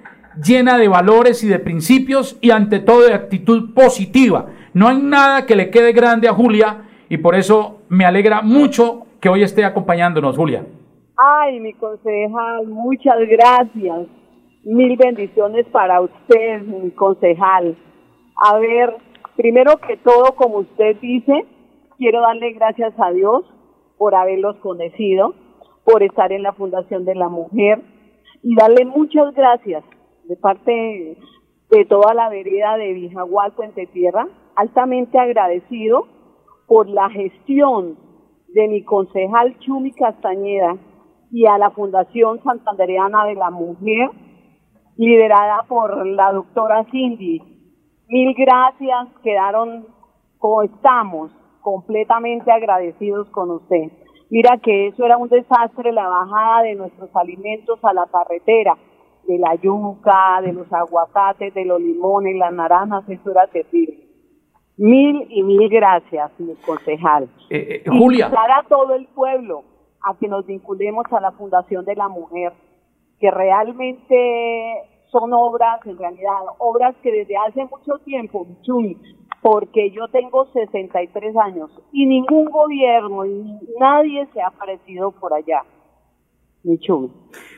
llena 0.43 0.77
de 0.77 0.87
valores 0.87 1.43
y 1.43 1.47
de 1.47 1.57
principios 1.57 2.37
y 2.39 2.51
ante 2.51 2.77
todo 2.77 3.01
de 3.01 3.15
actitud 3.15 3.73
positiva. 3.73 4.45
No 4.73 4.89
hay 4.89 4.97
nada 4.97 5.47
que 5.47 5.55
le 5.55 5.71
quede 5.71 5.91
grande 5.91 6.27
a 6.27 6.33
Julia 6.33 6.84
y 7.09 7.17
por 7.17 7.35
eso 7.35 7.81
me 7.89 8.05
alegra 8.05 8.41
mucho 8.41 9.05
que 9.21 9.29
hoy 9.29 9.43
esté 9.43 9.63
acompañándonos, 9.65 10.37
Julia. 10.37 10.65
Ay, 11.17 11.59
mi 11.59 11.73
concejal, 11.73 12.67
muchas 12.67 13.17
gracias. 13.29 14.07
Mil 14.63 14.97
bendiciones 14.97 15.65
para 15.67 16.01
usted, 16.01 16.61
mi 16.61 16.91
concejal. 16.91 17.77
A 18.35 18.57
ver, 18.57 18.95
primero 19.35 19.77
que 19.77 19.97
todo, 19.97 20.35
como 20.35 20.59
usted 20.59 20.97
dice, 20.99 21.45
quiero 21.97 22.21
darle 22.21 22.51
gracias 22.53 22.93
a 22.97 23.11
Dios 23.11 23.45
por 23.97 24.15
haberlos 24.15 24.57
conocido, 24.57 25.35
por 25.83 26.03
estar 26.03 26.31
en 26.31 26.43
la 26.43 26.53
Fundación 26.53 27.05
de 27.05 27.15
la 27.15 27.29
Mujer 27.29 27.81
y 28.43 28.55
darle 28.55 28.85
muchas 28.85 29.33
gracias 29.33 29.83
de 30.25 30.35
parte 30.35 31.17
de 31.69 31.85
toda 31.85 32.13
la 32.13 32.29
vereda 32.29 32.77
de 32.77 32.93
Vijagual, 32.93 33.53
Puente 33.53 33.87
Tierra, 33.87 34.27
altamente 34.55 35.17
agradecido 35.17 36.07
por 36.67 36.89
la 36.89 37.09
gestión 37.09 37.97
de 38.53 38.67
mi 38.67 38.83
concejal 38.83 39.57
Chumi 39.59 39.91
Castañeda 39.91 40.77
y 41.31 41.45
a 41.45 41.57
la 41.57 41.71
Fundación 41.71 42.41
Santandereana 42.43 43.25
de 43.25 43.35
la 43.35 43.51
Mujer, 43.51 44.09
liderada 44.95 45.63
por 45.67 46.05
la 46.07 46.31
doctora 46.31 46.85
Cindy. 46.91 47.41
Mil 48.07 48.33
gracias, 48.35 49.09
quedaron 49.23 49.87
como 50.37 50.63
estamos, 50.63 51.31
completamente 51.61 52.51
agradecidos 52.51 53.27
con 53.29 53.51
usted. 53.51 53.91
Mira 54.29 54.57
que 54.57 54.87
eso 54.87 55.05
era 55.05 55.17
un 55.17 55.29
desastre, 55.29 55.91
la 55.91 56.07
bajada 56.07 56.61
de 56.63 56.75
nuestros 56.75 57.09
alimentos 57.15 57.79
a 57.83 57.93
la 57.93 58.05
carretera, 58.07 58.77
de 59.27 59.37
la 59.37 59.55
yuca, 59.55 60.41
de 60.41 60.53
los 60.53 60.71
aguacates, 60.71 61.53
de 61.53 61.65
los 61.65 61.81
limones, 61.81 62.35
las 62.37 62.53
naranjas, 62.53 63.07
eso 63.09 63.31
era 63.31 63.47
terrible. 63.47 64.04
Mil 64.77 65.25
y 65.29 65.41
mil 65.43 65.69
gracias, 65.69 66.31
mi 66.37 66.53
concejal. 66.65 67.29
Eh, 67.49 67.83
eh, 67.85 67.89
Julia. 67.89 68.27
a 68.27 68.63
todo 68.67 68.95
el 68.95 69.07
pueblo 69.07 69.63
a 70.01 70.15
que 70.17 70.27
nos 70.27 70.45
vinculemos 70.45 71.05
a 71.11 71.19
la 71.19 71.31
Fundación 71.31 71.85
de 71.85 71.95
la 71.95 72.09
Mujer, 72.09 72.51
que 73.19 73.31
realmente 73.31 74.83
son 75.11 75.33
obras, 75.33 75.79
en 75.85 75.97
realidad, 75.97 76.33
obras 76.59 76.95
que 77.01 77.11
desde 77.11 77.35
hace 77.37 77.63
mucho 77.65 77.97
tiempo, 78.03 78.45
porque 79.41 79.91
yo 79.91 80.07
tengo 80.09 80.45
63 80.51 81.37
años 81.37 81.71
y 81.91 82.05
ningún 82.05 82.45
gobierno 82.45 83.25
y 83.25 83.59
nadie 83.79 84.27
se 84.33 84.41
ha 84.41 84.47
aparecido 84.47 85.11
por 85.11 85.33
allá. 85.33 85.63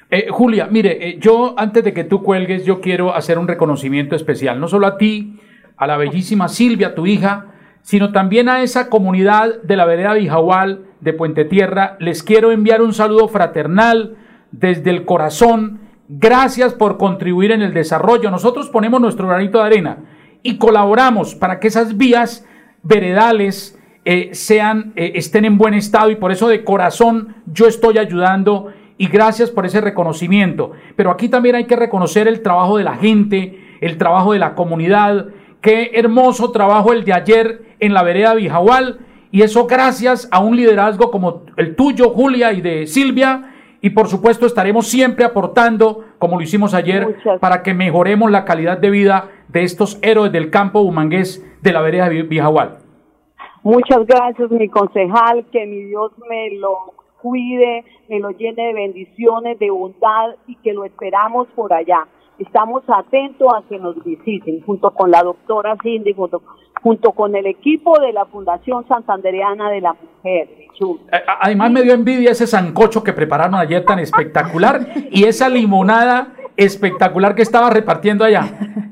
Eh, 0.09 0.27
Julia, 0.29 0.67
mire, 0.69 1.17
yo 1.19 1.53
antes 1.57 1.83
de 1.83 1.93
que 1.93 2.03
tú 2.03 2.21
cuelgues, 2.21 2.65
yo 2.65 2.81
quiero 2.81 3.13
hacer 3.13 3.39
un 3.39 3.47
reconocimiento 3.47 4.15
especial, 4.15 4.59
no 4.59 4.67
solo 4.67 4.85
a 4.85 4.97
ti, 4.97 5.39
a 5.77 5.87
la 5.87 5.97
bellísima 5.97 6.47
Silvia, 6.47 6.95
tu 6.95 7.05
hija, 7.05 7.45
sino 7.81 8.11
también 8.11 8.49
a 8.49 8.63
esa 8.63 8.89
comunidad 8.89 9.61
de 9.63 9.77
la 9.77 9.85
vereda 9.85 10.13
Bijahual 10.13 10.85
de 10.99 11.13
Puente 11.13 11.45
Tierra. 11.45 11.95
Les 11.99 12.23
quiero 12.23 12.51
enviar 12.51 12.81
un 12.81 12.93
saludo 12.93 13.27
fraternal 13.27 14.17
desde 14.51 14.89
el 14.89 15.05
corazón. 15.05 15.79
Gracias 16.09 16.73
por 16.73 16.97
contribuir 16.97 17.51
en 17.51 17.61
el 17.61 17.73
desarrollo. 17.73 18.31
Nosotros 18.31 18.69
ponemos 18.69 18.99
nuestro 18.99 19.27
granito 19.27 19.59
de 19.59 19.65
arena 19.65 19.97
y 20.43 20.57
colaboramos 20.57 21.35
para 21.35 21.59
que 21.59 21.67
esas 21.67 21.95
vías 21.97 22.45
veredales 22.83 23.77
eh, 24.05 24.29
sean, 24.33 24.93
eh, 24.95 25.13
estén 25.15 25.45
en 25.45 25.57
buen 25.57 25.73
estado 25.73 26.09
y 26.09 26.15
por 26.15 26.31
eso 26.31 26.47
de 26.47 26.63
corazón 26.63 27.35
yo 27.45 27.67
estoy 27.67 27.97
ayudando 27.97 28.71
y 28.97 29.07
gracias 29.07 29.51
por 29.51 29.65
ese 29.65 29.81
reconocimiento. 29.81 30.71
Pero 30.95 31.11
aquí 31.11 31.29
también 31.29 31.55
hay 31.55 31.65
que 31.65 31.75
reconocer 31.75 32.27
el 32.27 32.41
trabajo 32.41 32.77
de 32.77 32.83
la 32.83 32.95
gente, 32.95 33.59
el 33.81 33.97
trabajo 33.97 34.33
de 34.33 34.39
la 34.39 34.55
comunidad, 34.55 35.27
Qué 35.61 35.91
hermoso 35.93 36.51
trabajo 36.51 36.93
el 36.93 37.03
de 37.03 37.13
ayer 37.13 37.61
en 37.79 37.93
la 37.93 38.03
vereda 38.03 38.35
Bijahual 38.35 38.99
y 39.31 39.41
eso 39.41 39.67
gracias 39.67 40.29
a 40.31 40.39
un 40.39 40.55
liderazgo 40.55 41.11
como 41.11 41.43
el 41.57 41.75
tuyo, 41.75 42.09
Julia, 42.11 42.53
y 42.53 42.61
de 42.61 42.87
Silvia. 42.87 43.53
Y 43.81 43.91
por 43.91 44.07
supuesto 44.07 44.45
estaremos 44.45 44.87
siempre 44.87 45.25
aportando, 45.25 46.05
como 46.17 46.37
lo 46.37 46.41
hicimos 46.41 46.73
ayer, 46.73 47.17
para 47.39 47.61
que 47.61 47.73
mejoremos 47.73 48.31
la 48.31 48.45
calidad 48.45 48.77
de 48.77 48.89
vida 48.89 49.29
de 49.49 49.63
estos 49.63 49.99
héroes 50.01 50.31
del 50.31 50.49
campo 50.49 50.79
humangués 50.79 51.45
de 51.61 51.71
la 51.71 51.81
vereda 51.81 52.09
Bijahual. 52.09 52.79
Muchas 53.63 54.05
gracias, 54.07 54.49
mi 54.49 54.69
concejal, 54.69 55.45
que 55.51 55.65
mi 55.65 55.83
Dios 55.83 56.11
me 56.29 56.51
lo 56.57 56.93
cuide, 57.21 57.83
me 58.09 58.19
lo 58.19 58.31
llene 58.31 58.67
de 58.67 58.73
bendiciones, 58.73 59.59
de 59.59 59.69
bondad 59.69 60.35
y 60.47 60.55
que 60.55 60.73
lo 60.73 60.85
esperamos 60.85 61.47
por 61.55 61.73
allá 61.73 62.07
estamos 62.39 62.83
atentos 62.87 63.47
a 63.53 63.63
que 63.67 63.79
nos 63.79 64.03
visiten, 64.03 64.61
junto 64.61 64.91
con 64.91 65.11
la 65.11 65.23
doctora 65.23 65.75
Cindy, 65.81 66.13
junto, 66.13 67.11
con 67.11 67.35
el 67.35 67.47
equipo 67.47 67.99
de 67.99 68.13
la 68.13 68.25
Fundación 68.25 68.87
Santandereana 68.87 69.69
de 69.69 69.81
la 69.81 69.93
Mujer. 69.93 70.49
Eh, 70.79 71.23
además 71.41 71.71
me 71.71 71.81
dio 71.81 71.93
envidia 71.93 72.31
ese 72.31 72.45
sancocho 72.45 73.03
que 73.03 73.13
prepararon 73.13 73.55
ayer 73.55 73.83
tan 73.83 73.99
espectacular 73.99 74.87
y 75.11 75.23
esa 75.23 75.49
limonada 75.49 76.33
espectacular 76.55 77.35
que 77.35 77.41
estaba 77.41 77.69
repartiendo 77.69 78.23
allá. 78.23 78.43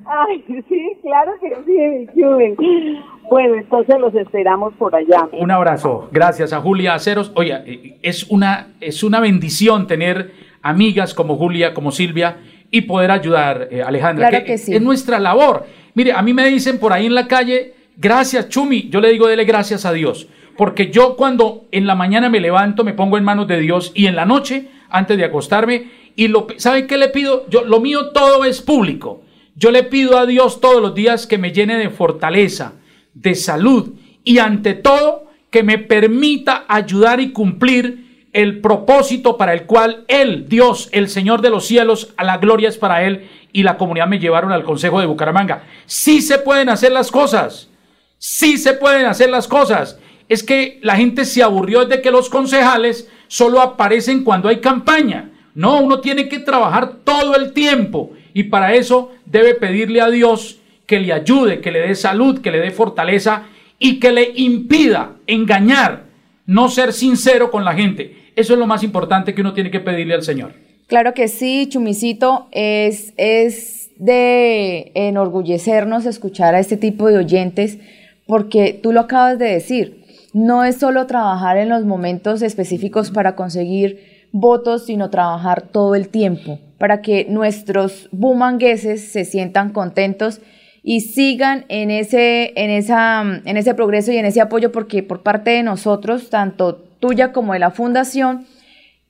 Ay, 0.05 0.43
sí, 0.47 0.97
claro 1.01 1.33
que 1.41 1.55
sí, 1.65 3.01
Bueno, 3.29 3.55
entonces 3.55 3.99
los 3.99 4.13
esperamos 4.15 4.73
por 4.75 4.95
allá. 4.95 5.27
Un 5.33 5.51
abrazo. 5.51 6.07
Gracias 6.11 6.53
a 6.53 6.61
Julia 6.61 6.93
Aceros. 6.93 7.31
Oye, 7.35 7.53
eh, 7.65 7.99
es 8.01 8.29
una, 8.29 8.73
es 8.81 9.03
una 9.03 9.19
bendición 9.19 9.87
tener 9.87 10.31
amigas 10.61 11.13
como 11.13 11.35
Julia, 11.37 11.73
como 11.73 11.91
Silvia, 11.91 12.37
y 12.75 12.81
poder 12.81 13.09
ayudar, 13.09 13.69
eh, 13.71 13.81
Alejandra. 13.81 14.27
Claro 14.27 14.43
que, 14.43 14.57
sí. 14.57 14.75
Es 14.75 14.81
nuestra 14.81 15.17
labor. 15.17 15.65
Mire, 15.93 16.11
a 16.11 16.21
mí 16.21 16.33
me 16.33 16.45
dicen 16.49 16.77
por 16.77 16.91
ahí 16.91 17.05
en 17.05 17.15
la 17.15 17.25
calle, 17.25 17.73
gracias 17.95 18.49
Chumi, 18.49 18.89
yo 18.89 18.99
le 18.99 19.13
digo, 19.13 19.27
dele 19.27 19.45
gracias 19.45 19.85
a 19.85 19.93
Dios. 19.93 20.27
Porque 20.57 20.91
yo 20.91 21.15
cuando 21.15 21.67
en 21.71 21.87
la 21.87 21.95
mañana 21.95 22.27
me 22.27 22.41
levanto, 22.41 22.83
me 22.83 22.91
pongo 22.91 23.17
en 23.17 23.23
manos 23.23 23.47
de 23.47 23.61
Dios 23.61 23.93
y 23.95 24.07
en 24.07 24.17
la 24.17 24.25
noche, 24.25 24.67
antes 24.89 25.17
de 25.17 25.23
acostarme, 25.23 25.89
y 26.17 26.27
lo, 26.27 26.47
¿sabe 26.57 26.85
qué 26.85 26.97
le 26.97 27.07
pido? 27.07 27.45
Yo, 27.49 27.63
lo 27.63 27.79
mío 27.79 28.11
todo 28.11 28.43
es 28.43 28.61
público. 28.61 29.21
Yo 29.55 29.71
le 29.71 29.83
pido 29.83 30.17
a 30.17 30.25
Dios 30.25 30.59
todos 30.59 30.81
los 30.81 30.93
días 30.93 31.27
que 31.27 31.37
me 31.37 31.53
llene 31.53 31.77
de 31.77 31.89
fortaleza, 31.89 32.73
de 33.13 33.35
salud 33.35 33.93
y 34.25 34.39
ante 34.39 34.73
todo 34.73 35.29
que 35.49 35.63
me 35.63 35.77
permita 35.77 36.65
ayudar 36.67 37.21
y 37.21 37.31
cumplir 37.31 38.04
el 38.35 38.59
propósito 38.59 39.37
para 39.37 39.53
el 39.53 39.63
cual 39.63 40.03
Él, 40.09 40.49
Dios, 40.49 40.89
el 40.91 41.07
Señor 41.07 41.41
de 41.41 41.49
los 41.49 41.65
cielos, 41.65 42.13
a 42.17 42.25
la 42.25 42.37
gloria 42.37 42.67
es 42.67 42.77
para 42.77 43.03
Él 43.05 43.29
y 43.53 43.63
la 43.63 43.77
comunidad 43.77 44.07
me 44.07 44.19
llevaron 44.19 44.51
al 44.51 44.65
Consejo 44.65 44.99
de 44.99 45.05
Bucaramanga. 45.05 45.63
Sí 45.85 46.21
se 46.21 46.37
pueden 46.39 46.67
hacer 46.67 46.91
las 46.91 47.11
cosas, 47.11 47.69
sí 48.17 48.57
se 48.57 48.73
pueden 48.73 49.05
hacer 49.05 49.29
las 49.29 49.47
cosas. 49.47 49.99
Es 50.27 50.43
que 50.43 50.79
la 50.81 50.97
gente 50.97 51.23
se 51.23 51.43
aburrió 51.43 51.85
de 51.85 52.01
que 52.01 52.11
los 52.11 52.29
concejales 52.29 53.09
solo 53.29 53.61
aparecen 53.61 54.25
cuando 54.25 54.49
hay 54.49 54.59
campaña. 54.59 55.31
No, 55.53 55.79
uno 55.79 56.01
tiene 56.01 56.27
que 56.27 56.39
trabajar 56.39 56.97
todo 57.05 57.37
el 57.37 57.53
tiempo 57.53 58.11
y 58.33 58.43
para 58.43 58.73
eso 58.73 59.13
debe 59.25 59.55
pedirle 59.55 60.01
a 60.01 60.09
Dios 60.09 60.59
que 60.85 60.99
le 60.99 61.13
ayude, 61.13 61.61
que 61.61 61.71
le 61.71 61.79
dé 61.79 61.95
salud, 61.95 62.41
que 62.41 62.51
le 62.51 62.59
dé 62.59 62.71
fortaleza 62.71 63.43
y 63.79 63.97
que 64.01 64.11
le 64.11 64.33
impida 64.35 65.13
engañar, 65.25 66.03
no 66.45 66.67
ser 66.67 66.91
sincero 66.91 67.49
con 67.49 67.63
la 67.63 67.73
gente. 67.75 68.24
Eso 68.35 68.53
es 68.53 68.59
lo 68.59 68.67
más 68.67 68.83
importante 68.83 69.33
que 69.33 69.41
uno 69.41 69.53
tiene 69.53 69.71
que 69.71 69.79
pedirle 69.79 70.13
al 70.13 70.23
Señor. 70.23 70.53
Claro 70.87 71.13
que 71.13 71.27
sí, 71.27 71.67
Chumicito, 71.69 72.47
es, 72.51 73.13
es 73.17 73.89
de 73.97 74.91
enorgullecernos 74.93 76.05
escuchar 76.05 76.53
a 76.53 76.59
este 76.59 76.77
tipo 76.77 77.07
de 77.07 77.17
oyentes, 77.17 77.79
porque 78.27 78.79
tú 78.81 78.91
lo 78.91 79.01
acabas 79.01 79.39
de 79.39 79.45
decir, 79.45 80.03
no 80.33 80.63
es 80.63 80.77
solo 80.77 81.07
trabajar 81.07 81.57
en 81.57 81.69
los 81.69 81.85
momentos 81.85 82.41
específicos 82.41 83.09
para 83.09 83.35
conseguir 83.35 84.27
votos, 84.31 84.85
sino 84.85 85.09
trabajar 85.09 85.69
todo 85.69 85.95
el 85.95 86.09
tiempo 86.09 86.59
para 86.77 87.01
que 87.01 87.25
nuestros 87.29 88.09
bumangueses 88.11 89.11
se 89.11 89.25
sientan 89.25 89.71
contentos 89.71 90.41
y 90.83 91.01
sigan 91.01 91.65
en 91.69 91.89
ese, 91.89 92.53
en, 92.55 92.69
esa, 92.69 93.21
en 93.21 93.57
ese 93.57 93.73
progreso 93.73 94.11
y 94.11 94.17
en 94.17 94.25
ese 94.25 94.41
apoyo, 94.41 94.71
porque 94.71 95.01
por 95.01 95.23
parte 95.23 95.51
de 95.51 95.63
nosotros, 95.63 96.29
tanto 96.29 96.84
tuya 96.99 97.31
como 97.31 97.53
de 97.53 97.59
la 97.59 97.71
Fundación, 97.71 98.45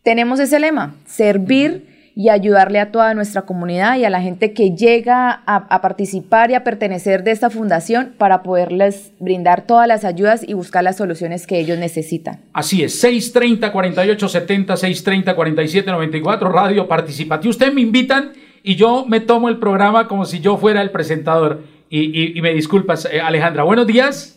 tenemos 0.04 0.40
ese 0.40 0.60
lema, 0.60 0.96
servir 1.06 1.96
y 2.16 2.30
ayudarle 2.30 2.80
a 2.80 2.92
toda 2.92 3.14
nuestra 3.14 3.42
comunidad 3.42 3.98
y 3.98 4.06
a 4.06 4.10
la 4.10 4.22
gente 4.22 4.54
que 4.54 4.72
llega 4.72 5.44
a, 5.46 5.82
participar 5.82 6.50
y 6.50 6.54
a 6.54 6.64
pertenecer 6.64 7.24
de 7.24 7.32
esta 7.32 7.50
fundación 7.50 8.14
para 8.18 8.42
poderles 8.42 9.12
brindar 9.20 9.68
todas 9.68 9.86
las 9.88 10.06
ayudas 10.06 10.48
y 10.48 10.54
buscar 10.54 10.84
las 10.84 10.96
soluciones 10.96 11.46
que 11.46 11.60
ellos 11.60 11.78
necesitan. 11.78 12.40
Así 12.54 12.84
es, 12.84 12.98
630 13.02 13.70
4870 13.72 14.78
630 14.78 15.36
4794 15.36 16.50
Radio 16.50 16.88
Participativo. 16.88 17.50
Ustedes 17.50 17.74
me 17.74 17.82
invitan 17.82 18.32
y 18.64 18.76
yo 18.76 19.06
me 19.06 19.20
tomo 19.20 19.50
el 19.50 19.58
programa 19.58 20.08
como 20.08 20.26
si 20.26 20.40
yo 20.40 20.58
fuera 20.58 20.82
el 20.82 20.92
presentador. 20.92 21.64
Y, 21.90 22.42
me 22.42 22.54
disculpas, 22.54 23.08
eh, 23.10 23.22
Alejandra. 23.22 23.64
Buenos 23.64 23.88
días. 23.88 24.35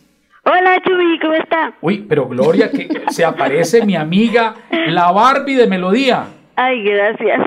Hola, 0.49 0.81
Chuy, 0.83 1.19
¿cómo 1.19 1.33
está? 1.33 1.73
Uy, 1.79 2.05
pero 2.09 2.27
Gloria, 2.27 2.71
que 2.71 2.87
se 3.09 3.23
aparece 3.23 3.85
mi 3.85 3.95
amiga, 3.95 4.55
la 4.87 5.11
Barbie 5.11 5.53
de 5.53 5.67
Melodía. 5.67 6.23
Ay, 6.55 6.83
gracias. 6.83 7.39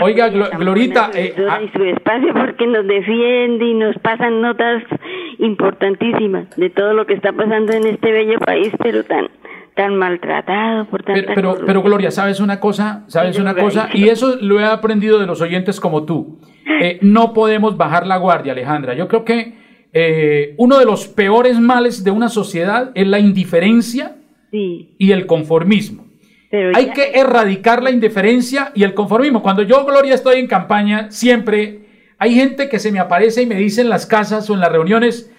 Oiga, 0.00 0.28
Glorita. 0.28 1.10
Eh, 1.14 1.34
ah 1.48 1.60
y 1.62 1.68
su 1.68 1.84
espacio 1.84 2.34
porque 2.34 2.66
nos 2.66 2.86
defiende 2.88 3.64
y 3.64 3.74
nos 3.74 3.96
pasan 3.98 4.42
notas 4.42 4.82
importantísimas 5.38 6.50
de 6.56 6.70
todo 6.70 6.92
lo 6.92 7.06
que 7.06 7.14
está 7.14 7.32
pasando 7.32 7.72
en 7.72 7.86
este 7.86 8.10
bello 8.10 8.38
país, 8.40 8.72
pero 8.82 9.04
tan 9.04 9.28
tan 9.76 9.94
maltratado 9.94 10.86
por 10.86 11.04
tanta 11.04 11.34
pero, 11.36 11.56
pero, 11.64 11.82
Gloria, 11.82 12.10
¿sabes 12.10 12.40
una 12.40 12.58
cosa? 12.58 13.04
¿Sabes 13.06 13.38
una 13.38 13.54
cosa? 13.54 13.90
Y 13.94 14.08
eso 14.08 14.34
lo 14.40 14.58
he 14.58 14.64
aprendido 14.64 15.20
de 15.20 15.26
los 15.26 15.40
oyentes 15.40 15.78
como 15.78 16.04
tú. 16.04 16.40
Eh, 16.80 16.98
no 17.00 17.32
podemos 17.32 17.76
bajar 17.76 18.04
la 18.04 18.16
guardia, 18.16 18.54
Alejandra. 18.54 18.94
Yo 18.94 19.06
creo 19.06 19.24
que 19.24 19.57
eh, 19.92 20.54
uno 20.58 20.78
de 20.78 20.84
los 20.84 21.08
peores 21.08 21.58
males 21.58 22.04
de 22.04 22.10
una 22.10 22.28
sociedad 22.28 22.90
es 22.94 23.06
la 23.06 23.18
indiferencia 23.18 24.16
y 24.50 25.12
el 25.12 25.26
conformismo. 25.26 26.06
Hay 26.74 26.90
que 26.92 27.12
erradicar 27.12 27.82
la 27.82 27.90
indiferencia 27.90 28.72
y 28.74 28.82
el 28.82 28.94
conformismo. 28.94 29.42
Cuando 29.42 29.62
yo, 29.62 29.84
Gloria, 29.84 30.14
estoy 30.14 30.40
en 30.40 30.46
campaña, 30.46 31.10
siempre 31.10 31.86
hay 32.18 32.34
gente 32.34 32.68
que 32.68 32.78
se 32.78 32.90
me 32.90 32.98
aparece 32.98 33.42
y 33.42 33.46
me 33.46 33.56
dice 33.56 33.82
en 33.82 33.90
las 33.90 34.06
casas 34.06 34.48
o 34.48 34.54
en 34.54 34.60
las 34.60 34.72
reuniones, 34.72 35.30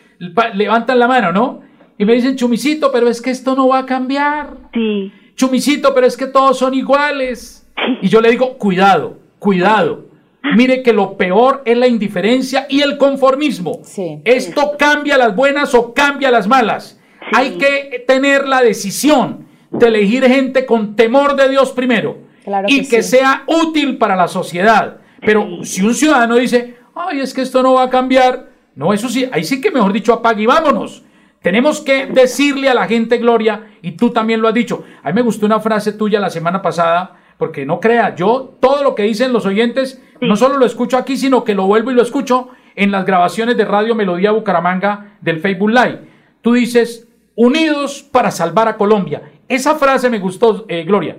levantan 0.53 0.99
la 0.99 1.07
mano, 1.07 1.31
¿no? 1.31 1.61
Y 1.97 2.05
me 2.05 2.13
dicen, 2.13 2.35
Chumicito, 2.35 2.91
pero 2.91 3.09
es 3.09 3.21
que 3.21 3.31
esto 3.31 3.55
no 3.55 3.67
va 3.67 3.79
a 3.79 3.85
cambiar. 3.85 4.55
Sí. 4.73 5.11
Chumicito, 5.35 5.93
pero 5.93 6.07
es 6.07 6.15
que 6.15 6.27
todos 6.27 6.57
son 6.57 6.73
iguales. 6.73 7.67
Y 8.01 8.07
yo 8.07 8.21
le 8.21 8.29
digo, 8.29 8.57
cuidado, 8.57 9.19
cuidado. 9.39 10.08
Mire 10.55 10.81
que 10.81 10.93
lo 10.93 11.17
peor 11.17 11.61
es 11.65 11.77
la 11.77 11.87
indiferencia 11.87 12.65
y 12.69 12.81
el 12.81 12.97
conformismo. 12.97 13.79
Sí. 13.83 14.21
Esto 14.23 14.73
cambia 14.77 15.17
las 15.17 15.35
buenas 15.35 15.75
o 15.75 15.93
cambia 15.93 16.31
las 16.31 16.47
malas. 16.47 16.99
Hay 17.33 17.57
que 17.57 18.03
tener 18.07 18.47
la 18.47 18.61
decisión 18.61 19.47
de 19.71 19.87
elegir 19.87 20.25
gente 20.25 20.65
con 20.65 20.95
temor 20.95 21.35
de 21.35 21.49
Dios 21.49 21.71
primero 21.71 22.29
y 22.67 22.87
que, 22.87 23.03
sea 23.03 23.43
útil 23.47 23.97
para 23.97 24.15
la 24.15 24.27
sociedad. 24.27 24.97
Pero 25.21 25.63
si 25.63 25.81
un 25.81 25.93
ciudadano 25.93 26.35
dice, 26.35 26.77
ay, 26.95 27.19
es 27.19 27.33
que 27.33 27.41
esto 27.41 27.61
no 27.61 27.73
va 27.73 27.83
a 27.83 27.89
cambiar, 27.89 28.49
no, 28.75 28.93
eso 28.93 29.09
sí, 29.09 29.29
ahí 29.31 29.43
sí 29.43 29.61
que 29.61 29.71
mejor 29.71 29.93
dicho, 29.93 30.13
apague 30.13 30.43
y 30.43 30.45
vámonos. 30.45 31.03
Tenemos 31.41 31.81
que 31.81 32.07
decirle 32.07 32.69
a 32.69 32.73
la 32.73 32.87
gente, 32.87 33.17
Gloria, 33.17 33.71
y 33.81 33.91
tú 33.91 34.11
también 34.11 34.41
lo 34.41 34.47
has 34.47 34.53
dicho. 34.53 34.83
A 35.03 35.09
mí 35.09 35.15
me 35.15 35.21
gustó 35.21 35.45
una 35.45 35.59
frase 35.59 35.93
tuya 35.93 36.19
la 36.19 36.29
semana 36.29 36.61
pasada, 36.61 37.17
porque 37.37 37.65
no 37.65 37.79
crea, 37.79 38.15
yo 38.15 38.57
todo 38.59 38.83
lo 38.83 38.95
que 38.95 39.03
dicen 39.03 39.31
los 39.31 39.45
oyentes, 39.45 40.01
no 40.21 40.35
solo 40.35 40.57
lo 40.57 40.65
escucho 40.65 40.97
aquí, 40.97 41.17
sino 41.17 41.43
que 41.43 41.55
lo 41.55 41.65
vuelvo 41.65 41.91
y 41.91 41.95
lo 41.95 42.01
escucho 42.01 42.49
en 42.75 42.91
las 42.91 43.05
grabaciones 43.05 43.57
de 43.57 43.65
Radio 43.65 43.95
Melodía 43.95 44.31
Bucaramanga 44.31 45.17
del 45.21 45.39
Facebook 45.39 45.71
Live. 45.71 45.99
Tú 46.41 46.53
dices, 46.53 47.07
unidos 47.35 48.03
para 48.03 48.31
salvar 48.31 48.67
a 48.67 48.77
Colombia. 48.77 49.31
Esa 49.47 49.75
frase 49.75 50.09
me 50.09 50.19
gustó, 50.19 50.65
eh, 50.67 50.83
Gloria. 50.83 51.17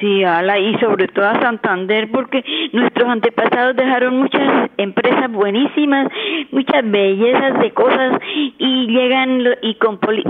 Sí, 0.00 0.24
ala, 0.24 0.58
y 0.58 0.76
sobre 0.78 1.06
todo 1.06 1.24
a 1.24 1.40
Santander, 1.40 2.10
porque 2.10 2.44
nuestros 2.72 3.08
antepasados 3.08 3.76
dejaron 3.76 4.18
muchas 4.18 4.70
empresas 4.76 5.30
buenísimas, 5.30 6.08
muchas 6.50 6.90
bellezas 6.90 7.60
de 7.60 7.70
cosas, 7.70 8.20
y 8.58 8.86
llegan 8.88 9.44
y 9.62 9.76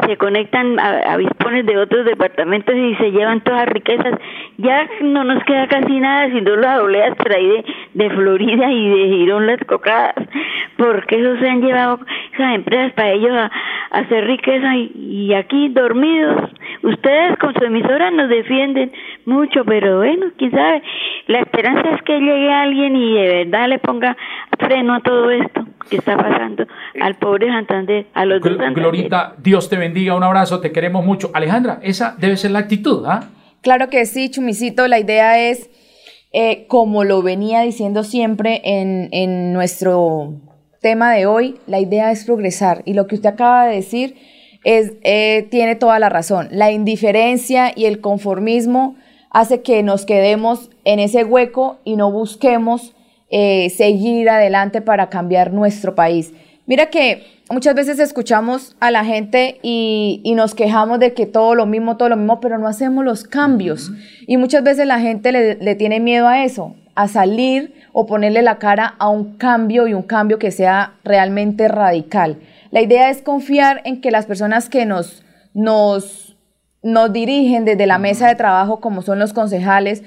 se 0.06 0.16
conectan 0.18 0.78
a, 0.78 1.16
vispones 1.16 1.64
de 1.64 1.78
otros 1.78 2.04
departamentos 2.04 2.74
y 2.74 2.94
se 2.96 3.10
llevan 3.10 3.40
todas 3.40 3.64
las 3.64 3.72
riquezas. 3.74 4.18
Ya 4.58 4.86
no 5.00 5.24
nos 5.24 5.42
queda 5.44 5.66
casi 5.66 5.98
nada, 5.98 6.28
sino 6.28 6.56
las 6.56 6.80
oleas 6.80 7.16
por 7.16 7.32
ahí 7.32 7.64
de, 7.94 8.10
Florida 8.10 8.70
y 8.70 8.88
de 8.90 9.16
Girón 9.16 9.46
las 9.46 9.64
cocadas, 9.64 10.14
porque 10.76 11.20
esos 11.20 11.38
se 11.38 11.48
han 11.48 11.62
llevado 11.62 12.00
esas 12.34 12.54
empresas 12.54 12.92
para 12.92 13.12
ellos 13.12 13.32
a, 13.32 13.50
hacer 13.92 14.26
riqueza 14.26 14.74
y 14.76 15.32
aquí 15.34 15.68
dormidos. 15.68 16.50
Ustedes 16.82 17.38
con 17.38 17.54
su 17.54 17.64
emisora 17.64 18.10
nos 18.10 18.28
defienden 18.28 18.92
mucho 19.24 19.53
pero 19.64 19.98
bueno, 19.98 20.26
quién 20.36 20.50
sabe. 20.50 20.82
La 21.26 21.40
esperanza 21.40 21.90
es 21.90 22.02
que 22.02 22.18
llegue 22.18 22.52
alguien 22.52 22.96
y 22.96 23.14
de 23.14 23.44
verdad 23.44 23.68
le 23.68 23.78
ponga 23.78 24.16
freno 24.58 24.94
a 24.94 25.00
todo 25.00 25.30
esto 25.30 25.64
que 25.88 25.96
está 25.96 26.16
pasando 26.16 26.66
al 27.00 27.14
pobre 27.16 27.48
Santander, 27.48 28.06
a 28.14 28.24
los 28.24 28.40
dos 28.40 28.56
Glorita, 28.74 29.34
Dios 29.38 29.68
te 29.68 29.76
bendiga, 29.76 30.16
un 30.16 30.22
abrazo, 30.22 30.60
te 30.60 30.72
queremos 30.72 31.04
mucho. 31.04 31.30
Alejandra, 31.34 31.78
esa 31.82 32.16
debe 32.18 32.36
ser 32.36 32.52
la 32.52 32.60
actitud, 32.60 33.04
¿ah? 33.06 33.28
Claro 33.60 33.88
que 33.88 34.04
sí, 34.06 34.30
Chumicito, 34.30 34.88
la 34.88 34.98
idea 34.98 35.38
es, 35.38 35.70
eh, 36.32 36.66
como 36.68 37.04
lo 37.04 37.22
venía 37.22 37.62
diciendo 37.62 38.02
siempre 38.02 38.60
en, 38.64 39.08
en 39.12 39.52
nuestro 39.52 40.34
tema 40.82 41.12
de 41.14 41.24
hoy, 41.24 41.56
la 41.66 41.80
idea 41.80 42.10
es 42.10 42.26
progresar. 42.26 42.82
Y 42.84 42.92
lo 42.92 43.06
que 43.06 43.14
usted 43.14 43.30
acaba 43.30 43.66
de 43.66 43.76
decir 43.76 44.16
es, 44.64 44.92
eh, 45.02 45.46
tiene 45.50 45.76
toda 45.76 45.98
la 45.98 46.10
razón. 46.10 46.48
La 46.50 46.72
indiferencia 46.72 47.72
y 47.74 47.86
el 47.86 48.00
conformismo 48.00 48.96
hace 49.34 49.62
que 49.62 49.82
nos 49.82 50.06
quedemos 50.06 50.70
en 50.84 51.00
ese 51.00 51.24
hueco 51.24 51.78
y 51.84 51.96
no 51.96 52.10
busquemos 52.10 52.94
eh, 53.30 53.68
seguir 53.70 54.30
adelante 54.30 54.80
para 54.80 55.10
cambiar 55.10 55.52
nuestro 55.52 55.96
país. 55.96 56.32
Mira 56.66 56.86
que 56.86 57.26
muchas 57.50 57.74
veces 57.74 57.98
escuchamos 57.98 58.76
a 58.78 58.92
la 58.92 59.04
gente 59.04 59.58
y, 59.60 60.22
nos 60.36 60.54
quejamos 60.54 61.00
de 61.00 61.14
que 61.14 61.26
todo 61.26 61.56
lo 61.56 61.66
mismo, 61.66 61.96
todo 61.96 62.10
lo 62.10 62.16
mismo, 62.16 62.40
pero 62.40 62.58
no 62.58 62.68
hacemos 62.68 63.04
los 63.04 63.24
cambios. 63.24 63.90
Y 64.28 64.36
muchas 64.36 64.62
veces 64.62 64.86
la 64.86 65.00
gente 65.00 65.32
le, 65.32 65.56
le 65.56 65.74
tiene 65.74 65.98
miedo 65.98 66.28
a 66.28 66.44
eso, 66.44 66.76
a 66.94 67.08
salir 67.08 67.74
o 67.92 68.06
ponerle 68.06 68.40
la 68.40 68.58
cara 68.58 68.94
a 68.98 69.08
un 69.08 69.36
cambio 69.36 69.88
y 69.88 69.94
un 69.94 70.02
cambio 70.02 70.38
que 70.38 70.52
sea 70.52 70.94
realmente 71.02 71.66
radical. 71.66 72.38
La 72.70 72.82
idea 72.82 73.10
es 73.10 73.20
confiar 73.20 73.82
en 73.84 74.00
que 74.00 74.12
las 74.12 74.26
personas 74.26 74.68
que 74.68 74.86
nos, 74.86 75.24
nos 75.54 76.33
nos 76.84 77.12
dirigen 77.12 77.64
desde 77.64 77.86
la 77.86 77.98
mesa 77.98 78.28
de 78.28 78.36
trabajo, 78.36 78.78
como 78.78 79.02
son 79.02 79.18
los 79.18 79.32
concejales, 79.32 80.04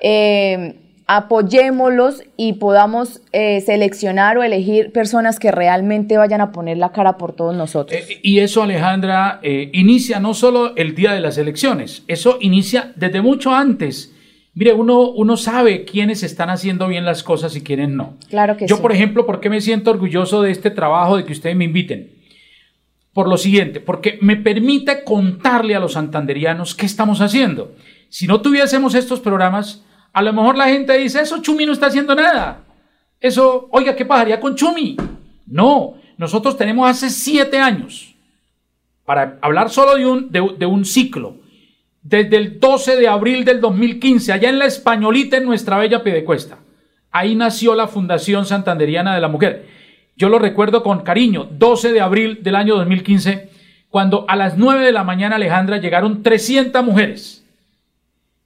eh, 0.00 0.76
apoyémoslos 1.06 2.22
y 2.36 2.54
podamos 2.54 3.20
eh, 3.32 3.60
seleccionar 3.60 4.38
o 4.38 4.44
elegir 4.44 4.92
personas 4.92 5.40
que 5.40 5.50
realmente 5.50 6.16
vayan 6.16 6.40
a 6.40 6.52
poner 6.52 6.78
la 6.78 6.92
cara 6.92 7.18
por 7.18 7.34
todos 7.34 7.54
nosotros. 7.54 8.00
Eh, 8.00 8.20
y 8.22 8.38
eso, 8.38 8.62
Alejandra, 8.62 9.40
inicia 9.42 10.20
no 10.20 10.32
solo 10.34 10.76
el 10.76 10.94
día 10.94 11.12
de 11.12 11.20
las 11.20 11.36
elecciones, 11.36 12.04
eso 12.06 12.38
inicia 12.40 12.92
desde 12.94 13.20
mucho 13.20 13.52
antes. 13.52 14.14
Mire, 14.54 14.72
uno, 14.72 15.10
uno 15.10 15.36
sabe 15.36 15.84
quiénes 15.84 16.22
están 16.22 16.48
haciendo 16.48 16.86
bien 16.86 17.04
las 17.04 17.24
cosas 17.24 17.56
y 17.56 17.62
quiénes 17.62 17.88
no. 17.88 18.14
Claro 18.28 18.56
que 18.56 18.66
Yo, 18.66 18.80
por 18.80 18.92
ejemplo, 18.92 19.26
¿por 19.26 19.40
qué 19.40 19.50
me 19.50 19.60
siento 19.60 19.90
orgulloso 19.90 20.42
de 20.42 20.52
este 20.52 20.70
trabajo, 20.70 21.16
de 21.16 21.24
que 21.24 21.32
ustedes 21.32 21.56
me 21.56 21.64
inviten? 21.64 22.19
Por 23.12 23.28
lo 23.28 23.36
siguiente, 23.36 23.80
porque 23.80 24.18
me 24.20 24.36
permite 24.36 25.02
contarle 25.04 25.74
a 25.74 25.80
los 25.80 25.94
santanderianos 25.94 26.74
qué 26.74 26.86
estamos 26.86 27.20
haciendo. 27.20 27.74
Si 28.08 28.26
no 28.26 28.40
tuviésemos 28.40 28.94
estos 28.94 29.20
programas, 29.20 29.84
a 30.12 30.22
lo 30.22 30.32
mejor 30.32 30.56
la 30.56 30.68
gente 30.68 30.96
dice, 30.96 31.20
eso 31.20 31.42
Chumi 31.42 31.66
no 31.66 31.72
está 31.72 31.86
haciendo 31.86 32.14
nada. 32.14 32.64
Eso, 33.20 33.68
oiga, 33.72 33.96
¿qué 33.96 34.04
pasaría 34.04 34.40
con 34.40 34.54
Chumi? 34.54 34.96
No, 35.46 35.94
nosotros 36.16 36.56
tenemos 36.56 36.88
hace 36.88 37.10
siete 37.10 37.58
años, 37.58 38.14
para 39.04 39.38
hablar 39.42 39.70
solo 39.70 39.96
de 39.96 40.06
un, 40.06 40.30
de, 40.30 40.66
un 40.66 40.84
ciclo, 40.84 41.38
desde 42.02 42.36
el 42.36 42.60
12 42.60 42.96
de 42.96 43.08
abril 43.08 43.44
del 43.44 43.60
2015, 43.60 44.32
allá 44.32 44.48
en 44.48 44.58
la 44.58 44.66
Españolita, 44.66 45.36
en 45.36 45.44
nuestra 45.44 45.78
bella 45.78 46.04
Piedecuesta. 46.04 46.58
Ahí 47.10 47.34
nació 47.34 47.74
la 47.74 47.88
Fundación 47.88 48.46
Santanderiana 48.46 49.14
de 49.14 49.20
la 49.20 49.28
Mujer 49.28 49.66
yo 50.20 50.28
lo 50.28 50.38
recuerdo 50.38 50.82
con 50.82 51.00
cariño, 51.00 51.48
12 51.50 51.94
de 51.94 52.02
abril 52.02 52.40
del 52.42 52.54
año 52.54 52.76
2015, 52.76 53.48
cuando 53.88 54.26
a 54.28 54.36
las 54.36 54.58
9 54.58 54.84
de 54.84 54.92
la 54.92 55.02
mañana, 55.02 55.36
Alejandra, 55.36 55.78
llegaron 55.78 56.22
300 56.22 56.84
mujeres. 56.84 57.42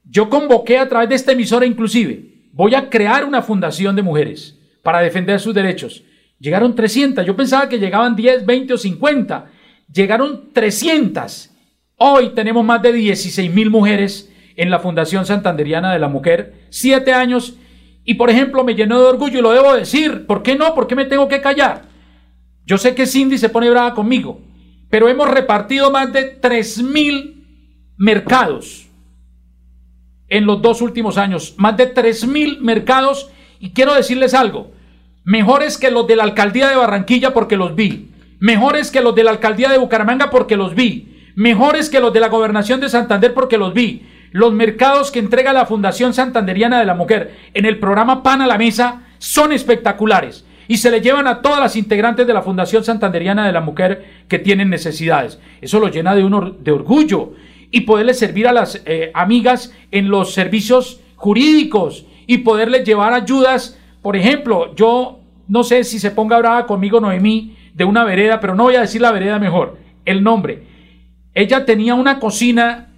Yo 0.05 0.31
convoqué 0.31 0.79
a 0.79 0.89
través 0.89 1.09
de 1.09 1.17
esta 1.17 1.33
emisora 1.33 1.67
inclusive, 1.67 2.27
voy 2.53 2.77
a 2.77 2.89
crear 2.89 3.25
una 3.25 3.43
fundación 3.43 3.97
de 3.97 4.03
mujeres 4.03 4.57
para 4.85 5.01
defender 5.01 5.41
sus 5.41 5.53
derechos. 5.53 6.05
Llegaron 6.39 6.77
300, 6.77 7.27
yo 7.27 7.35
pensaba 7.35 7.69
que 7.69 7.81
llegaban 7.81 8.15
10, 8.15 8.47
20 8.47 8.75
o 8.75 8.79
50. 8.79 9.47
Llegaron 9.93 10.53
300. 10.53 11.51
Hoy 11.97 12.29
tenemos 12.37 12.65
más 12.65 12.83
de 12.83 12.93
16 12.93 13.53
mil 13.53 13.71
mujeres 13.71 14.33
en 14.55 14.71
la 14.71 14.79
Fundación 14.79 15.27
Santanderiana 15.27 15.93
de 15.93 15.99
la 15.99 16.07
Mujer, 16.07 16.55
siete 16.71 17.13
años, 17.13 17.57
y 18.05 18.15
por 18.15 18.31
ejemplo 18.31 18.65
me 18.65 18.75
llenó 18.75 19.01
de 19.01 19.07
orgullo 19.07 19.39
y 19.39 19.43
lo 19.43 19.53
debo 19.53 19.73
decir. 19.75 20.27
¿Por 20.27 20.43
qué 20.43 20.57
no? 20.57 20.75
¿Por 20.75 20.87
qué 20.87 20.95
me 20.95 21.07
tengo 21.07 21.29
que 21.29 21.41
callar? 21.41 21.83
Yo 22.67 22.79
sé 22.79 22.95
que 22.95 23.07
Cindy 23.07 23.39
se 23.39 23.49
pone 23.49 23.71
brava 23.71 23.95
conmigo, 23.95 24.41
pero 24.91 25.09
hemos 25.09 25.31
repartido 25.31 25.91
más 25.91 26.13
de 26.13 26.25
3 26.25 26.83
mil 26.83 27.45
mercados 27.97 28.89
en 30.29 30.47
los 30.47 30.63
dos 30.63 30.81
últimos 30.81 31.19
años. 31.19 31.55
Más 31.59 31.77
de 31.77 31.87
3 31.87 32.27
mil 32.27 32.61
mercados, 32.61 33.31
y 33.61 33.71
quiero 33.71 33.95
decirles 33.95 34.35
algo, 34.35 34.73
mejores 35.25 35.79
que 35.79 35.91
los 35.91 36.07
de 36.07 36.17
la 36.17 36.25
alcaldía 36.25 36.69
de 36.69 36.77
Barranquilla 36.77 37.33
porque 37.33 37.57
los 37.57 37.75
vi, 37.75 38.11
mejores 38.41 38.91
que 38.91 39.01
los 39.01 39.15
de 39.15 39.25
la 39.25 39.31
alcaldía 39.31 39.71
de 39.71 39.79
Bucaramanga 39.79 40.31
porque 40.31 40.57
los 40.57 40.75
vi, 40.75 41.33
mejores 41.37 41.91
que 41.91 42.01
los 42.01 42.13
de 42.13 42.21
la 42.21 42.29
gobernación 42.29 42.81
de 42.81 42.89
Santander 42.89 43.35
porque 43.35 43.59
los 43.59 43.75
vi, 43.75 44.07
los 44.35 44.53
mercados 44.53 45.13
que 45.13 45.21
entrega 45.21 45.53
la 45.53 45.65
Fundación 45.65 46.13
Santanderiana 46.13 46.81
de 46.81 46.87
la 46.87 46.95
Mujer 46.95 47.37
en 47.55 47.67
el 47.67 47.79
programa 47.79 48.25
Pan 48.25 48.43
a 48.43 48.49
la 48.49 48.59
Mesa 48.59 49.03
son 49.19 49.53
espectaculares 49.53 50.45
y 50.67 50.79
se 50.79 50.91
le 50.91 51.01
llevan 51.01 51.29
a 51.29 51.41
todas 51.41 51.61
las 51.61 51.77
integrantes 51.77 52.27
de 52.27 52.35
la 52.35 52.43
Fundación 52.43 52.83
Santanderiana 52.83 53.47
de 53.47 53.53
la 53.53 53.61
Mujer 53.61 54.25
que 54.27 54.41
tienen 54.41 54.71
necesidades. 54.71 55.39
Eso 55.61 55.79
lo 55.79 55.87
llena 55.87 56.17
de, 56.17 56.29
de 56.59 56.73
orgullo 56.73 57.35
y 57.71 57.83
poderle 57.83 58.13
servir 58.13 58.49
a 58.49 58.53
las 58.53 58.83
eh, 58.87 59.13
amigas 59.15 59.73
en 59.93 60.09
los 60.09 60.35
servicios 60.35 61.01
jurídicos 61.15 62.05
y 62.27 62.39
poderles 62.39 62.85
llevar 62.85 63.13
ayudas. 63.13 63.79
Por 64.03 64.17
ejemplo, 64.17 64.75
yo 64.75 65.21
no 65.47 65.63
sé 65.63 65.85
si 65.85 66.01
se 66.01 66.11
ponga 66.11 66.39
brava 66.39 66.67
conmigo 66.67 66.99
Noemí 66.99 67.57
de 67.73 67.85
una 67.85 68.03
vereda, 68.03 68.41
pero 68.41 68.57
no 68.57 68.65
voy 68.65 68.75
a 68.75 68.81
decir 68.81 69.01
la 69.01 69.13
vereda 69.13 69.39
mejor, 69.39 69.79
el 70.05 70.25
nombre. 70.25 70.65
Ella 71.35 71.65
tenía 71.65 71.95
una 71.95 72.19
cocina 72.19 72.89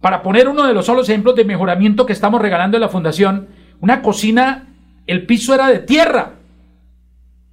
para 0.00 0.22
poner 0.22 0.48
uno 0.48 0.66
de 0.66 0.74
los 0.74 0.86
solos 0.86 1.08
ejemplos 1.08 1.36
de 1.36 1.44
mejoramiento 1.44 2.06
que 2.06 2.12
estamos 2.12 2.40
regalando 2.40 2.76
en 2.76 2.80
la 2.80 2.88
fundación, 2.88 3.48
una 3.80 4.02
cocina, 4.02 4.68
el 5.06 5.26
piso 5.26 5.54
era 5.54 5.68
de 5.68 5.80
tierra, 5.80 6.34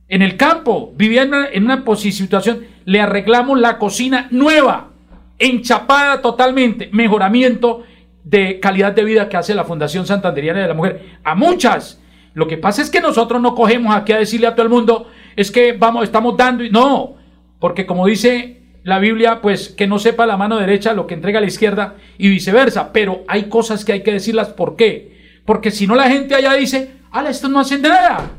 en 0.09 0.21
el 0.21 0.37
campo, 0.37 0.93
vivía 0.95 1.23
en 1.23 1.29
una, 1.29 1.47
en 1.49 1.65
una 1.65 1.83
situación, 1.95 2.65
le 2.85 3.01
arreglamos 3.01 3.59
la 3.59 3.77
cocina 3.77 4.27
nueva, 4.31 4.91
enchapada 5.37 6.21
totalmente, 6.21 6.89
mejoramiento 6.93 7.83
de 8.23 8.59
calidad 8.59 8.93
de 8.93 9.03
vida 9.03 9.27
que 9.27 9.37
hace 9.37 9.53
la 9.53 9.65
Fundación 9.65 10.05
Santanderiana 10.05 10.61
de 10.61 10.67
la 10.67 10.73
Mujer, 10.73 11.17
a 11.23 11.35
muchas. 11.35 12.01
Lo 12.33 12.47
que 12.47 12.57
pasa 12.57 12.81
es 12.81 12.89
que 12.89 13.01
nosotros 13.01 13.41
no 13.41 13.55
cogemos 13.55 13.95
aquí 13.95 14.13
a 14.13 14.17
decirle 14.17 14.47
a 14.47 14.55
todo 14.55 14.63
el 14.63 14.71
mundo, 14.71 15.09
es 15.35 15.51
que 15.51 15.73
vamos, 15.73 16.03
estamos 16.03 16.37
dando, 16.37 16.63
y 16.63 16.69
no, 16.69 17.15
porque 17.59 17.85
como 17.85 18.05
dice 18.05 18.56
la 18.87 18.99
Biblia, 18.99 19.41
pues 19.41 19.67
que 19.67 19.85
no 19.85 19.99
sepa 19.99 20.25
la 20.25 20.37
mano 20.37 20.55
derecha 20.55 20.93
lo 20.93 21.07
que 21.07 21.13
entrega 21.13 21.41
la 21.41 21.47
izquierda 21.47 21.95
y 22.17 22.29
viceversa. 22.29 22.93
Pero 22.93 23.25
hay 23.27 23.49
cosas 23.49 23.83
que 23.83 23.91
hay 23.91 24.01
que 24.01 24.13
decirlas. 24.13 24.47
¿Por 24.47 24.77
qué? 24.77 25.41
Porque 25.43 25.71
si 25.71 25.85
no 25.85 25.93
la 25.93 26.09
gente 26.09 26.35
allá 26.35 26.53
dice, 26.53 26.93
ala, 27.11 27.29
esto 27.29 27.49
no 27.49 27.59
hace 27.59 27.77
nada. 27.79 28.31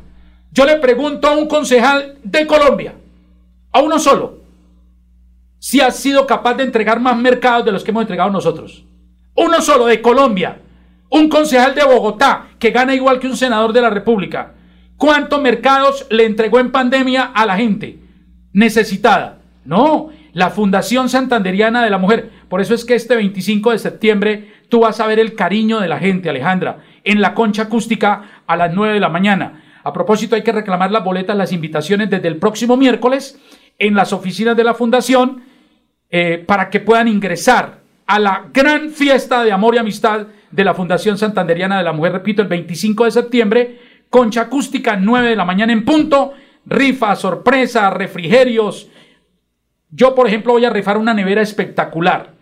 Yo 0.51 0.65
le 0.65 0.77
pregunto 0.77 1.27
a 1.27 1.37
un 1.37 1.47
concejal 1.47 2.15
de 2.23 2.47
Colombia, 2.47 2.95
a 3.71 3.81
uno 3.81 3.99
solo, 3.99 4.39
si 5.59 5.81
ha 5.81 5.91
sido 5.91 6.25
capaz 6.25 6.55
de 6.55 6.63
entregar 6.63 6.99
más 6.99 7.15
mercados 7.15 7.63
de 7.63 7.71
los 7.71 7.83
que 7.83 7.91
hemos 7.91 8.01
entregado 8.01 8.31
nosotros. 8.31 8.83
Uno 9.35 9.61
solo 9.61 9.85
de 9.85 10.01
Colombia. 10.01 10.61
Un 11.11 11.29
concejal 11.29 11.75
de 11.75 11.83
Bogotá 11.83 12.47
que 12.57 12.71
gana 12.71 12.95
igual 12.95 13.19
que 13.19 13.27
un 13.27 13.37
senador 13.37 13.71
de 13.71 13.81
la 13.81 13.91
República. 13.91 14.53
¿Cuántos 14.97 15.39
mercados 15.39 16.07
le 16.09 16.25
entregó 16.25 16.59
en 16.59 16.71
pandemia 16.71 17.25
a 17.35 17.45
la 17.45 17.55
gente 17.55 17.99
necesitada? 18.51 19.41
No, 19.63 20.09
la 20.39 20.51
Fundación 20.51 21.09
Santanderiana 21.09 21.83
de 21.83 21.89
la 21.89 21.97
Mujer. 21.97 22.29
Por 22.47 22.61
eso 22.61 22.73
es 22.73 22.85
que 22.85 22.95
este 22.95 23.17
25 23.17 23.71
de 23.71 23.77
septiembre 23.77 24.53
tú 24.69 24.79
vas 24.79 25.01
a 25.01 25.05
ver 25.05 25.19
el 25.19 25.35
cariño 25.35 25.81
de 25.81 25.89
la 25.89 25.99
gente, 25.99 26.29
Alejandra, 26.29 26.77
en 27.03 27.19
la 27.19 27.33
concha 27.33 27.63
acústica 27.63 28.43
a 28.47 28.55
las 28.55 28.73
9 28.73 28.93
de 28.93 28.99
la 29.01 29.09
mañana. 29.09 29.63
A 29.83 29.91
propósito, 29.91 30.37
hay 30.37 30.41
que 30.41 30.53
reclamar 30.53 30.91
las 30.91 31.03
boletas, 31.03 31.35
las 31.35 31.51
invitaciones 31.51 32.09
desde 32.09 32.29
el 32.29 32.37
próximo 32.37 32.77
miércoles 32.77 33.37
en 33.77 33.95
las 33.95 34.13
oficinas 34.13 34.55
de 34.55 34.63
la 34.63 34.73
Fundación 34.73 35.43
eh, 36.09 36.41
para 36.47 36.69
que 36.69 36.79
puedan 36.79 37.09
ingresar 37.09 37.79
a 38.07 38.17
la 38.17 38.45
gran 38.53 38.91
fiesta 38.91 39.43
de 39.43 39.51
amor 39.51 39.75
y 39.75 39.79
amistad 39.79 40.27
de 40.51 40.63
la 40.63 40.73
Fundación 40.73 41.17
Santanderiana 41.17 41.79
de 41.79 41.83
la 41.83 41.91
Mujer, 41.91 42.13
repito, 42.13 42.41
el 42.41 42.47
25 42.47 43.03
de 43.03 43.11
septiembre, 43.11 43.79
concha 44.09 44.43
acústica, 44.43 44.95
9 44.95 45.31
de 45.31 45.35
la 45.35 45.43
mañana 45.43 45.73
en 45.73 45.83
punto, 45.83 46.31
rifa, 46.65 47.13
sorpresa, 47.17 47.89
refrigerios, 47.89 48.89
yo, 49.91 50.15
por 50.15 50.27
ejemplo, 50.27 50.53
voy 50.53 50.65
a 50.65 50.69
rifar 50.69 50.97
una 50.97 51.13
nevera 51.13 51.41
espectacular. 51.41 52.33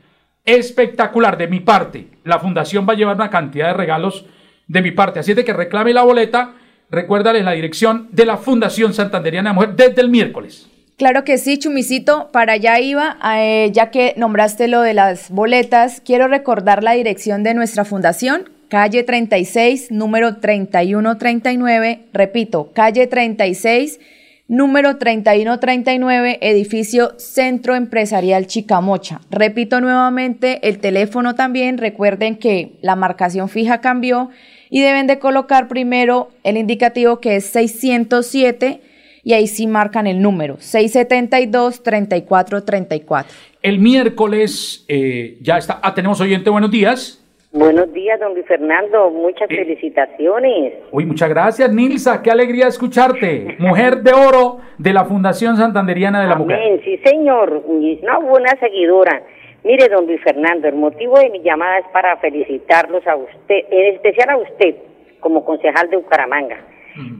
Espectacular 0.45 1.37
de 1.37 1.47
mi 1.47 1.59
parte. 1.59 2.07
La 2.23 2.39
fundación 2.39 2.87
va 2.87 2.93
a 2.93 2.95
llevar 2.95 3.15
una 3.15 3.29
cantidad 3.29 3.67
de 3.67 3.73
regalos 3.73 4.25
de 4.67 4.81
mi 4.81 4.91
parte. 4.91 5.19
Así 5.19 5.31
es 5.31 5.37
de 5.37 5.45
que 5.45 5.53
reclame 5.53 5.93
la 5.93 6.03
boleta. 6.03 6.53
Recuérdales 6.89 7.43
la 7.43 7.51
dirección 7.51 8.07
de 8.11 8.25
la 8.25 8.37
Fundación 8.37 8.93
Santanderiana 8.93 9.49
de 9.49 9.53
Mujer 9.55 9.75
desde 9.75 10.01
el 10.01 10.09
miércoles. 10.09 10.69
Claro 10.97 11.23
que 11.23 11.37
sí, 11.37 11.59
Chumicito, 11.59 12.29
para 12.31 12.53
allá 12.53 12.79
iba, 12.79 13.17
eh, 13.37 13.69
ya 13.71 13.91
que 13.91 14.15
nombraste 14.17 14.67
lo 14.67 14.81
de 14.81 14.95
las 14.95 15.29
boletas, 15.29 16.01
quiero 16.03 16.27
recordar 16.27 16.81
la 16.81 16.93
dirección 16.93 17.43
de 17.43 17.53
nuestra 17.53 17.85
fundación, 17.85 18.49
calle 18.67 19.03
36, 19.03 19.91
número 19.91 20.37
3139, 20.37 22.07
repito, 22.13 22.71
calle 22.73 23.05
36, 23.05 23.99
número 24.47 24.97
3139, 24.97 26.39
edificio 26.41 27.13
Centro 27.17 27.75
Empresarial 27.75 28.47
Chicamocha. 28.47 29.21
Repito 29.29 29.79
nuevamente 29.81 30.67
el 30.67 30.79
teléfono 30.79 31.35
también, 31.35 31.77
recuerden 31.77 32.37
que 32.37 32.79
la 32.81 32.95
marcación 32.95 33.49
fija 33.49 33.81
cambió 33.81 34.29
y 34.69 34.81
deben 34.81 35.05
de 35.07 35.19
colocar 35.19 35.67
primero 35.67 36.29
el 36.43 36.55
indicativo 36.57 37.19
que 37.19 37.35
es 37.37 37.45
607 37.45 38.81
y 39.23 39.33
ahí 39.33 39.47
sí 39.47 39.65
marcan 39.67 40.07
el 40.07 40.21
número 40.21 40.57
672-3434. 40.57 43.25
El 43.61 43.79
miércoles 43.79 44.85
eh, 44.87 45.37
ya 45.41 45.57
está. 45.57 45.81
Ah, 45.83 45.93
tenemos 45.93 46.21
oyente, 46.21 46.49
buenos 46.49 46.71
días. 46.71 47.21
Buenos 47.53 47.93
días, 47.93 48.19
don 48.19 48.33
Luis 48.33 48.45
Fernando. 48.45 49.09
Muchas 49.09 49.49
eh, 49.49 49.55
felicitaciones. 49.55 50.73
Uy, 50.91 51.05
muchas 51.05 51.29
gracias, 51.29 51.71
Nilsa. 51.73 52.21
Qué 52.21 52.29
alegría 52.29 52.67
escucharte. 52.67 53.55
Mujer 53.57 54.03
de 54.03 54.11
oro 54.11 54.59
de 54.77 54.91
la 54.91 55.05
Fundación 55.05 55.55
Santanderiana 55.55 56.21
de 56.21 56.27
la 56.27 56.35
Mujer. 56.35 56.57
Amén, 56.57 56.81
sí, 56.83 56.97
señor. 57.05 57.63
Una 57.65 58.19
buena 58.19 58.51
seguidora. 58.59 59.23
Mire, 59.63 59.87
don 59.87 60.05
Luis 60.05 60.21
Fernando, 60.23 60.67
el 60.67 60.75
motivo 60.75 61.17
de 61.19 61.29
mi 61.29 61.41
llamada 61.41 61.79
es 61.79 61.85
para 61.93 62.17
felicitarlos 62.17 63.05
a 63.07 63.15
usted, 63.15 63.65
en 63.71 63.95
especial 63.95 64.29
a 64.29 64.37
usted, 64.37 64.75
como 65.21 65.45
concejal 65.45 65.89
de 65.89 65.97
Bucaramanga. 65.97 66.57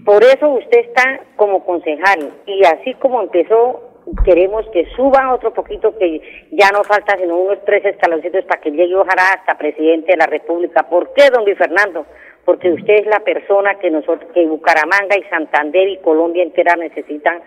Por 0.05 0.23
eso 0.23 0.49
usted 0.49 0.80
está 0.80 1.21
como 1.36 1.63
concejal 1.63 2.32
y 2.47 2.63
así 2.65 2.95
como 2.95 3.21
empezó 3.21 3.86
queremos 4.23 4.65
que 4.69 4.85
suba 4.95 5.33
otro 5.33 5.53
poquito, 5.53 5.97
que 5.97 6.21
ya 6.51 6.69
no 6.71 6.83
falta 6.83 7.17
sino 7.17 7.37
unos 7.37 7.63
tres 7.65 7.83
escaloncitos 7.85 8.45
para 8.45 8.61
que 8.61 8.71
llegue 8.71 8.95
ojalá 8.95 9.33
hasta 9.33 9.57
presidente 9.57 10.11
de 10.11 10.17
la 10.17 10.27
República. 10.27 10.83
¿Por 10.83 11.13
qué, 11.13 11.29
don 11.29 11.43
Luis 11.43 11.57
Fernando? 11.57 12.05
Porque 12.45 12.71
usted 12.71 12.99
es 12.99 13.07
la 13.07 13.19
persona 13.19 13.75
que 13.75 13.89
nosotros, 13.89 14.31
que 14.33 14.45
Bucaramanga 14.45 15.17
y 15.17 15.23
Santander 15.23 15.89
y 15.89 15.97
Colombia 15.97 16.43
entera 16.43 16.75
necesitan, 16.75 17.41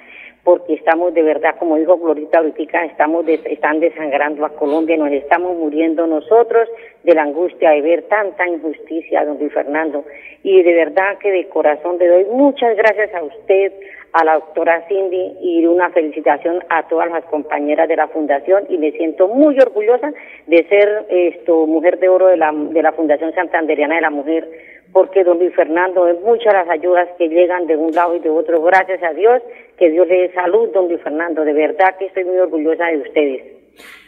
porque 0.45 0.75
estamos 0.75 1.13
de 1.15 1.23
verdad, 1.23 1.57
como 1.59 1.77
dijo 1.77 1.99
Glorita 1.99 2.39
ahorita, 2.39 2.85
estamos 2.85 3.27
están 3.29 3.81
desangrando 3.81 4.45
a 4.45 4.51
Colombia, 4.51 4.97
nos 4.97 5.13
estamos 5.13 5.57
muriendo 5.57 6.07
nosotros 6.07 6.69
de 7.03 7.15
la 7.15 7.23
angustia 7.23 7.71
de 7.71 7.83
ver 7.83 8.03
tanta 8.09 8.47
injusticia, 8.47 9.25
don 9.25 9.39
Luis 9.39 9.53
Fernando. 9.53 10.05
Y 10.43 10.63
de 10.63 10.75
verdad 10.75 11.19
que 11.19 11.31
de 11.31 11.49
corazón 11.49 11.99
le 11.99 12.09
doy 12.09 12.25
muchas 12.25 12.75
gracias 12.77 13.15
a 13.15 13.23
usted, 13.23 13.73
a 14.13 14.25
la 14.25 14.35
doctora 14.35 14.85
Cindy 14.89 15.37
y 15.41 15.67
una 15.67 15.91
felicitación 15.91 16.65
a 16.69 16.83
todas 16.89 17.11
las 17.11 17.25
compañeras 17.25 17.89
de 17.89 17.97
la 17.97 18.09
fundación 18.09 18.65
y 18.69 18.77
me 18.79 18.91
siento 18.93 19.29
muy 19.29 19.59
orgullosa 19.59 20.13
de 20.47 20.67
ser 20.69 21.07
esto 21.09 21.67
mujer 21.67 21.99
de 21.99 22.09
oro 22.09 22.27
de 22.27 22.37
la, 22.37 22.53
de 22.53 22.83
la 22.83 22.93
Fundación 22.93 23.33
Santanderiana 23.35 23.95
de 23.97 24.01
la 24.01 24.11
Mujer 24.11 24.49
porque 24.93 25.23
don 25.23 25.39
Luis 25.39 25.55
Fernando 25.55 26.09
es 26.09 26.21
muchas 26.23 26.53
las 26.53 26.69
ayudas 26.69 27.09
que 27.17 27.29
llegan 27.29 27.67
de 27.67 27.77
un 27.77 27.93
lado 27.93 28.17
y 28.17 28.19
de 28.19 28.31
otro. 28.31 28.61
Gracias 28.63 29.01
a 29.03 29.13
Dios 29.13 29.41
que 29.79 29.91
Dios 29.91 30.07
le 30.09 30.23
dé 30.23 30.33
salud 30.33 30.69
don 30.75 30.89
Luis 30.89 31.01
Fernando. 31.03 31.45
De 31.45 31.53
verdad 31.53 31.97
que 31.97 32.07
estoy 32.07 32.25
muy 32.25 32.39
orgullosa 32.39 32.87
de 32.87 32.99
ustedes. 32.99 33.43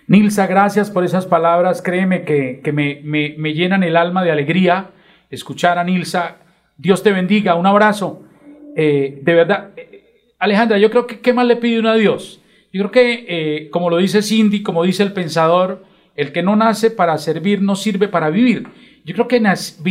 Nilsa 0.09 0.49
gracias 0.49 0.91
por 0.91 1.05
esas 1.05 1.27
palabras. 1.27 1.83
Créeme 1.83 2.25
que, 2.25 2.61
que 2.65 2.73
me, 2.73 3.01
me, 3.05 3.35
me 3.39 3.55
llenan 3.55 3.85
el 3.85 3.97
alma 3.97 4.25
de 4.25 4.33
alegría 4.33 4.91
escuchar 5.31 5.79
a 5.79 5.85
Nilsa. 5.85 6.39
Dios 6.77 7.05
te 7.05 7.13
bendiga. 7.13 7.55
Un 7.55 7.67
abrazo 7.67 8.25
eh, 8.77 9.21
de 9.23 9.35
verdad 9.35 9.71
Alejandra, 10.43 10.77
yo 10.77 10.91
creo 10.91 11.07
que 11.07 11.21
¿qué 11.21 11.33
más 11.33 11.47
le 11.47 11.55
pide 11.55 11.79
uno 11.79 11.91
a 11.91 11.95
Dios? 11.95 12.41
Yo 12.73 12.81
creo 12.81 12.91
que, 12.91 13.27
eh, 13.29 13.71
como 13.71 13.91
lo 13.91 13.99
dice 13.99 14.23
Cindy, 14.23 14.65
como 14.65 14.83
dice 14.83 15.05
el 15.05 15.13
pensador, 15.13 15.85
el 16.17 16.33
que 16.33 16.43
no 16.43 16.57
nace 16.57 16.91
para 16.91 17.17
servir 17.19 17.63
no 17.63 17.77
sirve 17.77 18.09
para 18.09 18.29
vivir. 18.29 18.67
Yo 19.05 19.15
creo 19.15 19.29
que 19.29 19.41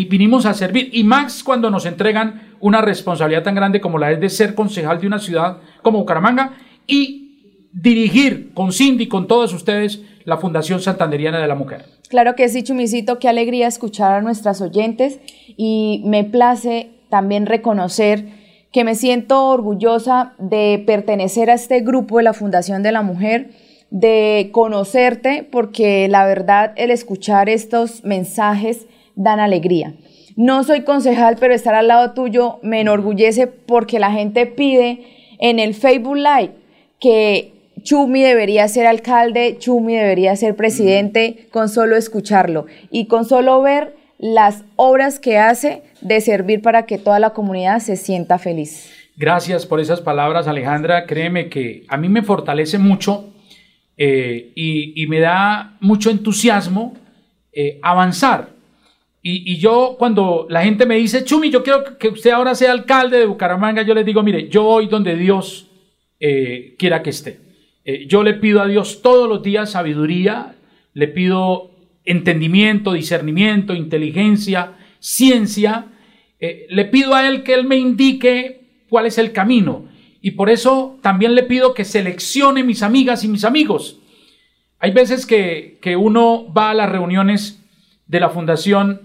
vinimos 0.10 0.46
a 0.46 0.54
servir 0.54 0.90
y 0.92 1.06
más 1.06 1.42
cuando 1.44 1.70
nos 1.70 1.86
entregan 1.86 2.56
una 2.60 2.82
responsabilidad 2.82 3.44
tan 3.44 3.56
grande 3.56 3.80
como 3.80 3.98
la 3.98 4.12
es 4.12 4.20
de 4.20 4.30
ser 4.30 4.54
concejal 4.54 5.00
de 5.00 5.08
una 5.08 5.20
ciudad 5.20 5.60
como 5.82 6.00
Bucaramanga 6.00 6.58
y 6.86 7.70
dirigir 7.72 8.52
con 8.54 8.74
Cindy, 8.74 9.08
con 9.08 9.28
todos 9.28 9.54
ustedes, 9.54 10.02
la 10.26 10.36
Fundación 10.36 10.82
Santanderiana 10.82 11.40
de 11.40 11.48
la 11.48 11.56
Mujer. 11.56 11.86
Claro 12.10 12.36
que 12.36 12.50
sí, 12.50 12.62
Chumicito, 12.62 13.20
qué 13.20 13.30
alegría 13.30 13.68
escuchar 13.68 14.12
a 14.16 14.22
nuestras 14.22 14.60
oyentes 14.60 15.22
y 15.56 16.04
me 16.06 16.26
place 16.26 16.92
también 17.10 17.46
reconocer 17.46 18.41
que 18.72 18.84
me 18.84 18.96
siento 18.96 19.48
orgullosa 19.50 20.34
de 20.38 20.82
pertenecer 20.86 21.50
a 21.50 21.56
este 21.56 21.82
grupo 21.82 22.18
de 22.18 22.24
la 22.24 22.34
Fundación 22.34 22.84
de 22.84 22.92
la 22.92 23.02
Mujer, 23.02 23.50
de 23.90 24.50
conocerte, 24.54 25.48
porque 25.52 26.08
la 26.08 26.26
verdad 26.26 26.72
el 26.78 26.92
escuchar 26.92 27.50
estos 27.50 28.04
mensajes 28.06 28.88
dan 29.16 29.40
alegría. 29.40 29.94
No 30.38 30.64
soy 30.64 30.82
concejal, 30.82 31.36
pero 31.40 31.54
estar 31.54 31.76
al 31.76 31.90
lado 31.90 32.14
tuyo 32.14 32.60
me 32.62 32.80
enorgullece 32.80 33.48
porque 33.48 34.00
la 34.00 34.12
gente 34.12 34.46
pide 34.46 35.06
en 35.40 35.60
el 35.60 35.74
Facebook 35.74 36.16
Live 36.16 36.54
que 37.00 37.52
Chumi 37.82 38.22
debería 38.22 38.68
ser 38.68 38.86
alcalde, 38.86 39.58
Chumi 39.60 39.96
debería 39.96 40.36
ser 40.36 40.56
presidente, 40.56 41.48
con 41.52 41.68
solo 41.68 41.98
escucharlo 41.98 42.68
y 42.92 43.08
con 43.08 43.26
solo 43.26 43.62
ver 43.62 43.96
las 44.22 44.64
obras 44.76 45.20
que 45.20 45.40
hace 45.40 45.82
de 46.00 46.22
servir 46.22 46.62
para 46.62 46.86
que 46.86 47.00
toda 47.00 47.20
la 47.20 47.32
comunidad 47.32 47.80
se 47.80 47.96
sienta 47.96 48.38
feliz. 48.38 48.94
Gracias 49.18 49.66
por 49.66 49.80
esas 49.80 50.00
palabras, 50.00 50.48
Alejandra. 50.48 51.08
Créeme 51.08 51.50
que 51.50 51.84
a 51.88 51.98
mí 51.98 52.08
me 52.08 52.22
fortalece 52.22 52.78
mucho 52.78 53.34
eh, 53.98 54.52
y, 54.56 55.06
me 55.08 55.20
da 55.20 55.76
mucho 55.80 56.12
entusiasmo 56.12 56.94
eh, 57.52 57.80
avanzar. 57.82 58.50
Y, 59.24 59.58
yo 59.58 59.96
cuando 59.98 60.46
la 60.50 60.64
gente 60.64 60.86
me 60.86 60.96
dice, 60.96 61.24
Chumi, 61.24 61.50
yo 61.50 61.64
quiero 61.64 61.98
que 61.98 62.10
usted 62.10 62.30
ahora 62.30 62.54
sea 62.54 62.72
alcalde 62.72 63.18
de 63.18 63.26
Bucaramanga, 63.26 63.82
yo 63.82 63.96
les 63.96 64.06
digo, 64.06 64.22
mire, 64.22 64.50
yo 64.50 64.64
voy 64.64 64.88
donde 64.88 65.16
Dios 65.16 65.68
eh, 66.20 66.76
quiera 66.78 67.02
que 67.02 67.10
esté. 67.10 67.40
yo 68.08 68.22
le 68.22 68.36
pido 68.36 68.62
a 68.62 68.68
Dios 68.68 69.02
todos 69.02 69.28
los 69.28 69.42
días 69.42 69.72
sabiduría, 69.72 70.56
le 70.94 71.08
pido 71.08 71.71
entendimiento, 72.06 72.94
discernimiento, 72.94 73.74
inteligencia, 73.74 74.74
ciencia, 75.00 75.88
eh, 76.40 76.66
le 76.70 76.86
pido 76.86 77.14
a 77.14 77.28
Él 77.28 77.44
que 77.44 77.54
Él 77.54 77.66
me 77.66 77.78
indique 77.78 78.62
cuál 78.90 79.06
es 79.06 79.18
el 79.18 79.32
camino. 79.32 79.86
Y 80.22 80.32
por 80.32 80.50
eso 80.50 81.00
también 81.02 81.36
le 81.36 81.44
pido 81.44 81.74
que 81.74 81.86
seleccione 81.86 82.64
mis 82.64 82.84
amigas 82.84 83.24
y 83.24 83.28
mis 83.28 83.44
amigos. 83.44 84.00
Hay 84.80 84.92
veces 84.92 85.26
que, 85.26 85.80
uno 85.98 86.52
va 86.52 86.72
a 86.72 86.74
las 86.74 86.90
reuniones 86.90 87.64
de 88.08 88.20
la 88.20 88.30
fundación 88.30 89.02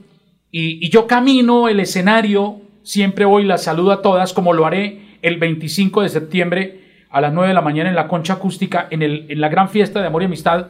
y, 0.50 0.88
yo 0.90 1.06
camino 1.06 1.68
el 1.68 1.80
escenario, 1.80 2.60
siempre 2.82 3.24
voy 3.24 3.44
las 3.44 3.64
saludo 3.64 3.92
a 3.92 4.02
todas, 4.02 4.32
como 4.32 4.52
lo 4.52 4.66
haré 4.66 5.18
el 5.22 5.38
25 5.38 6.02
de 6.02 6.08
septiembre 6.08 6.80
a 7.10 7.20
las 7.20 7.32
9 7.32 7.48
de 7.48 7.54
la 7.54 7.60
mañana 7.60 7.88
en 7.88 7.96
la 7.96 8.08
concha 8.08 8.34
acústica, 8.34 8.88
en, 8.90 9.02
el, 9.02 9.26
en 9.28 9.40
la 9.40 9.48
gran 9.48 9.68
fiesta 9.68 10.00
de 10.00 10.06
amor 10.06 10.22
y 10.22 10.26
amistad 10.26 10.68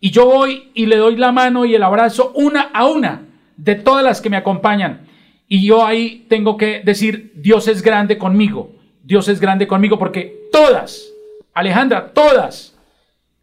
y 0.00 0.10
yo 0.10 0.26
voy 0.26 0.70
y 0.74 0.86
le 0.86 0.96
doy 0.96 1.16
la 1.16 1.32
mano 1.32 1.64
y 1.64 1.74
el 1.74 1.82
abrazo 1.82 2.32
una 2.34 2.70
a 2.72 2.86
una 2.86 3.22
de 3.56 3.74
todas 3.74 4.04
las 4.04 4.20
que 4.20 4.30
me 4.30 4.36
acompañan. 4.36 5.06
Y 5.48 5.66
yo 5.66 5.84
ahí 5.84 6.26
tengo 6.28 6.56
que 6.56 6.82
decir, 6.84 7.32
Dios 7.34 7.68
es 7.68 7.82
grande 7.82 8.18
conmigo. 8.18 8.72
Dios 9.02 9.28
es 9.28 9.40
grande 9.40 9.66
conmigo 9.66 9.98
porque 9.98 10.48
todas, 10.52 11.08
Alejandra, 11.54 12.12
todas, 12.12 12.76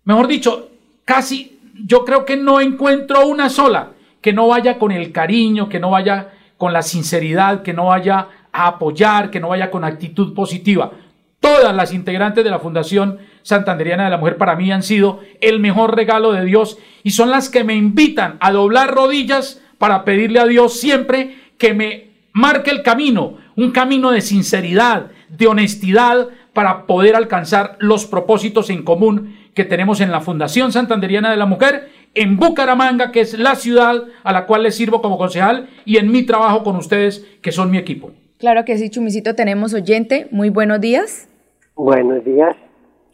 mejor 0.03 0.28
dicho, 0.28 0.70
casi 1.03 1.60
yo 1.84 2.06
creo 2.06 2.24
que 2.24 2.38
no 2.38 2.62
encuentro 2.62 3.28
una 3.28 3.49
sola 3.49 3.93
que 4.22 4.32
no 4.32 4.47
vaya 4.47 4.78
con 4.78 4.91
el 4.91 5.12
cariño, 5.12 5.68
que 5.68 5.80
no 5.80 5.89
vaya 5.89 6.30
con 6.58 6.72
la 6.72 6.82
sinceridad, 6.82 7.64
que 7.64 7.74
no 7.74 7.88
vaya 7.88 8.28
a 8.51 8.68
apoyar, 8.68 9.30
que 9.30 9.39
no 9.39 9.49
vaya 9.49 9.70
con 9.70 9.84
actitud 9.84 10.34
positiva. 10.34 10.91
Todas 11.39 11.76
las 11.76 11.93
integrantes 11.93 12.43
de 12.43 12.49
la 12.49 12.60
Fundación 12.60 13.20
Santanderiana 13.45 14.05
de 14.05 14.09
la 14.09 14.17
Mujer 14.17 14.37
para 14.37 14.55
mí 14.55 14.71
han 14.71 14.81
sido 14.81 15.19
el 15.39 15.59
mejor 15.59 15.95
regalo 15.95 16.31
de 16.31 16.43
Dios 16.43 16.79
y 17.03 17.11
son 17.11 17.29
las 17.29 17.47
que 17.47 17.63
me 17.63 17.75
invitan 17.75 18.37
a 18.39 18.51
doblar 18.51 18.89
rodillas 18.89 19.61
para 19.77 20.03
pedirle 20.03 20.39
a 20.39 20.47
Dios 20.47 20.79
siempre 20.79 21.35
que 21.59 21.75
me 21.75 22.07
marque 22.33 22.71
el 22.71 22.81
camino, 22.81 23.37
un 23.55 23.69
camino 23.69 24.09
de 24.09 24.21
sinceridad, 24.21 25.11
de 25.29 25.45
honestidad 25.45 26.29
para 26.53 26.87
poder 26.87 27.15
alcanzar 27.15 27.77
los 27.79 28.07
propósitos 28.07 28.71
en 28.71 28.81
común 28.81 29.37
que 29.53 29.63
tenemos 29.63 30.01
en 30.01 30.09
la 30.09 30.21
Fundación 30.21 30.71
Santanderiana 30.71 31.29
de 31.29 31.37
la 31.37 31.45
Mujer 31.45 31.89
en 32.15 32.37
Bucaramanga, 32.37 33.11
que 33.11 33.21
es 33.21 33.37
la 33.37 33.53
ciudad 33.53 34.05
a 34.23 34.33
la 34.33 34.47
cual 34.47 34.63
les 34.63 34.75
sirvo 34.75 35.03
como 35.03 35.19
concejal, 35.19 35.69
y 35.85 35.97
en 35.97 36.11
mi 36.11 36.23
trabajo 36.23 36.63
con 36.63 36.77
ustedes, 36.77 37.23
que 37.43 37.51
son 37.51 37.69
mi 37.69 37.77
equipo. 37.77 38.11
Claro 38.39 38.65
que 38.65 38.75
sí, 38.79 38.89
Chumicito, 38.89 39.35
tenemos 39.35 39.75
oyente. 39.75 40.27
Muy 40.31 40.49
buenos 40.49 40.81
días. 40.81 41.29
Buenos 41.75 42.25
días. 42.25 42.55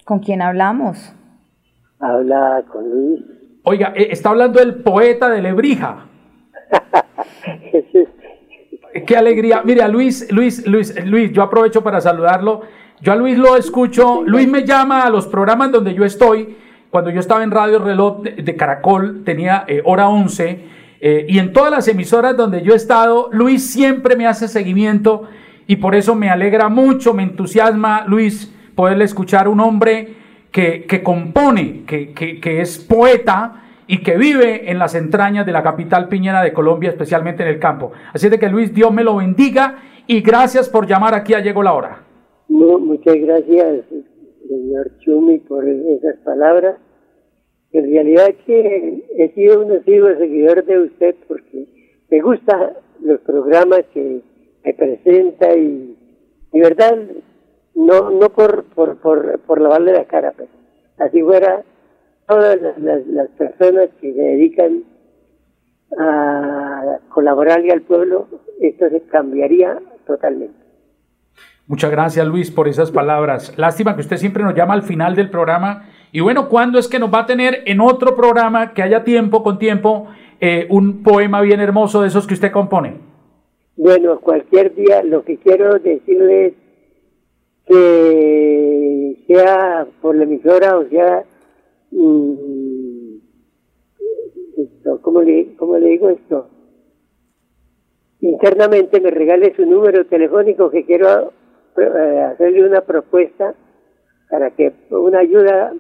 ¿Con 0.06 0.20
quién 0.20 0.42
hablamos? 0.42 1.14
Habla 2.00 2.64
con 2.72 2.90
Luis. 2.90 3.22
Oiga, 3.64 3.94
eh, 3.96 4.08
está 4.12 4.30
hablando 4.30 4.60
el 4.60 4.76
poeta 4.76 5.30
de 5.30 5.42
Lebrija. 5.42 6.06
Qué 9.06 9.16
alegría. 9.16 9.62
Mire, 9.64 9.84
a 9.84 9.88
Luis, 9.88 10.32
Luis, 10.32 10.66
Luis, 10.68 10.94
Luis, 11.06 11.32
yo 11.32 11.44
aprovecho 11.44 11.84
para 11.84 12.02
saludarlo. 12.02 12.62
Yo 13.02 13.14
a 13.14 13.16
Luis 13.16 13.38
lo 13.38 13.56
escucho. 13.56 14.24
Luis 14.26 14.48
me 14.48 14.66
llama 14.66 15.04
a 15.04 15.10
los 15.10 15.28
programas 15.28 15.72
donde 15.72 15.94
yo 15.94 16.04
estoy. 16.04 16.58
Cuando 16.90 17.10
yo 17.10 17.20
estaba 17.20 17.44
en 17.44 17.52
Radio 17.52 17.80
Reloj 17.80 18.22
de, 18.22 18.56
Caracol, 18.56 19.24
tenía 19.24 19.64
eh, 19.68 19.82
hora 19.86 20.10
11. 20.10 20.66
Eh, 21.00 21.26
y 21.30 21.40
en 21.40 21.54
todas 21.54 21.72
las 21.72 21.88
emisoras 21.88 22.36
donde 22.36 22.64
yo 22.64 22.74
he 22.74 22.76
estado, 22.76 23.30
Luis 23.32 23.72
siempre 23.72 24.16
me 24.16 24.28
hace 24.28 24.48
seguimiento. 24.48 25.24
Y 25.68 25.78
por 25.78 25.96
eso 25.96 26.16
me 26.16 26.30
alegra 26.30 26.68
mucho, 26.68 27.14
me 27.14 27.24
entusiasma, 27.24 28.04
Luis, 28.08 28.51
poderle 28.76 29.06
escuchar 29.06 29.48
un 29.48 29.60
hombre 29.60 30.16
que, 30.52 30.86
que 30.86 31.02
compone, 31.02 31.84
que, 31.86 32.14
que, 32.14 32.62
es 32.62 32.78
poeta 32.78 33.64
y 33.88 34.04
que 34.04 34.18
vive 34.18 34.70
en 34.70 34.80
las 34.80 34.96
entrañas 34.96 35.46
de 35.46 35.52
la 35.52 35.64
capital 35.64 36.10
piñera 36.10 36.44
de 36.44 36.54
Colombia, 36.54 36.90
especialmente 36.90 37.44
en 37.44 37.50
el 37.50 37.60
campo. 37.60 37.92
Así 38.14 38.30
de 38.30 38.38
que 38.38 38.50
Luis, 38.50 38.74
Dios 38.74 38.94
me 38.94 39.04
lo 39.04 39.18
bendiga 39.18 39.78
y 40.08 40.22
gracias 40.22 40.70
por 40.70 40.88
llamar 40.88 41.14
aquí 41.14 41.34
a 41.34 41.40
Llegó 41.40 41.64
la 41.64 41.74
Hora. 41.74 42.04
muchas 42.50 43.16
gracias, 43.16 43.86
señor 44.48 44.92
Chumi, 45.00 45.40
por 45.40 45.68
esas 45.68 46.18
palabras. 46.26 46.78
En 47.72 47.90
realidad 47.90 48.28
que 48.46 49.06
he 49.18 49.30
sido 49.34 49.66
un 49.66 49.72
asiduo 49.72 50.10
seguidor 50.18 50.66
de 50.66 50.80
usted 50.80 51.16
porque 51.28 51.66
me 52.10 52.22
gustan 52.22 52.74
los 53.02 53.22
programas 53.22 53.82
que 53.94 54.22
presenta 54.78 55.56
y, 55.56 55.96
de 56.52 56.60
verdad, 56.60 56.98
no 57.76 58.12
no 58.12 58.30
por, 58.30 58.64
por, 58.66 58.98
por, 58.98 59.40
por 59.40 59.62
lavarle 59.62 59.94
la 59.94 60.06
cara, 60.06 60.34
pero 60.36 60.50
así 61.00 61.22
fuera 61.22 61.64
todas 62.28 62.62
las, 62.62 63.06
las, 63.08 63.28
personas 63.30 63.90
que 64.00 64.14
se 64.14 64.22
dedican 64.22 64.84
a 66.00 66.98
colaborarle 67.10 67.72
al 67.72 67.82
pueblo, 67.82 68.28
esto 68.62 68.90
se 68.90 69.02
cambiaría 69.02 69.78
totalmente. 70.08 70.56
Muchas 71.68 71.92
gracias 71.92 72.28
Luis 72.28 72.52
por 72.52 72.68
esas 72.68 72.92
palabras. 72.92 73.58
Lástima 73.58 73.96
que 73.96 74.02
usted 74.02 74.18
siempre 74.18 74.44
nos 74.44 74.56
llama 74.56 74.74
al 74.74 74.84
final 74.84 75.16
del 75.16 75.30
programa. 75.30 75.90
Y 76.12 76.20
bueno, 76.20 76.50
¿cuándo 76.50 76.80
es 76.80 76.88
que 76.88 77.00
nos 77.00 77.14
va 77.14 77.20
a 77.20 77.26
tener 77.26 77.64
en 77.66 77.80
otro 77.80 78.16
programa 78.16 78.74
que 78.74 78.84
haya 78.84 79.04
tiempo 79.04 79.44
con 79.44 79.58
tiempo 79.58 80.08
eh, 80.40 80.68
un 80.70 81.04
poema 81.04 81.42
bien 81.42 81.60
hermoso 81.60 82.02
de 82.02 82.08
esos 82.08 82.28
que 82.28 82.34
usted 82.34 82.52
compone? 82.52 82.96
Bueno, 83.78 84.20
cualquier 84.20 84.76
día 84.76 85.04
lo 85.04 85.24
que 85.24 85.38
quiero 85.38 85.80
decirles 85.80 86.54
que 87.72 89.24
sea 89.28 89.88
por 90.02 90.16
la 90.16 90.24
emisora 90.24 90.78
o 90.78 90.90
sea 90.90 91.24
mm, 91.92 93.16
esto, 94.58 95.02
¿cómo 95.02 95.22
le, 95.22 95.56
¿cómo 95.56 95.78
le 95.78 95.88
digo 95.90 96.10
esto? 96.10 96.50
Internamente 98.20 99.00
me 99.00 99.10
regale 99.10 99.56
su 99.56 99.66
número 99.66 100.06
telefónico 100.06 100.70
que 100.70 100.86
quiero 100.86 101.32
eh, 101.78 102.22
hacerle 102.34 102.68
una 102.68 102.82
propuesta 102.82 103.56
para 104.30 104.52
que 104.52 104.74
una 104.90 105.20
ayuda 105.20 105.74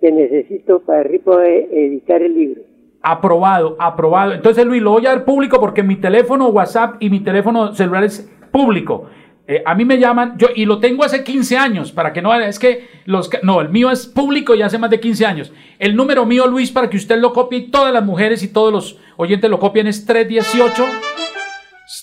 que 0.00 0.10
necesito 0.10 0.80
para 0.80 1.08
poder 1.24 1.68
editar 1.72 2.20
el 2.20 2.34
libro. 2.34 2.62
Aprobado, 3.00 3.76
aprobado. 3.78 4.32
Entonces 4.32 4.66
Luis, 4.66 4.82
lo 4.82 4.90
voy 4.90 5.06
a 5.06 5.10
dar 5.10 5.24
público 5.24 5.58
porque 5.60 5.82
mi 5.82 5.96
teléfono 5.96 6.48
WhatsApp 6.48 6.96
y 6.98 7.08
mi 7.08 7.20
teléfono 7.20 7.72
celular 7.74 8.04
es 8.04 8.28
público. 8.50 9.06
Eh, 9.48 9.62
a 9.64 9.76
mí 9.76 9.84
me 9.84 9.98
llaman, 9.98 10.36
yo, 10.38 10.48
y 10.54 10.64
lo 10.64 10.80
tengo 10.80 11.04
hace 11.04 11.22
15 11.22 11.56
años, 11.56 11.92
para 11.92 12.12
que 12.12 12.20
no, 12.20 12.34
es 12.34 12.58
que 12.58 12.88
los, 13.04 13.30
no, 13.42 13.60
el 13.60 13.68
mío 13.68 13.92
es 13.92 14.06
público 14.06 14.56
y 14.56 14.62
hace 14.62 14.76
más 14.76 14.90
de 14.90 14.98
15 14.98 15.24
años. 15.24 15.52
El 15.78 15.94
número 15.94 16.26
mío, 16.26 16.48
Luis, 16.48 16.72
para 16.72 16.90
que 16.90 16.96
usted 16.96 17.18
lo 17.18 17.32
copie 17.32 17.58
y 17.60 17.70
todas 17.70 17.92
las 17.92 18.04
mujeres 18.04 18.42
y 18.42 18.48
todos 18.48 18.72
los 18.72 18.98
oyentes 19.16 19.48
lo 19.48 19.60
copien 19.60 19.86
es 19.86 20.04
318 20.04 20.84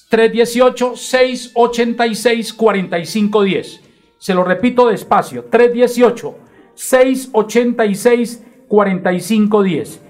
318 0.09 0.95
686 0.95 2.53
4510. 2.53 3.81
Se 4.17 4.33
lo 4.33 4.45
repito 4.45 4.87
despacio, 4.87 5.43
318 5.49 6.35
686 6.75 8.45
4510. 8.69 10.01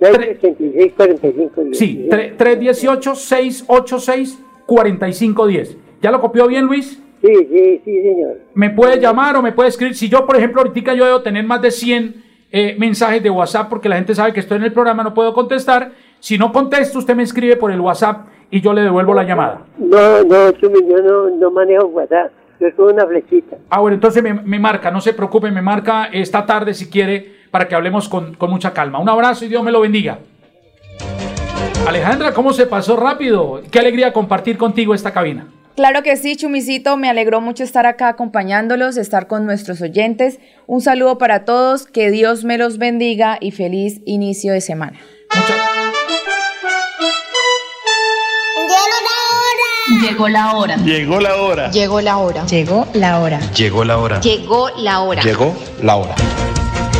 686 0.00 0.92
4510. 0.96 1.78
Sí, 1.78 2.06
318 2.08 3.14
686 3.14 4.38
4510. 4.66 5.87
¿Ya 6.00 6.10
lo 6.10 6.20
copió 6.20 6.46
bien, 6.46 6.66
Luis? 6.66 7.02
Sí, 7.20 7.34
sí, 7.34 7.80
sí, 7.84 8.02
señor. 8.02 8.38
Me 8.54 8.70
puede 8.70 9.00
llamar 9.00 9.36
o 9.36 9.42
me 9.42 9.52
puede 9.52 9.70
escribir. 9.70 9.96
Si 9.96 10.08
yo, 10.08 10.24
por 10.24 10.36
ejemplo, 10.36 10.62
ahorita 10.62 10.94
yo 10.94 11.04
debo 11.04 11.22
tener 11.22 11.44
más 11.44 11.60
de 11.60 11.70
100 11.70 12.24
eh, 12.50 12.76
mensajes 12.78 13.22
de 13.22 13.30
WhatsApp 13.30 13.68
porque 13.68 13.88
la 13.88 13.96
gente 13.96 14.14
sabe 14.14 14.32
que 14.32 14.40
estoy 14.40 14.58
en 14.58 14.64
el 14.64 14.72
programa, 14.72 15.02
no 15.02 15.14
puedo 15.14 15.34
contestar. 15.34 15.92
Si 16.20 16.38
no 16.38 16.52
contesto, 16.52 16.98
usted 16.98 17.16
me 17.16 17.24
escribe 17.24 17.56
por 17.56 17.72
el 17.72 17.80
WhatsApp 17.80 18.28
y 18.50 18.60
yo 18.60 18.72
le 18.72 18.82
devuelvo 18.82 19.14
la 19.14 19.24
llamada. 19.24 19.66
No, 19.78 20.22
no, 20.22 20.50
yo 20.52 20.70
no, 21.02 21.30
no 21.30 21.50
manejo 21.50 21.86
WhatsApp. 21.86 22.32
Yo 22.60 22.68
soy 22.76 22.92
una 22.92 23.06
flechita. 23.06 23.56
Ah, 23.70 23.80
bueno, 23.80 23.94
entonces 23.94 24.22
me, 24.22 24.34
me, 24.34 24.58
marca, 24.58 24.90
no 24.90 25.00
se 25.00 25.12
preocupe, 25.12 25.50
me 25.50 25.62
marca 25.62 26.06
esta 26.12 26.44
tarde 26.44 26.74
si 26.74 26.90
quiere 26.90 27.38
para 27.52 27.68
que 27.68 27.74
hablemos 27.74 28.08
con, 28.08 28.34
con 28.34 28.50
mucha 28.50 28.72
calma. 28.72 28.98
Un 28.98 29.08
abrazo 29.08 29.44
y 29.44 29.48
Dios 29.48 29.62
me 29.62 29.70
lo 29.70 29.80
bendiga. 29.80 30.18
Alejandra, 31.86 32.34
¿cómo 32.34 32.52
se 32.52 32.66
pasó 32.66 32.96
rápido? 32.96 33.62
Qué 33.70 33.78
alegría 33.78 34.12
compartir 34.12 34.58
contigo 34.58 34.92
esta 34.92 35.12
cabina. 35.12 35.46
Claro 35.78 36.02
que 36.02 36.16
sí, 36.16 36.34
Chumicito, 36.34 36.96
me 36.96 37.08
alegró 37.08 37.40
mucho 37.40 37.62
estar 37.62 37.86
acá 37.86 38.08
acompañándolos, 38.08 38.96
estar 38.96 39.28
con 39.28 39.46
nuestros 39.46 39.80
oyentes. 39.80 40.40
Un 40.66 40.80
saludo 40.80 41.18
para 41.18 41.44
todos, 41.44 41.86
que 41.86 42.10
Dios 42.10 42.42
me 42.42 42.58
los 42.58 42.78
bendiga 42.78 43.38
y 43.40 43.52
feliz 43.52 44.00
inicio 44.04 44.52
de 44.52 44.60
semana. 44.60 44.98
Llegó 50.02 50.28
la 50.28 50.56
hora. 50.56 50.76
Llegó 50.78 51.20
la 51.20 51.36
hora. 51.36 51.70
Llegó 51.70 52.00
la 52.00 52.16
hora. 52.16 52.44
Llegó 52.44 52.80
la 52.94 53.20
hora. 53.20 53.40
Llegó 53.52 53.84
la 53.84 53.98
hora. 53.98 54.20
Llegó 54.20 54.70
la 54.76 55.00
hora. 55.00 55.22
Llegó 55.22 55.56
la 55.80 55.94
hora. 55.94 56.16